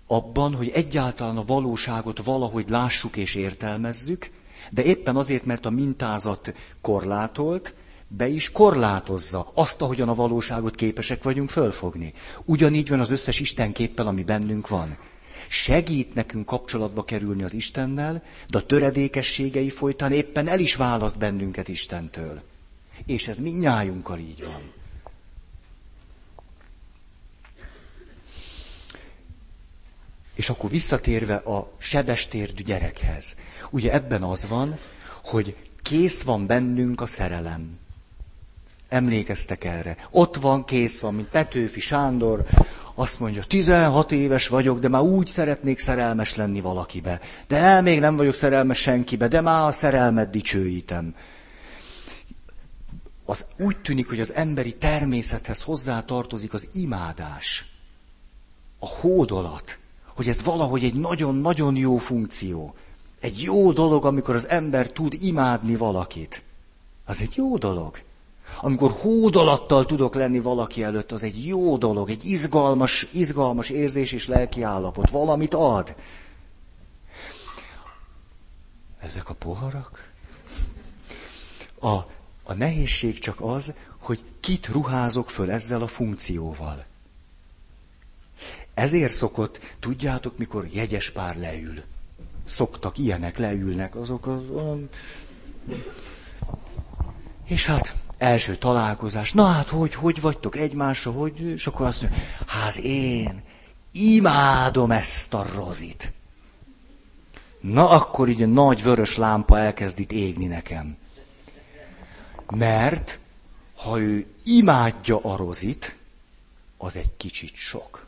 abban, 0.07 0.55
hogy 0.55 0.69
egyáltalán 0.69 1.37
a 1.37 1.43
valóságot 1.45 2.23
valahogy 2.23 2.69
lássuk 2.69 3.15
és 3.17 3.35
értelmezzük, 3.35 4.31
de 4.69 4.83
éppen 4.83 5.15
azért, 5.15 5.45
mert 5.45 5.65
a 5.65 5.69
mintázat 5.69 6.53
korlátolt, 6.81 7.73
be 8.07 8.27
is 8.27 8.51
korlátozza 8.51 9.51
azt, 9.53 9.81
ahogyan 9.81 10.09
a 10.09 10.15
valóságot 10.15 10.75
képesek 10.75 11.23
vagyunk 11.23 11.49
fölfogni. 11.49 12.13
Ugyanígy 12.45 12.89
van 12.89 12.99
az 12.99 13.11
összes 13.11 13.39
Istenképpel, 13.39 14.07
ami 14.07 14.23
bennünk 14.23 14.67
van 14.67 14.97
segít 15.51 16.13
nekünk 16.13 16.45
kapcsolatba 16.45 17.03
kerülni 17.03 17.43
az 17.43 17.53
Istennel, 17.53 18.23
de 18.47 18.57
a 18.57 18.65
töredékességei 18.65 19.69
folytán 19.69 20.11
éppen 20.11 20.47
el 20.47 20.59
is 20.59 20.75
választ 20.75 21.17
bennünket 21.17 21.67
Istentől. 21.67 22.41
És 23.05 23.27
ez 23.27 23.37
mindnyájunkkal 23.37 24.19
így 24.19 24.43
van. 24.43 24.71
És 30.35 30.49
akkor 30.49 30.69
visszatérve 30.69 31.35
a 31.35 31.71
sebestérdű 31.77 32.63
gyerekhez. 32.63 33.37
Ugye 33.69 33.93
ebben 33.93 34.23
az 34.23 34.47
van, 34.47 34.79
hogy 35.23 35.55
kész 35.81 36.21
van 36.21 36.45
bennünk 36.45 37.01
a 37.01 37.05
szerelem. 37.05 37.79
Emlékeztek 38.87 39.63
erre. 39.63 39.97
Ott 40.09 40.35
van, 40.35 40.65
kész 40.65 40.99
van, 40.99 41.13
mint 41.13 41.27
Petőfi 41.27 41.79
Sándor, 41.79 42.45
azt 42.95 43.19
mondja, 43.19 43.43
16 43.43 44.11
éves 44.11 44.47
vagyok, 44.47 44.79
de 44.79 44.87
már 44.87 45.01
úgy 45.01 45.27
szeretnék 45.27 45.79
szerelmes 45.79 46.35
lenni 46.35 46.61
valakibe. 46.61 47.19
De 47.47 47.81
még 47.81 47.99
nem 47.99 48.15
vagyok 48.15 48.33
szerelmes 48.33 48.77
senkibe, 48.77 49.27
de 49.27 49.41
már 49.41 49.67
a 49.67 49.71
szerelmet 49.71 50.29
dicsőítem. 50.29 51.15
Az 53.25 53.45
úgy 53.57 53.77
tűnik, 53.77 54.09
hogy 54.09 54.19
az 54.19 54.33
emberi 54.33 54.77
természethez 54.77 55.61
hozzá 55.61 56.01
tartozik 56.01 56.53
az 56.53 56.67
imádás, 56.73 57.65
a 58.79 58.87
hódolat, 58.87 59.79
hogy 60.15 60.27
ez 60.27 60.43
valahogy 60.43 60.83
egy 60.83 60.93
nagyon-nagyon 60.93 61.75
jó 61.75 61.97
funkció. 61.97 62.75
Egy 63.19 63.41
jó 63.41 63.71
dolog, 63.71 64.05
amikor 64.05 64.35
az 64.35 64.49
ember 64.49 64.91
tud 64.91 65.13
imádni 65.21 65.75
valakit. 65.75 66.43
Az 67.05 67.21
egy 67.21 67.33
jó 67.35 67.57
dolog. 67.57 68.01
Amikor 68.59 68.91
hódolattal 68.91 69.85
tudok 69.85 70.15
lenni 70.15 70.39
valaki 70.39 70.83
előtt, 70.83 71.11
az 71.11 71.23
egy 71.23 71.45
jó 71.45 71.77
dolog, 71.77 72.09
egy 72.09 72.25
izgalmas, 72.25 73.07
izgalmas 73.11 73.69
érzés 73.69 74.11
és 74.11 74.27
lelki 74.27 74.61
állapot. 74.61 75.09
Valamit 75.09 75.53
ad. 75.53 75.95
Ezek 78.99 79.29
a 79.29 79.33
poharak? 79.33 80.09
A, 81.79 81.95
a 82.43 82.53
nehézség 82.53 83.19
csak 83.19 83.41
az, 83.41 83.73
hogy 83.97 84.23
kit 84.39 84.67
ruházok 84.67 85.29
föl 85.29 85.51
ezzel 85.51 85.81
a 85.81 85.87
funkcióval. 85.87 86.85
Ezért 88.73 89.13
szokott, 89.13 89.59
tudjátok, 89.79 90.37
mikor 90.37 90.67
jegyes 90.71 91.09
pár 91.09 91.37
leül. 91.37 91.81
Szoktak, 92.45 92.97
ilyenek 92.97 93.37
leülnek, 93.37 93.95
azok 93.95 94.27
az. 94.27 94.41
És 97.45 97.65
hát 97.65 97.95
első 98.21 98.55
találkozás. 98.55 99.33
Na 99.33 99.45
hát, 99.45 99.67
hogy, 99.67 99.95
hogy 99.95 100.21
vagytok 100.21 100.55
egymásra, 100.55 101.11
hogy... 101.11 101.39
És 101.41 101.67
akkor 101.67 101.85
azt 101.85 102.01
mondja, 102.01 102.21
hát 102.47 102.75
én 102.75 103.41
imádom 103.91 104.91
ezt 104.91 105.33
a 105.33 105.45
rozit. 105.55 106.13
Na 107.59 107.89
akkor 107.89 108.29
így 108.29 108.43
a 108.43 108.47
nagy 108.47 108.83
vörös 108.83 109.17
lámpa 109.17 109.59
elkezd 109.59 109.99
itt 109.99 110.11
égni 110.11 110.45
nekem. 110.45 110.97
Mert 112.55 113.19
ha 113.75 113.99
ő 113.99 114.25
imádja 114.43 115.19
a 115.21 115.35
rozit, 115.35 115.95
az 116.77 116.95
egy 116.95 117.17
kicsit 117.17 117.55
sok. 117.55 118.05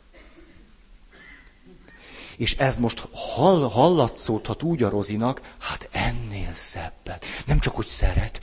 És 2.36 2.56
ez 2.56 2.78
most 2.78 3.08
hall, 3.12 3.70
hallatszódhat 3.70 4.62
úgy 4.62 4.82
a 4.82 4.88
rozinak, 4.88 5.54
hát 5.58 5.88
ennél 5.92 6.52
szebbet. 6.52 7.24
Nem 7.46 7.58
csak, 7.58 7.74
hogy 7.74 7.86
szeret, 7.86 8.40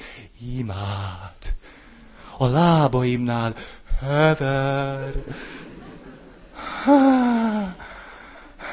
imád. 0.58 1.60
A 2.42 2.48
lábaimnál 2.48 3.56
hever. 4.00 5.24
Ha, 6.84 7.76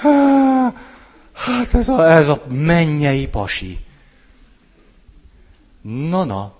ha, 0.01 0.75
hát 1.33 1.75
ez 1.75 1.89
a, 1.89 2.11
ez 2.11 2.29
a 2.29 2.45
mennyei 2.49 3.29
pasi. 3.29 3.85
Na-na. 5.81 6.55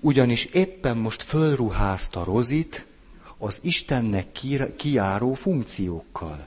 Ugyanis 0.00 0.44
éppen 0.44 0.96
most 0.96 1.22
fölruházta 1.22 2.24
Rozit 2.24 2.86
az 3.38 3.60
Istennek 3.62 4.26
kiáró 4.76 5.34
funkciókkal. 5.34 6.46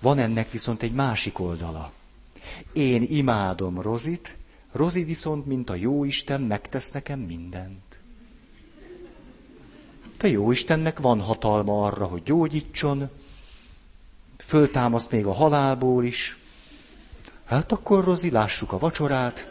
Van 0.00 0.18
ennek 0.18 0.50
viszont 0.50 0.82
egy 0.82 0.92
másik 0.92 1.38
oldala. 1.38 1.92
Én 2.72 3.02
imádom 3.08 3.80
Rozit, 3.80 4.38
Rozi 4.72 5.04
viszont, 5.04 5.46
mint 5.46 5.70
a 5.70 5.74
jó 5.74 6.04
Isten, 6.04 6.40
megtesz 6.40 6.90
nekem 6.90 7.18
mindent. 7.18 8.00
Te 10.16 10.28
jó 10.28 10.50
Istennek 10.50 10.98
van 11.00 11.20
hatalma 11.20 11.86
arra, 11.86 12.04
hogy 12.04 12.22
gyógyítson, 12.22 13.10
föltámaszt 14.38 15.10
még 15.10 15.26
a 15.26 15.32
halálból 15.32 16.04
is. 16.04 16.38
Hát 17.44 17.72
akkor, 17.72 18.04
Rozi, 18.04 18.30
lássuk 18.30 18.72
a 18.72 18.78
vacsorát. 18.78 19.48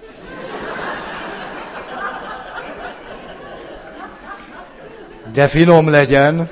De 5.31 5.47
finom 5.47 5.89
legyen. 5.89 6.49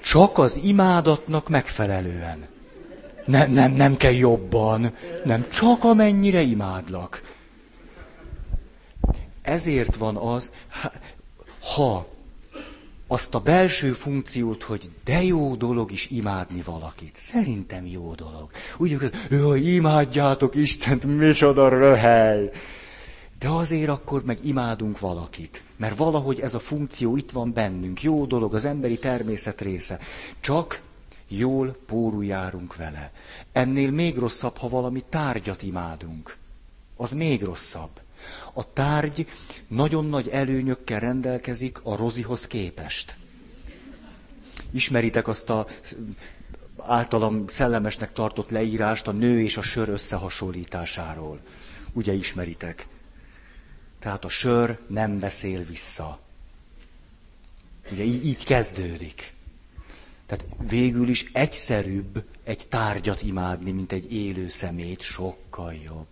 Csak 0.00 0.38
az 0.38 0.56
imádatnak 0.56 1.48
megfelelően. 1.48 2.46
Nem, 3.28 3.52
nem, 3.52 3.72
nem 3.72 3.96
kell 3.96 4.12
jobban, 4.12 4.92
nem, 5.24 5.48
csak 5.48 5.84
amennyire 5.84 6.40
imádlak. 6.40 7.36
Ezért 9.42 9.96
van 9.96 10.16
az, 10.16 10.52
ha 11.74 12.06
azt 13.06 13.34
a 13.34 13.38
belső 13.38 13.92
funkciót, 13.92 14.62
hogy 14.62 14.90
de 15.04 15.22
jó 15.22 15.54
dolog 15.54 15.92
is 15.92 16.10
imádni 16.10 16.62
valakit. 16.64 17.16
Szerintem 17.16 17.86
jó 17.86 18.14
dolog. 18.14 18.50
Úgy, 18.76 18.96
hogy 19.42 19.68
imádjátok 19.68 20.54
Istent, 20.54 21.04
micsoda 21.04 21.68
röhely. 21.68 22.50
De 23.38 23.48
azért 23.48 23.88
akkor 23.88 24.24
meg 24.24 24.38
imádunk 24.42 24.98
valakit. 24.98 25.62
Mert 25.76 25.96
valahogy 25.96 26.40
ez 26.40 26.54
a 26.54 26.58
funkció 26.58 27.16
itt 27.16 27.30
van 27.30 27.52
bennünk. 27.52 28.02
Jó 28.02 28.26
dolog, 28.26 28.54
az 28.54 28.64
emberi 28.64 28.98
természet 28.98 29.60
része. 29.60 29.98
Csak 30.40 30.80
jól 31.28 31.76
járunk 32.20 32.76
vele. 32.76 33.12
Ennél 33.52 33.90
még 33.90 34.16
rosszabb, 34.16 34.56
ha 34.56 34.68
valami 34.68 35.04
tárgyat 35.08 35.62
imádunk. 35.62 36.36
Az 36.96 37.12
még 37.12 37.42
rosszabb. 37.42 38.00
A 38.52 38.72
tárgy 38.72 39.26
nagyon 39.68 40.04
nagy 40.08 40.28
előnyökkel 40.28 41.00
rendelkezik 41.00 41.80
a 41.82 41.96
rozihoz 41.96 42.46
képest. 42.46 43.16
Ismeritek 44.70 45.28
azt 45.28 45.50
a 45.50 45.66
általam 46.78 47.46
szellemesnek 47.46 48.12
tartott 48.12 48.50
leírást 48.50 49.06
a 49.08 49.12
nő 49.12 49.42
és 49.42 49.56
a 49.56 49.62
sör 49.62 49.88
összehasonlításáról. 49.88 51.40
Ugye 51.92 52.12
ismeritek? 52.12 52.86
Tehát 53.98 54.24
a 54.24 54.28
sör 54.28 54.78
nem 54.86 55.18
beszél 55.18 55.64
vissza. 55.64 56.18
Ugye 57.92 58.02
így, 58.02 58.26
így 58.26 58.44
kezdődik. 58.44 59.32
Tehát 60.28 60.46
végül 60.68 61.08
is 61.08 61.24
egyszerűbb 61.32 62.24
egy 62.44 62.66
tárgyat 62.68 63.22
imádni, 63.22 63.70
mint 63.70 63.92
egy 63.92 64.12
élő 64.12 64.48
szemét, 64.48 65.00
sokkal 65.00 65.74
jobb. 65.74 66.06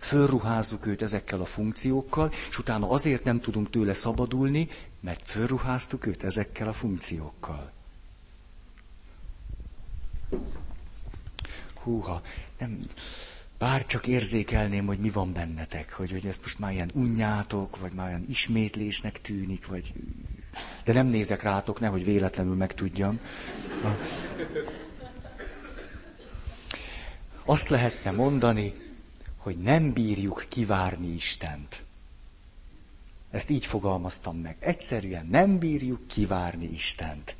Fölruházzuk 0.00 0.86
őt 0.86 1.02
ezekkel 1.02 1.40
a 1.40 1.44
funkciókkal, 1.44 2.32
és 2.48 2.58
utána 2.58 2.90
azért 2.90 3.24
nem 3.24 3.40
tudunk 3.40 3.70
tőle 3.70 3.92
szabadulni, 3.92 4.68
mert 5.00 5.26
fölruháztuk 5.26 6.06
őt 6.06 6.24
ezekkel 6.24 6.68
a 6.68 6.72
funkciókkal. 6.72 7.72
Húha, 11.74 12.22
nem, 12.58 12.86
bár 13.58 13.86
csak 13.86 14.06
érzékelném, 14.06 14.86
hogy 14.86 14.98
mi 14.98 15.10
van 15.10 15.32
bennetek, 15.32 15.92
hogy, 15.92 16.10
hogy 16.10 16.26
ezt 16.26 16.42
most 16.42 16.58
már 16.58 16.72
ilyen 16.72 16.90
unjátok, 16.94 17.78
vagy 17.78 17.92
már 17.92 18.08
ilyen 18.08 18.24
ismétlésnek 18.28 19.20
tűnik, 19.20 19.66
vagy... 19.66 19.92
De 20.84 20.92
nem 20.92 21.06
nézek 21.06 21.42
rátok, 21.42 21.80
nehogy 21.80 22.04
véletlenül 22.04 22.54
megtudjam. 22.54 23.20
Azt 27.44 27.68
lehetne 27.68 28.10
mondani, 28.10 28.74
hogy 29.36 29.58
nem 29.58 29.92
bírjuk 29.92 30.44
kivárni 30.48 31.12
Istent. 31.12 31.82
Ezt 33.30 33.50
így 33.50 33.66
fogalmaztam 33.66 34.36
meg. 34.36 34.56
Egyszerűen 34.60 35.26
nem 35.26 35.58
bírjuk 35.58 36.06
kivárni 36.06 36.70
Istent. 36.72 37.36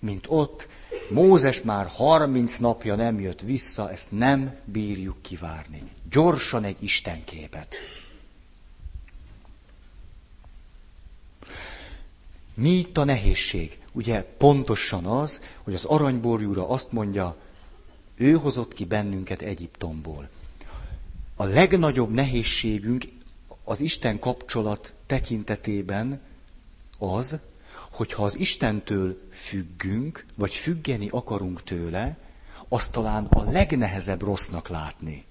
Mint 0.00 0.24
ott, 0.28 0.68
Mózes 1.10 1.62
már 1.62 1.86
30 1.86 2.56
napja 2.56 2.94
nem 2.94 3.20
jött 3.20 3.40
vissza, 3.40 3.90
ezt 3.90 4.12
nem 4.12 4.54
bírjuk 4.64 5.22
kivárni. 5.22 5.82
Gyorsan 6.10 6.64
egy 6.64 6.82
Istenképet. 6.82 7.74
Mi 12.54 12.70
itt 12.70 12.98
a 12.98 13.04
nehézség? 13.04 13.78
Ugye 13.92 14.22
pontosan 14.22 15.04
az, 15.04 15.40
hogy 15.62 15.74
az 15.74 15.84
aranyborjúra 15.84 16.68
azt 16.68 16.92
mondja, 16.92 17.36
ő 18.14 18.32
hozott 18.32 18.74
ki 18.74 18.84
bennünket 18.84 19.42
Egyiptomból 19.42 20.28
a 21.42 21.44
legnagyobb 21.44 22.12
nehézségünk 22.12 23.04
az 23.64 23.80
Isten 23.80 24.18
kapcsolat 24.18 24.96
tekintetében 25.06 26.20
az, 26.98 27.38
hogyha 27.90 28.24
az 28.24 28.38
Istentől 28.38 29.20
függünk, 29.32 30.24
vagy 30.34 30.54
függeni 30.54 31.08
akarunk 31.08 31.62
tőle, 31.62 32.16
azt 32.68 32.92
talán 32.92 33.24
a 33.24 33.50
legnehezebb 33.50 34.22
rossznak 34.22 34.68
látni. 34.68 35.24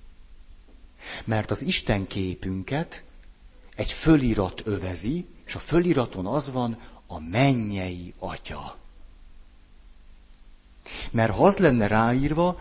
Mert 1.23 1.51
az 1.51 1.61
Isten 1.61 2.07
képünket 2.07 3.03
egy 3.75 3.91
fölirat 3.91 4.61
övezi, 4.65 5.25
és 5.45 5.55
a 5.55 5.59
föliraton 5.59 6.25
az 6.25 6.51
van 6.51 6.79
a 7.13 7.19
mennyei 7.29 8.13
atya. 8.19 8.77
Mert 11.11 11.33
ha 11.33 11.45
az 11.45 11.57
lenne 11.57 11.87
ráírva, 11.87 12.59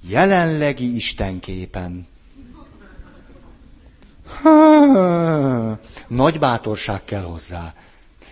jelenlegi 0.00 0.94
Istenképen, 0.94 2.06
nagy 6.06 6.38
bátorság 6.38 7.04
kell 7.04 7.22
hozzá. 7.22 7.74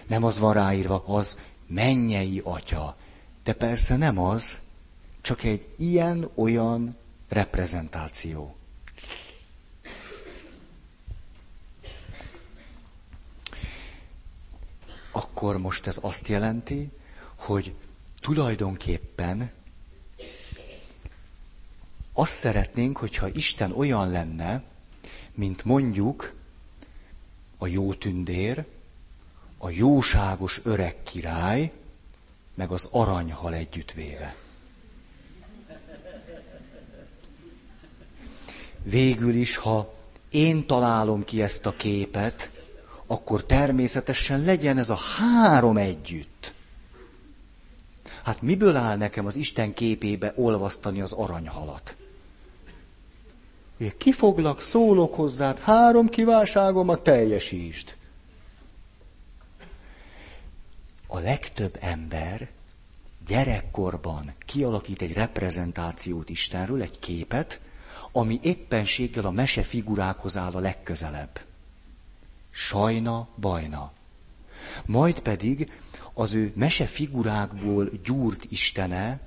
Nem 0.06 0.24
az 0.24 0.38
van 0.38 0.52
ráírva, 0.52 1.04
az 1.06 1.38
mennyei 1.66 2.40
atya. 2.44 2.96
De 3.44 3.52
persze 3.52 3.96
nem 3.96 4.18
az, 4.18 4.60
csak 5.20 5.42
egy 5.42 5.68
ilyen-olyan 5.76 6.96
reprezentáció. 7.28 8.56
Akkor 15.16 15.58
most 15.58 15.86
ez 15.86 15.98
azt 16.02 16.28
jelenti, 16.28 16.90
hogy 17.38 17.74
tulajdonképpen 18.20 19.52
azt 22.12 22.32
szeretnénk, 22.32 22.96
hogyha 22.96 23.28
Isten 23.28 23.72
olyan 23.72 24.10
lenne, 24.10 24.62
mint 25.34 25.64
mondjuk 25.64 26.34
a 27.58 27.66
jó 27.66 27.94
tündér, 27.94 28.64
a 29.58 29.70
jóságos 29.70 30.60
öreg 30.62 31.02
király, 31.02 31.72
meg 32.54 32.70
az 32.70 32.88
aranyhal 32.90 33.54
együttvéve. 33.54 34.36
végül 38.88 39.34
is, 39.34 39.56
ha 39.56 39.94
én 40.30 40.66
találom 40.66 41.24
ki 41.24 41.42
ezt 41.42 41.66
a 41.66 41.76
képet, 41.76 42.50
akkor 43.06 43.44
természetesen 43.44 44.40
legyen 44.40 44.78
ez 44.78 44.90
a 44.90 44.98
három 45.18 45.76
együtt. 45.76 46.54
Hát 48.22 48.42
miből 48.42 48.76
áll 48.76 48.96
nekem 48.96 49.26
az 49.26 49.36
Isten 49.36 49.74
képébe 49.74 50.32
olvasztani 50.36 51.00
az 51.00 51.12
aranyhalat? 51.12 51.96
Kifoglak, 53.98 54.60
szólok 54.60 55.14
hozzád, 55.14 55.58
három 55.58 56.08
kívánságomat 56.08 57.02
teljesítsd. 57.02 57.96
A 61.06 61.18
legtöbb 61.18 61.78
ember 61.80 62.48
gyerekkorban 63.26 64.34
kialakít 64.46 65.02
egy 65.02 65.12
reprezentációt 65.12 66.28
Istenről, 66.28 66.82
egy 66.82 66.98
képet, 66.98 67.60
ami 68.12 68.38
éppenséggel 68.42 69.24
a 69.24 69.30
mese 69.30 69.62
figurákhoz 69.62 70.36
áll 70.36 70.52
a 70.52 70.58
legközelebb. 70.58 71.40
Sajna, 72.58 73.28
bajna. 73.36 73.92
Majd 74.84 75.20
pedig 75.20 75.70
az 76.12 76.34
ő 76.34 76.52
mese 76.54 76.86
figurákból 76.86 77.90
gyúrt 78.04 78.46
istene, 78.48 79.20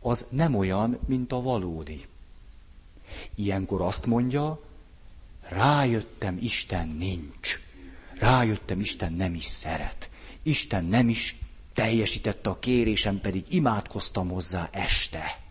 az 0.00 0.26
nem 0.28 0.54
olyan, 0.54 0.98
mint 1.06 1.32
a 1.32 1.42
valódi. 1.42 2.06
Ilyenkor 3.34 3.80
azt 3.80 4.06
mondja, 4.06 4.60
rájöttem, 5.48 6.38
Isten 6.40 6.88
nincs. 6.88 7.60
Rájöttem, 8.18 8.80
Isten 8.80 9.12
nem 9.12 9.34
is 9.34 9.44
szeret. 9.44 10.10
Isten 10.42 10.84
nem 10.84 11.08
is 11.08 11.38
teljesítette 11.74 12.50
a 12.50 12.58
kérésem, 12.58 13.20
pedig 13.20 13.44
imádkoztam 13.48 14.28
hozzá 14.28 14.68
este. 14.72 15.42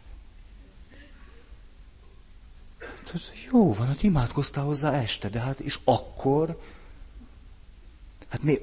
Jó 3.52 3.74
van, 3.74 3.88
hát 3.88 4.04
imádkoztál 4.04 4.64
hozzá 4.64 5.02
este, 5.02 5.30
de 5.30 5.40
hát 5.40 5.60
és 5.60 5.80
akkor? 5.84 6.60
Hát 8.34 8.44
mi, 8.44 8.60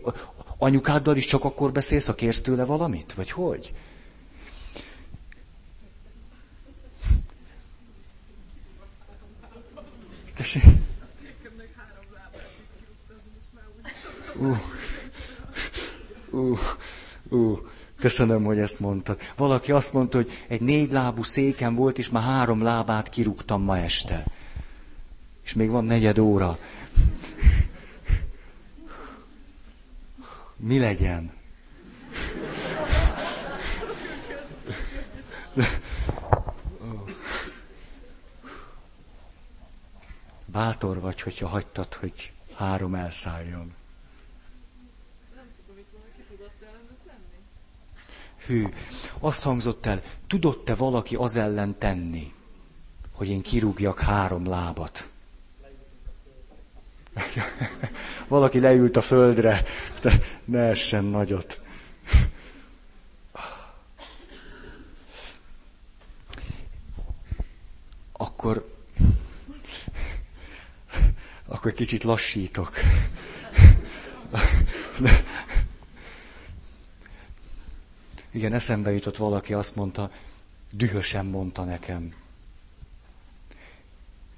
anyukáddal 0.59 1.17
is 1.17 1.25
csak 1.25 1.45
akkor 1.45 1.73
beszélsz, 1.73 2.07
ha 2.07 2.15
kérsz 2.15 2.41
tőle 2.41 2.65
valamit? 2.65 3.13
Vagy 3.15 3.31
hogy? 3.31 3.75
Tessék? 10.37 10.63
Uh, 14.37 14.59
uh, 16.31 16.59
uh, 17.29 17.59
köszönöm, 17.99 18.45
hogy 18.45 18.59
ezt 18.59 18.81
mondtad. 18.81 19.21
Valaki 19.37 19.73
azt 19.73 19.93
mondta, 19.93 20.17
hogy 20.17 20.31
egy 20.49 20.61
négy 20.61 20.93
lábú 20.93 21.23
széken 21.23 21.75
volt, 21.75 21.99
és 21.99 22.11
már 22.11 22.23
három 22.23 22.63
lábát 22.63 23.09
kirúgtam 23.09 23.63
ma 23.63 23.79
este. 23.79 24.25
És 25.45 25.55
még 25.55 25.71
van 25.71 25.85
negyed 25.85 26.19
óra. 26.19 26.59
Mi 30.63 30.79
legyen? 30.79 31.33
Bátor 40.45 41.01
vagy, 41.01 41.21
hogyha 41.21 41.49
hagytad, 41.49 41.95
hogy 41.95 42.33
három 42.55 42.95
elszálljon. 42.95 43.75
Hű, 48.47 48.67
azt 49.19 49.43
hangzott 49.43 49.87
el, 49.87 50.03
tudott-e 50.27 50.75
valaki 50.75 51.15
az 51.15 51.37
ellen 51.37 51.79
tenni, 51.79 52.33
hogy 53.13 53.29
én 53.29 53.43
kirúgjak 53.43 54.01
három 54.01 54.47
lábat? 54.47 55.10
Valaki 58.29 58.61
leült 58.61 58.97
a 58.97 59.01
földre, 59.01 59.63
de 60.01 60.21
ne 60.45 60.61
essen 60.61 61.05
nagyot. 61.05 61.61
Akkor, 68.13 68.75
akkor 71.47 71.73
kicsit 71.73 72.03
lassítok. 72.03 72.73
Igen, 78.31 78.53
eszembe 78.53 78.93
jutott 78.93 79.17
valaki, 79.17 79.53
azt 79.53 79.77
mondta, 79.77 80.11
dühösen 80.71 81.27
mondta 81.27 81.65
nekem. 81.65 82.15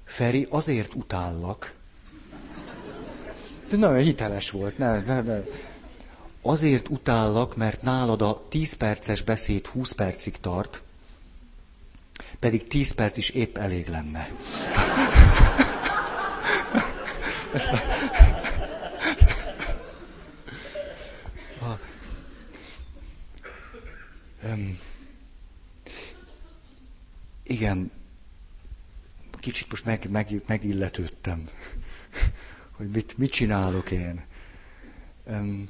Feri, 0.03 0.47
azért 0.49 0.93
utállak, 0.93 1.73
nagyon 3.71 3.97
hiteles 3.97 4.49
volt, 4.49 4.77
ne, 4.77 4.99
ne, 4.99 5.21
ne. 5.21 5.41
Azért 6.41 6.89
utállak, 6.89 7.55
mert 7.55 7.81
nálad 7.81 8.21
a 8.21 8.45
10 8.49 8.73
perces 8.73 9.21
beszéd 9.21 9.65
20 9.65 9.91
percig 9.91 10.37
tart, 10.37 10.81
pedig 12.39 12.67
10 12.67 12.91
perc 12.91 13.17
is 13.17 13.29
épp 13.29 13.57
elég 13.57 13.87
lenne. 13.87 14.29
A... 17.53 17.57
a... 21.65 21.79
Um, 24.45 24.79
igen, 27.43 27.91
kicsit 29.43 29.69
most 29.69 29.85
meg, 29.85 30.09
meg, 30.09 30.41
megilletődtem 30.47 31.49
hogy 32.77 32.89
mit, 32.89 33.17
mit 33.17 33.31
csinálok 33.31 33.91
én. 33.91 34.23
Um, 35.25 35.69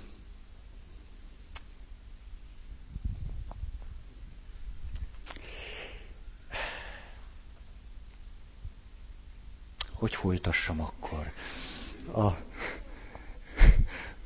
hogy 10.03 10.15
folytassam 10.15 10.81
akkor? 10.81 11.31
A... 12.11 12.37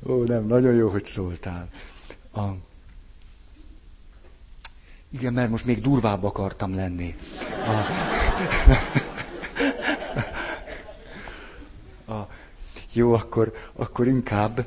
Ó, 0.06 0.24
nem, 0.24 0.46
nagyon 0.46 0.74
jó, 0.74 0.88
hogy 0.88 1.04
szóltál. 1.04 1.68
A... 2.34 2.40
Igen, 5.10 5.32
mert 5.32 5.50
most 5.50 5.64
még 5.64 5.80
durvább 5.80 6.24
akartam 6.24 6.74
lenni. 6.74 7.16
A... 7.50 7.86
Jó, 12.92 13.12
akkor, 13.12 13.52
akkor 13.72 14.06
inkább 14.06 14.66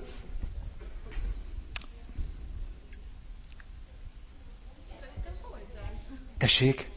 Tessék? 6.41 6.89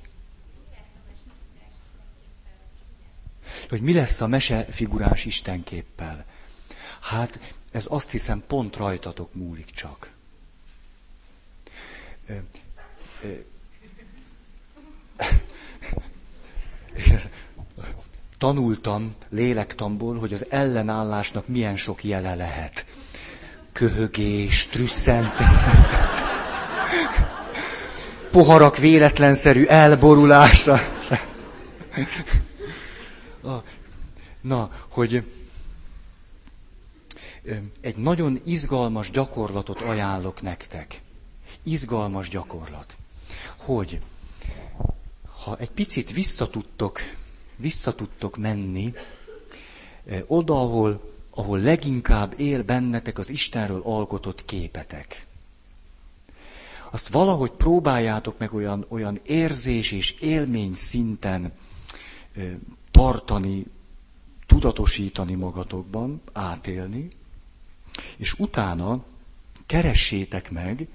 Hogy 3.69 3.81
mi 3.81 3.93
lesz 3.93 4.21
a 4.21 4.27
mesefigurás 4.27 5.25
istenképpel? 5.25 6.25
Hát 7.01 7.55
ez 7.73 7.87
azt 7.89 8.11
hiszem 8.11 8.45
pont 8.47 8.77
rajtatok 8.77 9.35
múlik 9.35 9.71
csak. 9.71 10.13
Ö, 12.27 12.37
ö, 13.23 13.39
tanultam 18.39 19.15
lélektamból, 19.29 20.19
hogy 20.19 20.33
az 20.33 20.47
ellenállásnak 20.49 21.49
milyen 21.49 21.77
sok 21.77 22.05
jele 22.05 22.35
lehet. 22.35 22.87
Köhögés, 23.73 24.67
trüsszentés, 24.67 25.47
poharak 28.31 28.77
véletlenszerű 28.79 29.65
elborulása. 29.65 30.81
Na, 34.41 34.71
hogy 34.89 35.25
egy 37.81 37.97
nagyon 37.97 38.41
izgalmas 38.45 39.11
gyakorlatot 39.11 39.81
ajánlok 39.81 40.43
nektek. 40.43 41.01
Izgalmas 41.63 42.29
gyakorlat. 42.29 42.97
Hogy 43.57 44.01
ha 45.45 45.57
egy 45.59 45.71
picit 45.71 46.13
visszatudtok 46.13 47.01
vissza 47.57 47.95
tudtok 47.95 48.37
menni 48.37 48.95
eh, 50.07 50.23
oda, 50.27 50.61
ahol, 50.61 51.13
ahol 51.31 51.59
leginkább 51.59 52.35
él 52.37 52.63
bennetek 52.63 53.19
az 53.19 53.31
Istenről 53.31 53.81
alkotott 53.85 54.45
képetek. 54.45 55.27
Azt 56.91 57.09
valahogy 57.09 57.51
próbáljátok 57.51 58.39
meg 58.39 58.55
olyan, 58.55 58.87
olyan 58.89 59.21
érzés 59.23 59.93
és 59.93 60.11
élmény 60.11 60.75
szinten 60.75 61.53
eh, 62.37 62.51
tartani, 62.91 63.67
tudatosítani 64.47 65.35
magatokban, 65.35 66.21
átélni, 66.33 67.09
és 68.17 68.33
utána 68.39 69.05
keressétek 69.67 70.51
meg, 70.51 70.89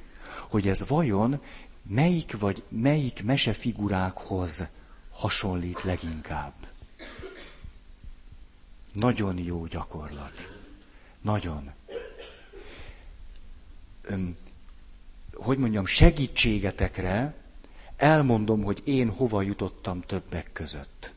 hogy 0.47 0.68
ez 0.68 0.88
vajon 0.88 1.41
melyik 1.89 2.38
vagy 2.39 2.64
melyik 2.70 3.24
mesefigurákhoz 3.24 4.68
hasonlít 5.20 5.84
leginkább. 5.84 6.53
Nagyon 8.93 9.38
jó 9.38 9.65
gyakorlat. 9.65 10.49
Nagyon. 11.22 11.72
Öm, 14.01 14.36
hogy 15.34 15.57
mondjam, 15.57 15.86
segítségetekre 15.86 17.34
elmondom, 17.97 18.63
hogy 18.63 18.82
én 18.86 19.09
hova 19.09 19.41
jutottam 19.41 20.01
többek 20.01 20.51
között. 20.51 21.13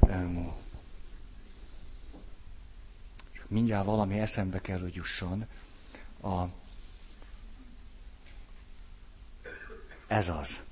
Öm, 0.00 0.52
mindjárt 3.46 3.84
valami 3.86 4.18
eszembe 4.18 4.60
kell, 4.60 4.80
hogy 4.80 4.94
jusson. 4.94 5.46
A, 6.22 6.44
ez 10.06 10.28
az. 10.28 10.62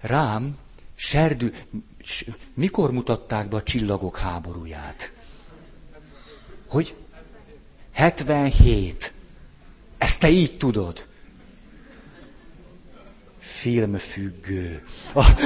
Rám 0.00 0.58
serdül, 0.94 1.52
mikor 2.54 2.92
mutatták 2.92 3.48
be 3.48 3.56
a 3.56 3.62
csillagok 3.62 4.18
háborúját? 4.18 5.12
Hogy? 6.68 6.94
77. 7.92 9.12
Ezt 9.98 10.20
te 10.20 10.28
így 10.28 10.56
tudod. 10.56 11.08
Filmfüggő. 13.38 14.86
A... 15.14 15.34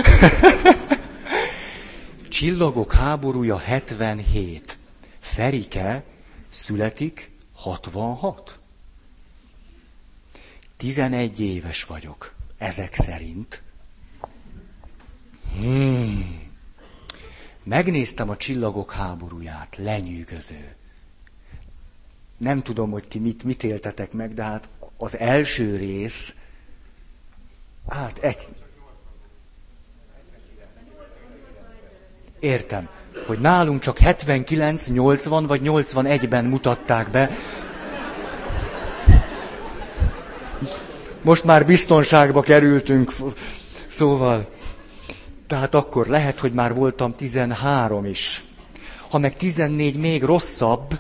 Csillagok 2.29 2.93
háborúja 2.93 3.59
77. 3.59 4.79
Ferike 5.21 6.05
születik 6.49 7.31
66. 7.53 8.59
11 10.77 11.41
éves 11.41 11.85
vagyok, 11.85 12.35
ezek 12.59 12.95
szerint. 12.95 13.64
Hmm. 15.57 16.43
Megnéztem 17.63 18.29
a 18.29 18.37
csillagok 18.37 18.93
háborúját, 18.93 19.77
lenyűgöző. 19.77 20.75
Nem 22.37 22.63
tudom, 22.63 22.91
hogy 22.91 23.09
ti 23.09 23.19
mit, 23.19 23.45
mit 23.45 23.63
éltetek 23.63 24.13
meg, 24.13 24.35
de 24.35 24.43
hát 24.43 24.69
az 24.97 25.19
első 25.19 25.77
rész, 25.77 26.35
hát 27.89 28.19
egy... 28.19 28.43
Értem, 32.39 32.89
hogy 33.27 33.39
nálunk 33.39 33.81
csak 33.81 33.99
79, 33.99 34.87
80 34.89 35.47
vagy 35.47 35.61
81-ben 35.65 36.45
mutatták 36.45 37.11
be. 37.11 37.31
Most 41.23 41.45
már 41.45 41.67
biztonságba 41.67 42.41
kerültünk, 42.43 43.13
szóval. 43.87 44.54
Tehát 45.47 45.75
akkor 45.75 46.07
lehet, 46.07 46.39
hogy 46.39 46.53
már 46.53 46.75
voltam 46.75 47.15
13 47.15 48.05
is. 48.05 48.45
Ha 49.09 49.19
meg 49.19 49.37
14 49.37 49.97
még 49.97 50.23
rosszabb, 50.23 50.99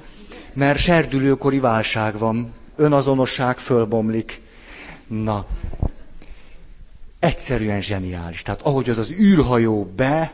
mert 0.52 0.78
serdülőkori 0.78 1.58
válság 1.58 2.18
van, 2.18 2.52
önazonosság 2.76 3.58
fölbomlik. 3.58 4.42
Na, 5.06 5.46
egyszerűen 7.18 7.80
zseniális. 7.80 8.42
Tehát 8.42 8.62
ahogy 8.62 8.88
az 8.88 8.98
az 8.98 9.10
űrhajó 9.12 9.84
be, 9.96 10.32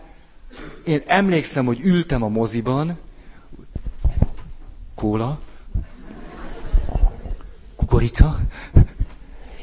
én 0.84 1.02
emlékszem, 1.06 1.64
hogy 1.64 1.80
ültem 1.80 2.22
a 2.22 2.28
moziban, 2.28 2.98
kóla, 4.94 5.40
kukorica, 7.76 8.40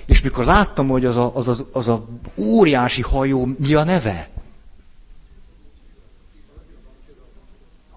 és 0.06 0.22
mikor 0.22 0.46
láttam, 0.46 0.88
hogy 0.88 1.06
az 1.06 1.16
a, 1.16 1.36
az, 1.36 1.48
az, 1.48 1.64
az 1.72 1.88
a 1.88 2.06
óriási 2.36 3.02
hajó 3.02 3.46
mi 3.60 3.74
a 3.74 3.84
neve? 3.84 4.30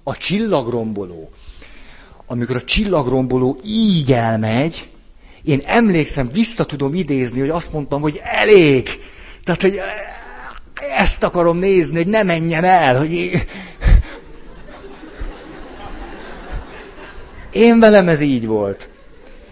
A 0.02 0.16
csillagromboló. 0.16 1.30
Amikor 2.26 2.56
a 2.56 2.64
csillagromboló 2.64 3.58
így 3.64 4.12
elmegy, 4.12 4.88
én 5.44 5.62
emlékszem, 5.64 6.30
vissza 6.32 6.66
tudom 6.66 6.94
idézni, 6.94 7.40
hogy 7.40 7.48
azt 7.48 7.72
mondtam, 7.72 8.00
hogy 8.00 8.20
elég. 8.22 8.88
Tehát, 9.44 9.62
hogy 9.62 9.80
ezt 10.98 11.22
akarom 11.22 11.58
nézni, 11.58 11.96
hogy 11.96 12.06
ne 12.06 12.22
menjen 12.22 12.64
el, 12.64 12.98
hogy 12.98 13.12
én... 13.12 13.40
Én 17.52 17.78
velem 17.78 18.08
ez 18.08 18.20
így 18.20 18.46
volt. 18.46 18.88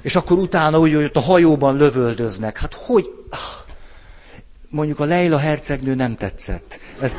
És 0.03 0.17
akkor 0.17 0.39
utána 0.39 0.79
úgy, 0.79 0.95
hogy 0.95 1.05
ott 1.05 1.17
a 1.17 1.21
hajóban 1.21 1.77
lövöldöznek. 1.77 2.59
Hát 2.59 2.75
hogy... 2.75 3.11
Mondjuk 4.69 5.01
a 5.01 5.05
Leila 5.05 5.39
hercegnő 5.39 5.95
nem 5.95 6.17
tetszett. 6.17 6.79
Ez 7.01 7.17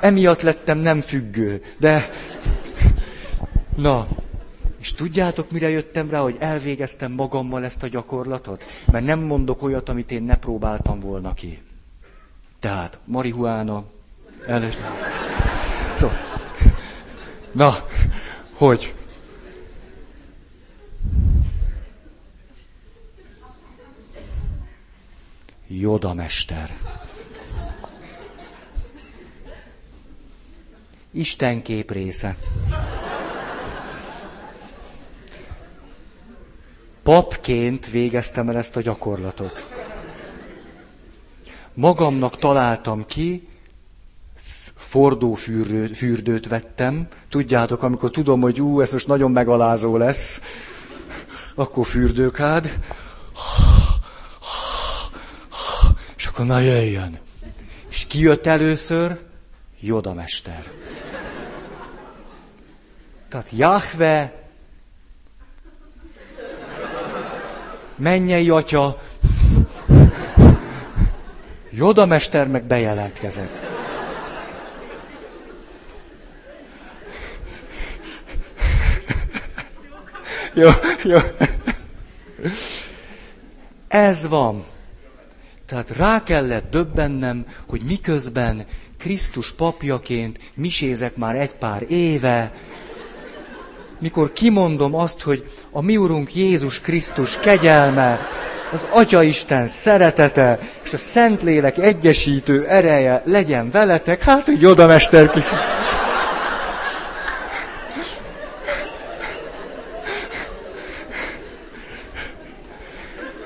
emiatt 0.00 0.40
lettem 0.40 0.78
nem 0.78 1.00
függő. 1.00 1.62
De, 1.78 2.10
na, 3.76 4.08
és 4.80 4.92
tudjátok, 4.92 5.50
mire 5.50 5.68
jöttem 5.68 6.10
rá, 6.10 6.20
hogy 6.20 6.36
elvégeztem 6.38 7.12
magammal 7.12 7.64
ezt 7.64 7.82
a 7.82 7.88
gyakorlatot? 7.88 8.64
Mert 8.92 9.04
nem 9.04 9.20
mondok 9.20 9.62
olyat, 9.62 9.88
amit 9.88 10.10
én 10.10 10.22
ne 10.22 10.36
próbáltam 10.36 11.00
volna 11.00 11.34
ki. 11.34 11.62
Tehát, 12.60 12.98
marihuána, 13.04 13.84
elnes... 14.46 14.76
Szóval, 15.92 16.18
na, 17.52 17.74
hogy? 18.52 18.94
Joda 25.66 26.14
mester. 26.14 26.76
Isten 31.12 31.62
kép 31.62 31.90
része. 31.90 32.36
Papként 37.02 37.90
végeztem 37.90 38.48
el 38.48 38.56
ezt 38.56 38.76
a 38.76 38.80
gyakorlatot. 38.80 39.66
Magamnak 41.74 42.38
találtam 42.38 43.06
ki, 43.06 43.48
fordófürdőt 44.76 46.48
vettem. 46.48 47.08
Tudjátok, 47.28 47.82
amikor 47.82 48.10
tudom, 48.10 48.40
hogy 48.40 48.60
ú, 48.60 48.80
ez 48.80 48.92
most 48.92 49.06
nagyon 49.06 49.30
megalázó 49.30 49.96
lesz, 49.96 50.42
akkor 51.54 51.86
fürdőkád. 51.86 52.78
És 56.16 56.26
akkor 56.26 56.46
na 56.46 56.58
jöjjön. 56.58 57.18
És 57.88 58.06
ki 58.06 58.20
jött 58.20 58.46
először? 58.46 59.18
Joda 59.80 60.14
mester. 60.14 60.79
Tehát 63.30 63.50
Jahve, 63.50 64.32
mennyei 67.96 68.50
atya, 68.50 69.00
Joda 71.70 72.06
mester 72.06 72.48
meg 72.48 72.64
bejelentkezett. 72.64 73.60
jó, 80.54 80.68
jó. 81.02 81.18
Ez 83.88 84.28
van. 84.28 84.64
Tehát 85.66 85.90
rá 85.90 86.22
kellett 86.22 86.70
döbbennem, 86.70 87.46
hogy 87.68 87.82
miközben 87.82 88.66
Krisztus 88.98 89.52
papjaként 89.52 90.38
misézek 90.54 91.16
már 91.16 91.36
egy 91.36 91.54
pár 91.54 91.84
éve, 91.88 92.52
mikor 94.00 94.32
kimondom 94.32 94.94
azt, 94.94 95.22
hogy 95.22 95.50
a 95.70 95.82
mi 95.82 95.96
Urunk 95.96 96.34
Jézus 96.34 96.80
Krisztus 96.80 97.38
kegyelme, 97.38 98.28
az 98.72 98.86
Atya 98.90 99.22
Isten 99.22 99.66
szeretete 99.66 100.58
és 100.82 100.92
a 100.92 100.96
Szentlélek 100.96 101.78
egyesítő 101.78 102.66
ereje 102.66 103.22
legyen 103.24 103.70
veletek, 103.70 104.22
hát, 104.22 104.44
hogy 104.44 104.66
oda 104.66 104.86
mester 104.86 105.30
kis. 105.30 105.44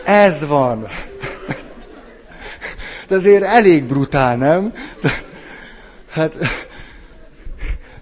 Ez 0.04 0.46
van. 0.46 0.88
De 3.08 3.14
azért 3.14 3.44
elég 3.44 3.84
brutál, 3.84 4.36
nem? 4.36 4.72
Hát, 6.10 6.36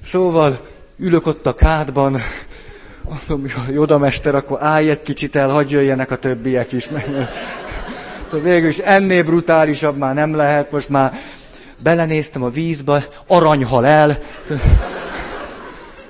szóval 0.02 0.66
ülök 0.98 1.26
ott 1.26 1.46
a 1.46 1.54
kádban, 1.54 2.20
mondom, 3.08 3.46
Joda 3.70 3.98
mester, 3.98 4.34
akkor 4.34 4.62
állj 4.62 4.90
egy 4.90 5.02
kicsit 5.02 5.36
el, 5.36 5.48
hagyj 5.48 5.74
jöjjenek 5.74 6.10
a 6.10 6.16
többiek 6.16 6.72
is. 6.72 6.88
Végül 8.42 8.68
is 8.68 8.78
ennél 8.78 9.24
brutálisabb 9.24 9.96
már 9.96 10.14
nem 10.14 10.34
lehet, 10.34 10.70
most 10.70 10.88
már 10.88 11.14
belenéztem 11.78 12.42
a 12.42 12.50
vízbe, 12.50 13.08
aranyhal 13.26 13.86
el. 13.86 14.18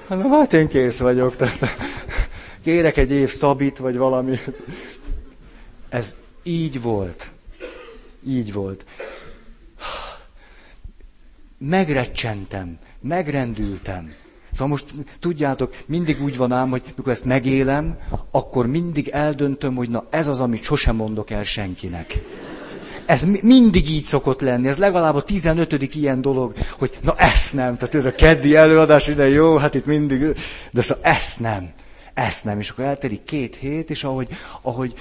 Hát, 0.08 0.22
hát 0.30 0.52
én 0.52 0.68
kész 0.68 0.98
vagyok. 0.98 1.36
Tehát, 1.36 1.76
kérek 2.64 2.96
egy 2.96 3.10
év 3.10 3.30
szabit, 3.30 3.78
vagy 3.78 3.96
valami. 3.96 4.38
Ez 5.88 6.16
így 6.42 6.82
volt. 6.82 7.30
Így 8.26 8.52
volt. 8.52 8.84
megrecsentem, 11.58 12.78
megrendültem. 13.00 14.14
Szóval 14.52 14.68
most 14.68 14.84
tudjátok, 15.20 15.74
mindig 15.86 16.22
úgy 16.22 16.36
van 16.36 16.52
ám, 16.52 16.70
hogy 16.70 16.82
mikor 16.96 17.12
ezt 17.12 17.24
megélem, 17.24 17.98
akkor 18.30 18.66
mindig 18.66 19.08
eldöntöm, 19.08 19.74
hogy 19.74 19.90
na 19.90 20.06
ez 20.10 20.28
az, 20.28 20.40
amit 20.40 20.62
sosem 20.62 20.96
mondok 20.96 21.30
el 21.30 21.42
senkinek. 21.42 22.20
Ez 23.06 23.24
mindig 23.42 23.90
így 23.90 24.04
szokott 24.04 24.40
lenni, 24.40 24.68
ez 24.68 24.78
legalább 24.78 25.14
a 25.14 25.22
15. 25.22 25.94
ilyen 25.94 26.20
dolog, 26.20 26.54
hogy 26.78 26.98
na 27.02 27.14
ezt 27.16 27.54
nem, 27.54 27.76
tehát 27.76 27.94
ez 27.94 28.04
a 28.04 28.14
keddi 28.14 28.56
előadás 28.56 29.08
ide 29.08 29.28
jó, 29.28 29.56
hát 29.56 29.74
itt 29.74 29.86
mindig, 29.86 30.36
de 30.70 30.80
szóval 30.80 31.04
ezt 31.04 31.40
nem, 31.40 31.72
ezt 32.14 32.44
nem. 32.44 32.58
És 32.58 32.70
akkor 32.70 32.84
eltelik 32.84 33.24
két 33.24 33.54
hét, 33.54 33.90
és 33.90 34.04
ahogy, 34.04 34.28
ahogy 34.62 34.94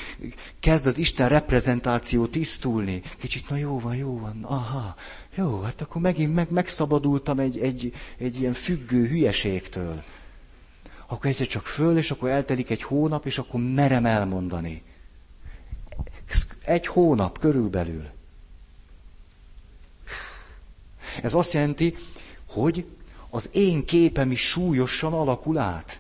kezd 0.60 0.88
az 0.88 0.98
Isten 0.98 1.30
reprezentáció 1.30 2.26
tisztulni, 2.26 3.02
kicsit, 3.20 3.50
na 3.50 3.58
jó 3.58 3.80
van, 3.80 3.96
jó 3.96 4.20
van, 4.20 4.38
aha, 4.42 4.96
jó, 5.36 5.62
hát 5.62 5.82
akkor 5.82 6.02
megint 6.02 6.34
meg, 6.34 6.52
megszabadultam 6.52 7.40
egy, 7.40 7.60
egy, 7.60 7.94
egy 8.18 8.40
ilyen 8.40 8.54
függő 8.54 9.08
hülyeségtől. 9.08 10.04
Akkor 11.08 11.30
egyszer 11.30 11.48
csak 11.48 11.66
föl, 11.66 11.98
és 11.98 12.12
akkor 12.12 12.30
eltelik 12.30 12.70
egy 12.70 12.84
hónap, 12.84 13.26
és 13.26 13.38
akkor 13.38 13.60
merem 13.60 14.06
elmondani. 14.06 14.84
Egy 16.66 16.88
hónap 16.88 17.40
körülbelül. 17.40 18.10
Ez 21.22 21.34
azt 21.34 21.54
jelenti, 21.54 21.96
hogy 22.50 22.86
az 23.30 23.50
én 23.54 23.86
képem 23.86 24.32
is 24.32 24.42
súlyosan 24.42 25.14
alakul 25.14 25.58
át. 25.58 26.00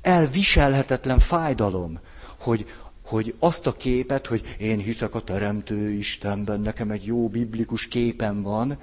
Elviselhetetlen 0.00 1.18
fájdalom, 1.18 2.00
hogy, 2.40 2.66
hogy 3.06 3.34
azt 3.38 3.66
a 3.66 3.72
képet, 3.72 4.26
hogy 4.26 4.56
én 4.58 4.78
hiszek 4.78 5.14
a 5.14 5.20
Teremtő 5.20 5.90
Istenben, 5.90 6.60
nekem 6.60 6.90
egy 6.90 7.04
jó 7.04 7.28
biblikus 7.28 7.88
képem 7.88 8.42
van, 8.42 8.78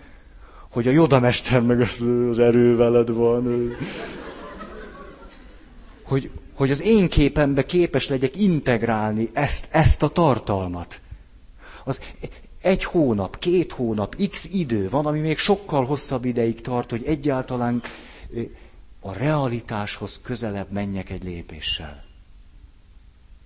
hogy 0.71 0.87
a 0.87 0.91
Jodamester 0.91 1.61
meg 1.61 1.79
az 2.29 2.39
erő 2.39 2.75
veled 2.75 3.09
van. 3.09 3.75
Hogy, 6.03 6.31
hogy 6.55 6.71
az 6.71 6.81
én 6.81 7.09
képembe 7.09 7.65
képes 7.65 8.09
legyek 8.09 8.41
integrálni 8.41 9.29
ezt, 9.33 9.67
ezt 9.71 10.03
a 10.03 10.09
tartalmat. 10.09 11.01
Az 11.83 11.99
egy 12.61 12.83
hónap, 12.83 13.39
két 13.39 13.71
hónap, 13.71 14.15
x 14.29 14.47
idő 14.53 14.89
van, 14.89 15.05
ami 15.05 15.19
még 15.19 15.37
sokkal 15.37 15.85
hosszabb 15.85 16.25
ideig 16.25 16.61
tart, 16.61 16.89
hogy 16.89 17.03
egyáltalán 17.05 17.81
a 18.99 19.13
realitáshoz 19.13 20.19
közelebb 20.23 20.71
menjek 20.71 21.09
egy 21.09 21.23
lépéssel. 21.23 22.02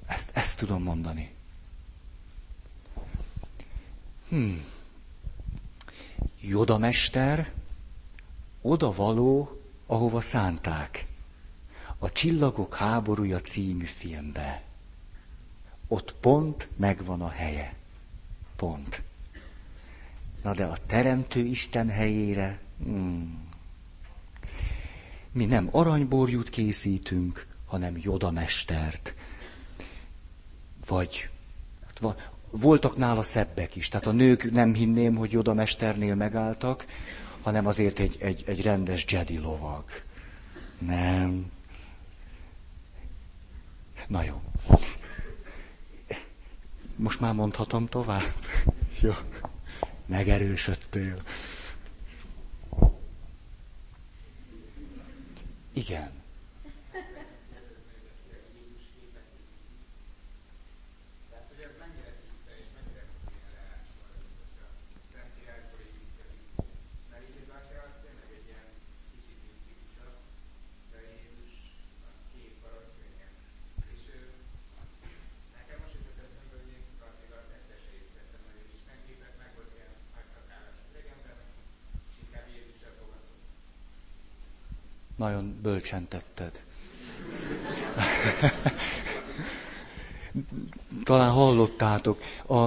Ezt, 0.07 0.37
ezt 0.37 0.59
tudom 0.59 0.83
mondani. 0.83 1.31
Hmm. 4.29 4.63
Jodamester 6.41 7.53
oda 8.61 8.91
való, 8.91 9.61
ahova 9.85 10.21
szánták. 10.21 11.05
A 11.97 12.11
Csillagok 12.11 12.75
háborúja 12.75 13.41
című 13.41 13.85
filmbe. 13.85 14.63
Ott 15.87 16.13
pont 16.19 16.67
megvan 16.75 17.21
a 17.21 17.29
helye. 17.29 17.75
Pont. 18.55 19.03
Na 20.43 20.53
de 20.53 20.65
a 20.65 20.77
Teremtő 20.85 21.45
Isten 21.45 21.89
helyére, 21.89 22.59
hmm. 22.83 23.47
mi 25.31 25.45
nem 25.45 25.69
aranyborjút 25.71 26.49
készítünk, 26.49 27.47
hanem 27.65 27.97
Jodamestert. 28.01 29.15
Vagy 30.87 31.29
hát 31.85 32.15
voltak 32.51 32.97
nála 32.97 33.21
szebbek 33.21 33.75
is. 33.75 33.89
Tehát 33.89 34.07
a 34.07 34.11
nők 34.11 34.51
nem 34.51 34.73
hinném, 34.73 35.15
hogy 35.15 35.31
Jodamesternél 35.31 36.15
megálltak, 36.15 36.85
hanem 37.41 37.65
azért 37.67 37.99
egy, 37.99 38.17
egy, 38.19 38.43
egy 38.45 38.61
rendes 38.61 39.05
Jedi 39.07 39.37
lovag. 39.37 39.83
Nem. 40.79 41.51
Na 44.07 44.23
jó. 44.23 44.41
Most 46.95 47.19
már 47.19 47.33
mondhatom 47.33 47.87
tovább? 47.87 48.33
Jó. 49.01 49.13
Megerősödtél. 50.05 51.21
Igen. 55.73 56.17
Nagyon 85.17 85.46
bölcsen 85.61 86.07
tetted. 86.07 86.63
Talán 91.03 91.31
hallottátok. 91.31 92.21
A, 92.47 92.65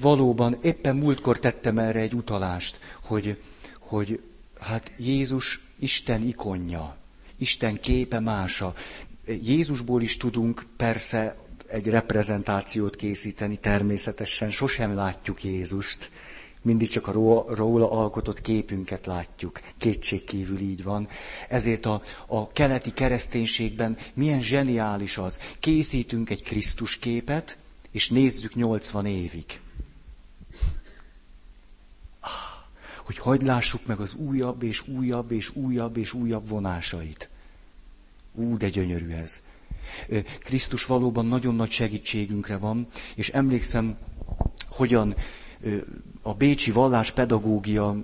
valóban 0.00 0.58
éppen 0.62 0.96
múltkor 0.96 1.38
tettem 1.38 1.78
erre 1.78 2.00
egy 2.00 2.14
utalást, 2.14 2.80
hogy, 3.02 3.42
hogy 3.78 4.22
hát 4.60 4.92
Jézus 4.96 5.60
Isten 5.78 6.22
ikonja, 6.22 6.96
Isten 7.36 7.80
képe 7.80 8.20
mása. 8.20 8.74
Jézusból 9.42 10.02
is 10.02 10.16
tudunk 10.16 10.66
persze 10.76 11.36
egy 11.66 11.88
reprezentációt 11.88 12.96
készíteni, 12.96 13.56
természetesen 13.56 14.50
sosem 14.50 14.94
látjuk 14.94 15.44
Jézust, 15.44 16.10
mindig 16.66 16.88
csak 16.88 17.06
a 17.06 17.12
róla 17.54 17.90
alkotott 17.90 18.40
képünket 18.40 19.06
látjuk. 19.06 19.60
Kétségkívül 19.78 20.58
így 20.58 20.82
van. 20.82 21.08
Ezért 21.48 21.86
a, 21.86 22.02
a 22.26 22.48
keleti 22.48 22.92
kereszténységben 22.92 23.96
milyen 24.14 24.42
zseniális 24.42 25.18
az. 25.18 25.40
Készítünk 25.60 26.30
egy 26.30 26.42
Krisztus 26.42 26.98
képet, 26.98 27.58
és 27.90 28.10
nézzük 28.10 28.54
80 28.54 29.06
évig. 29.06 29.60
Ah, 32.20 32.30
hogy 33.04 33.18
hogy 33.18 33.42
lássuk 33.42 33.86
meg 33.86 34.00
az 34.00 34.14
újabb 34.14 34.62
és 34.62 34.88
újabb 34.88 35.30
és 35.30 35.56
újabb 35.56 35.96
és 35.96 36.12
újabb 36.12 36.48
vonásait. 36.48 37.28
Ú, 38.34 38.56
de 38.56 38.68
gyönyörű 38.68 39.10
ez. 39.10 39.42
Krisztus 40.38 40.84
valóban 40.84 41.26
nagyon 41.26 41.54
nagy 41.54 41.70
segítségünkre 41.70 42.56
van, 42.56 42.86
és 43.14 43.28
emlékszem, 43.28 43.98
hogyan 44.68 45.14
a 46.26 46.34
Bécsi 46.34 46.70
valláspedagógia 46.70 47.96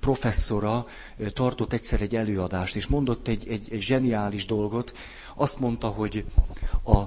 professzora 0.00 0.86
tartott 1.32 1.72
egyszer 1.72 2.00
egy 2.00 2.16
előadást, 2.16 2.76
és 2.76 2.86
mondott 2.86 3.28
egy, 3.28 3.48
egy, 3.48 3.68
egy 3.72 3.80
zseniális 3.80 4.46
dolgot. 4.46 4.92
Azt 5.34 5.60
mondta, 5.60 5.88
hogy 5.88 6.24
a 6.84 7.02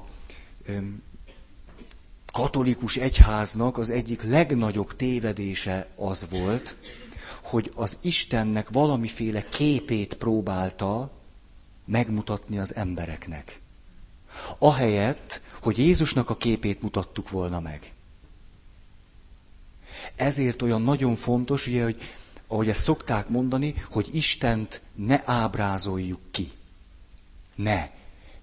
katolikus 2.34 2.96
egyháznak 2.98 3.78
az 3.78 3.90
egyik 3.90 4.24
legnagyobb 4.24 4.96
tévedése 4.96 5.88
az 5.96 6.28
volt, 6.30 6.76
hogy 7.44 7.72
az 7.76 7.98
Istennek 8.02 8.70
valamiféle 8.70 9.44
képét 9.50 10.14
próbálta 10.14 11.12
megmutatni 11.86 12.60
az 12.60 12.76
embereknek. 12.76 13.62
Ahelyett, 14.58 15.42
hogy 15.62 15.78
Jézusnak 15.78 16.30
a 16.30 16.38
képét 16.38 16.82
mutattuk 16.82 17.30
volna 17.30 17.60
meg. 17.60 17.94
Ezért 20.20 20.62
olyan 20.62 20.82
nagyon 20.82 21.16
fontos, 21.16 21.68
ugye, 21.68 21.84
hogy 21.84 22.02
ahogy 22.48 22.70
ezt 22.70 22.82
szokták 22.82 23.28
mondani, 23.30 23.74
hogy 23.92 24.10
Istent 24.12 24.82
ne 24.96 25.22
ábrázoljuk 25.26 26.20
ki. 26.32 26.52
Ne. 27.56 27.90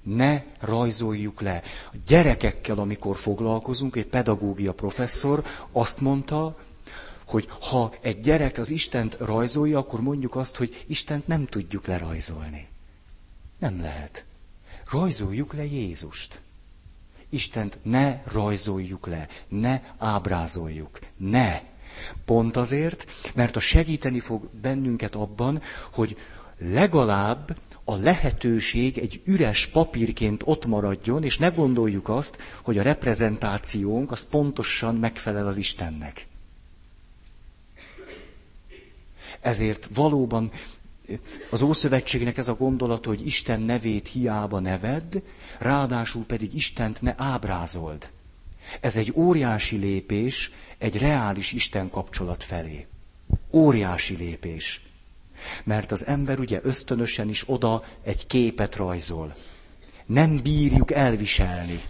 Ne 0.02 0.42
rajzoljuk 0.60 1.40
le. 1.40 1.62
A 1.92 1.96
gyerekekkel, 2.06 2.78
amikor 2.78 3.16
foglalkozunk, 3.16 3.96
egy 3.96 4.06
pedagógia 4.06 4.72
professzor 4.72 5.44
azt 5.72 6.00
mondta, 6.00 6.58
hogy 7.26 7.48
ha 7.60 7.92
egy 8.00 8.20
gyerek 8.20 8.58
az 8.58 8.70
Istent 8.70 9.16
rajzolja, 9.20 9.78
akkor 9.78 10.00
mondjuk 10.00 10.36
azt, 10.36 10.56
hogy 10.56 10.84
Istent 10.86 11.26
nem 11.26 11.46
tudjuk 11.46 11.86
lerajzolni. 11.86 12.68
Nem 13.58 13.80
lehet. 13.80 14.24
Rajzoljuk 14.90 15.52
le 15.54 15.64
Jézust. 15.64 16.40
Istent 17.30 17.78
ne 17.82 18.22
rajzoljuk 18.32 19.06
le, 19.06 19.28
ne 19.48 19.82
ábrázoljuk, 19.98 20.98
ne. 21.16 21.60
Pont 22.24 22.56
azért, 22.56 23.06
mert 23.34 23.56
a 23.56 23.60
segíteni 23.60 24.20
fog 24.20 24.48
bennünket 24.60 25.14
abban, 25.14 25.62
hogy 25.92 26.16
legalább 26.58 27.56
a 27.84 27.94
lehetőség 27.94 28.98
egy 28.98 29.20
üres 29.24 29.66
papírként 29.66 30.42
ott 30.44 30.66
maradjon, 30.66 31.24
és 31.24 31.38
ne 31.38 31.48
gondoljuk 31.48 32.08
azt, 32.08 32.38
hogy 32.62 32.78
a 32.78 32.82
reprezentációnk 32.82 34.10
az 34.10 34.26
pontosan 34.30 34.94
megfelel 34.96 35.46
az 35.46 35.56
Istennek. 35.56 36.26
Ezért 39.40 39.88
valóban 39.94 40.50
az 41.50 41.62
Ószövetségnek 41.62 42.36
ez 42.36 42.48
a 42.48 42.54
gondolata, 42.54 43.08
hogy 43.08 43.26
Isten 43.26 43.60
nevét 43.60 44.08
hiába 44.08 44.58
neved, 44.58 45.22
ráadásul 45.58 46.24
pedig 46.24 46.54
Istent 46.54 47.02
ne 47.02 47.14
ábrázold. 47.16 48.10
Ez 48.80 48.96
egy 48.96 49.12
óriási 49.14 49.76
lépés 49.76 50.52
egy 50.78 50.98
reális 50.98 51.52
Isten 51.52 51.90
kapcsolat 51.90 52.44
felé. 52.44 52.86
Óriási 53.52 54.16
lépés. 54.16 54.80
Mert 55.64 55.92
az 55.92 56.06
ember 56.06 56.38
ugye 56.38 56.60
ösztönösen 56.62 57.28
is 57.28 57.44
oda 57.46 57.84
egy 58.02 58.26
képet 58.26 58.76
rajzol. 58.76 59.34
Nem 60.06 60.42
bírjuk 60.42 60.90
elviselni, 60.90 61.80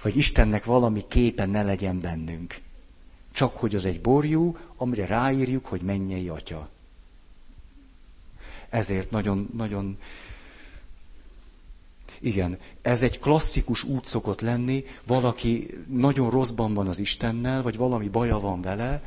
hogy 0.00 0.16
Istennek 0.16 0.64
valami 0.64 1.04
képe 1.08 1.46
ne 1.46 1.62
legyen 1.62 2.00
bennünk. 2.00 2.56
Csak 3.32 3.56
hogy 3.56 3.74
az 3.74 3.86
egy 3.86 4.00
borjú, 4.00 4.56
amire 4.76 5.06
ráírjuk, 5.06 5.66
hogy 5.66 5.80
mennyei 5.80 6.28
atya. 6.28 6.68
Ezért 8.76 9.10
nagyon, 9.10 9.48
nagyon, 9.56 9.98
igen, 12.20 12.58
ez 12.82 13.02
egy 13.02 13.18
klasszikus 13.18 13.82
út 13.82 14.04
szokott 14.04 14.40
lenni, 14.40 14.84
valaki 15.06 15.84
nagyon 15.86 16.30
rosszban 16.30 16.74
van 16.74 16.86
az 16.88 16.98
Istennel, 16.98 17.62
vagy 17.62 17.76
valami 17.76 18.08
baja 18.08 18.38
van 18.38 18.60
vele, 18.60 19.02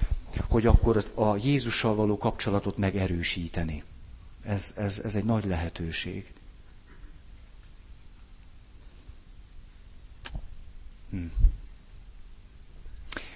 hogy 0.50 0.66
akkor 0.66 0.98
az, 0.98 1.12
a 1.16 1.36
Jézussal 1.36 1.96
való 1.96 2.18
kapcsolatot 2.18 2.78
megerősíteni. 2.78 3.84
Ez, 4.44 4.74
ez, 4.78 5.00
ez 5.00 5.16
egy 5.16 5.24
nagy 5.24 5.46
lehetőség. 5.46 6.34
Hm. 11.10 11.26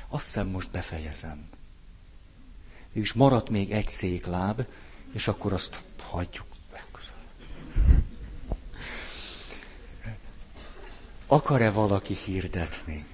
Azt 0.07 0.25
hiszem 0.25 0.47
most 0.47 0.71
befejezem. 0.71 1.49
És 2.91 3.13
maradt 3.13 3.49
még 3.49 3.71
egy 3.71 3.87
székláb, 3.87 4.65
és 5.11 5.27
akkor 5.27 5.53
azt 5.53 5.81
hagyjuk. 6.13 6.45
Akar-e 11.27 11.69
valaki 11.71 12.13
hirdetni? 12.13 13.05